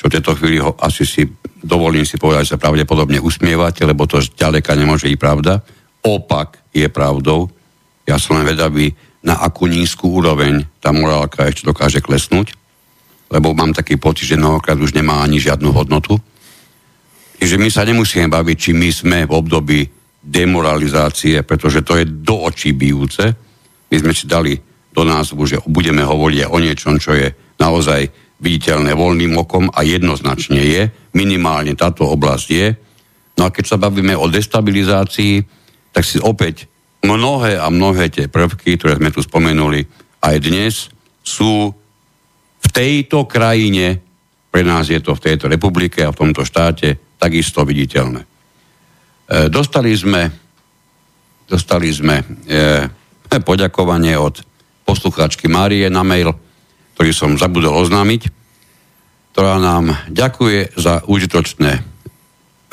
[0.00, 1.28] čo v tejto chvíli ho asi si
[1.60, 5.60] dovolím si povedať, že sa pravdepodobne usmievate, lebo to ďaleka nemôže byť pravda.
[6.00, 7.52] Opak je pravdou.
[8.08, 12.56] Ja som len vedavý, na akú nízku úroveň tá morálka ešte dokáže klesnúť,
[13.28, 16.16] lebo mám taký pocit, že mnohokrát už nemá ani žiadnu hodnotu.
[17.36, 19.80] Takže my sa nemusíme baviť, či my sme v období
[20.20, 23.24] demoralizácie, pretože to je do očí bijúce.
[23.88, 24.54] My sme si dali
[24.92, 28.10] do názvu, že budeme hovoriť o niečom, čo je naozaj
[28.40, 30.82] viditeľné voľným okom a jednoznačne je.
[31.16, 32.68] Minimálne táto oblasť je.
[33.36, 35.44] No a keď sa bavíme o destabilizácii,
[35.92, 36.68] tak si opäť
[37.04, 39.84] mnohé a mnohé tie prvky, ktoré sme tu spomenuli
[40.20, 40.74] aj dnes,
[41.24, 41.72] sú
[42.60, 44.00] v tejto krajine,
[44.52, 48.24] pre nás je to v tejto republike a v tomto štáte, takisto viditeľné.
[49.30, 50.26] E, dostali sme,
[51.46, 52.24] dostali sme e,
[53.48, 54.42] poďakovanie od
[54.82, 56.34] poslucháčky Márie na mail,
[56.98, 58.26] ktorý som zabudol oznámiť,
[59.30, 61.86] ktorá nám ďakuje za užitočné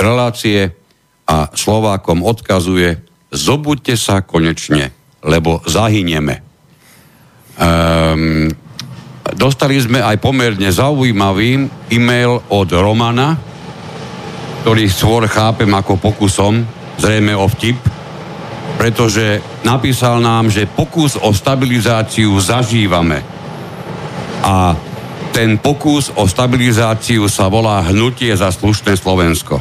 [0.02, 0.74] relácie
[1.30, 4.90] a Slovákom odkazuje, zobuďte sa konečne,
[5.22, 6.42] lebo zahynieme.
[7.58, 8.50] Um,
[9.38, 13.38] dostali sme aj pomerne zaujímavý e-mail od Romana,
[14.68, 16.60] ktorý skôr chápem ako pokusom,
[17.00, 17.80] zrejme o vtip,
[18.76, 23.24] pretože napísal nám, že pokus o stabilizáciu zažívame.
[24.44, 24.76] A
[25.32, 29.56] ten pokus o stabilizáciu sa volá Hnutie za slušné Slovensko.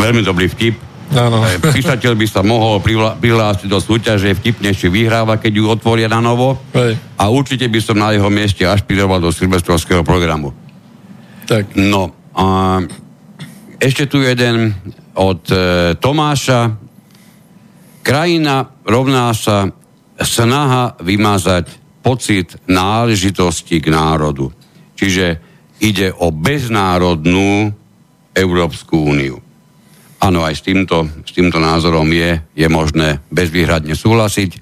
[0.00, 0.80] Veľmi dobrý vtip.
[1.12, 1.44] Áno.
[1.44, 2.80] E, písateľ by sa mohol
[3.20, 6.64] prihlásiť do súťaže vtipnejšie vyhráva, keď ju otvoria na novo.
[6.72, 6.96] Hej.
[7.20, 10.56] A určite by som na jeho mieste ašpiroval do silvestrovského programu.
[11.44, 11.76] Tak.
[11.76, 12.80] No, a
[13.84, 14.72] ešte tu jeden
[15.12, 15.56] od e,
[16.00, 16.72] Tomáša.
[18.00, 19.68] Krajina rovná sa
[20.16, 21.68] snaha vymazať
[22.00, 24.48] pocit náležitosti k národu.
[24.96, 25.36] Čiže
[25.84, 27.76] ide o beznárodnú
[28.32, 29.44] Európsku úniu.
[30.24, 34.50] Áno, aj s týmto, s týmto názorom je, je možné bezvýhradne súhlasiť.
[34.56, 34.58] E,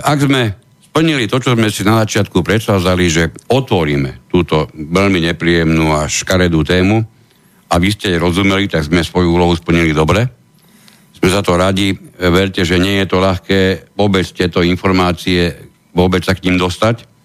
[0.00, 5.92] ak sme splnili to, čo sme si na začiatku predstavzali, že otvoríme túto veľmi nepríjemnú
[5.92, 7.17] a škaredú tému
[7.68, 10.24] a vy ste rozumeli, tak sme svoju úlohu splnili dobre.
[11.12, 11.92] Sme za to radi.
[12.16, 15.52] Verte, že nie je to ľahké vôbec tieto informácie,
[15.92, 17.18] vôbec sa k ním dostať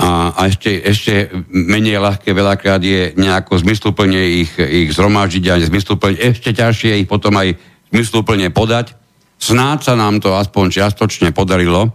[0.00, 6.16] a, a ešte, ešte menej ľahké veľakrát je nejako zmysluplne ich, ich zhromažiť a zmysluplne,
[6.16, 7.60] ešte ťažšie ich potom aj
[7.92, 8.96] zmysluplne podať.
[9.36, 11.92] Snáď sa nám to aspoň čiastočne podarilo.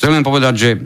[0.00, 0.78] Chcem len povedať, že e,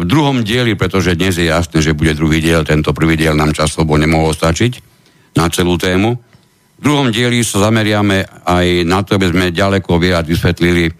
[0.00, 3.52] v druhom dieli, pretože dnes je jasné, že bude druhý diel, tento prvý diel nám
[3.52, 4.91] časovo nemohol stačiť
[5.36, 6.16] na celú tému.
[6.78, 10.90] V druhom dieli sa zameriame aj na to, aby sme ďaleko viac vysvetlili,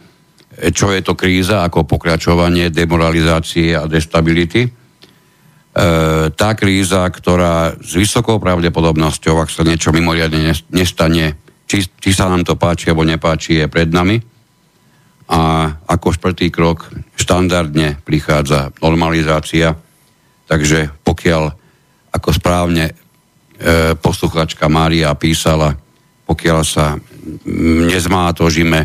[0.70, 4.82] čo je to kríza, ako pokračovanie demoralizácie a destability
[5.72, 12.28] E, tá kríza, ktorá s vysokou pravdepodobnosťou, ak sa niečo mimoriadne nestane, či, či sa
[12.28, 14.20] nám to páči alebo nepáči, je pred nami.
[15.32, 19.72] A ako štvrtý krok štandardne prichádza normalizácia.
[20.44, 21.48] Takže pokiaľ,
[22.12, 22.92] ako správne
[23.99, 25.77] posluchačka Mária písala,
[26.27, 26.97] pokiaľ sa
[27.89, 28.81] nezmátožíme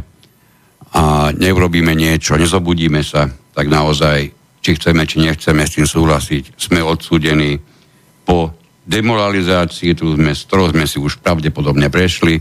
[0.93, 4.31] a neurobíme niečo, nezobudíme sa, tak naozaj
[4.61, 7.57] či chceme, či nechceme s tým súhlasiť, sme odsúdení.
[8.27, 8.51] Po
[8.83, 12.39] demoralizácii, ktorú sme, ktorou sme si už pravdepodobne prešli,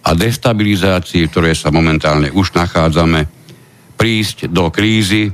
[0.00, 3.28] a destabilizácii, v ktorej sa momentálne už nachádzame,
[4.00, 5.28] prísť do krízy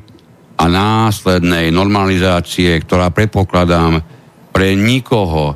[0.58, 4.02] a následnej normalizácie, ktorá predpokladám
[4.50, 5.54] pre nikoho,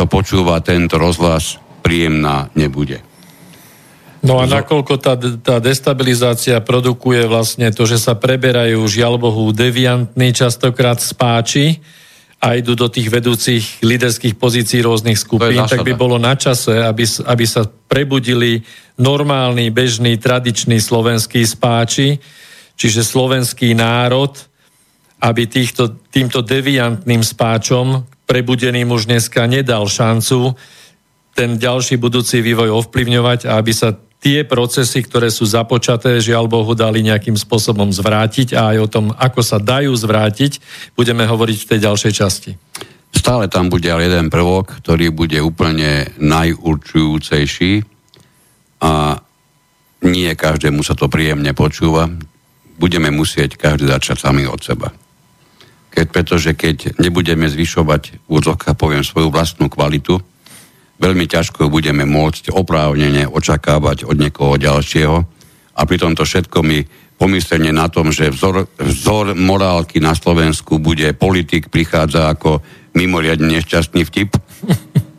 [0.00, 3.04] kto počúva tento rozhlas, príjemná nebude.
[4.24, 10.32] No a nakoľko tá, tá destabilizácia produkuje vlastne to, že sa preberajú žiaľ Bohu deviantní
[10.32, 11.84] častokrát spáči
[12.40, 17.04] a idú do tých vedúcich líderských pozícií rôznych skupín, tak by bolo na čase, aby,
[17.04, 18.64] aby sa prebudili
[18.96, 22.16] normálny, bežný, tradičný slovenský spáči,
[22.72, 24.32] čiže slovenský národ,
[25.20, 30.54] aby týchto, týmto deviantným spáčom, prebudeným už dneska, nedal šancu
[31.34, 36.70] ten ďalší budúci vývoj ovplyvňovať a aby sa tie procesy, ktoré sú započaté, žiaľ Bohu,
[36.78, 40.62] dali nejakým spôsobom zvrátiť a aj o tom, ako sa dajú zvrátiť,
[40.94, 42.52] budeme hovoriť v tej ďalšej časti.
[43.10, 47.82] Stále tam bude ale jeden prvok, ktorý bude úplne najurčujúcejší
[48.86, 49.18] a
[50.06, 52.06] nie každému sa to príjemne počúva.
[52.78, 54.94] Budeme musieť každý začať sami od seba.
[55.90, 58.38] Keď, pretože keď nebudeme zvyšovať v
[58.78, 60.22] poviem svoju vlastnú kvalitu,
[61.00, 65.16] veľmi ťažko budeme môcť oprávnene očakávať od niekoho ďalšieho.
[65.74, 66.84] A pri tomto všetko mi
[67.20, 72.64] pomyslenie na tom, že vzor, vzor morálky na Slovensku bude politik, prichádza ako
[72.96, 74.36] mimoriadne nešťastný vtip.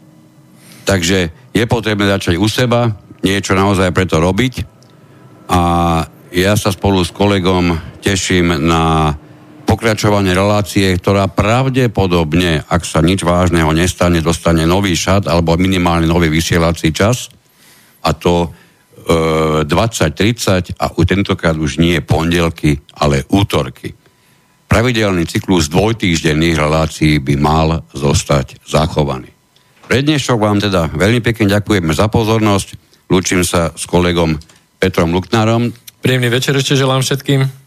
[0.90, 1.18] Takže
[1.54, 2.90] je potrebné začať u seba,
[3.22, 4.66] niečo naozaj preto robiť.
[5.52, 5.62] A
[6.32, 9.14] ja sa spolu s kolegom teším na
[9.72, 16.28] pokračovanie relácie, ktorá pravdepodobne, ak sa nič vážneho nestane, dostane nový šat alebo minimálne nový
[16.28, 17.32] vysielací čas
[18.04, 23.96] a to e, 20.30 a u tentokrát už nie pondelky, ale útorky.
[24.68, 29.32] Pravidelný cyklus dvojtýždenných relácií by mal zostať zachovaný.
[29.88, 32.76] Pre dnešok vám teda veľmi pekne ďakujeme za pozornosť.
[33.08, 34.36] Lúčim sa s kolegom
[34.84, 35.72] Petrom Luknárom.
[36.04, 37.61] Príjemný večer ešte želám všetkým.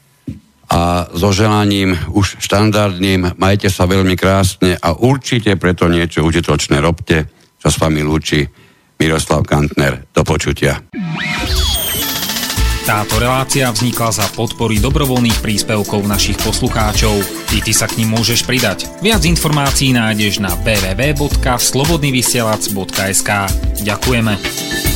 [0.70, 7.28] A so želaním už štandardným, majte sa veľmi krásne a určite preto niečo užitočné robte,
[7.60, 8.48] čo s vami lúči
[8.98, 10.08] Miroslav Kantner.
[10.14, 10.80] Do počutia.
[12.84, 17.16] Táto relácia vznikla za podpory dobrovoľných príspevkov našich poslucháčov.
[17.48, 18.84] Ty, ty sa k ním môžeš pridať.
[19.00, 23.30] Viac informácií nájdeš na www.slobodnyvysielac.sk
[23.80, 24.93] Ďakujeme.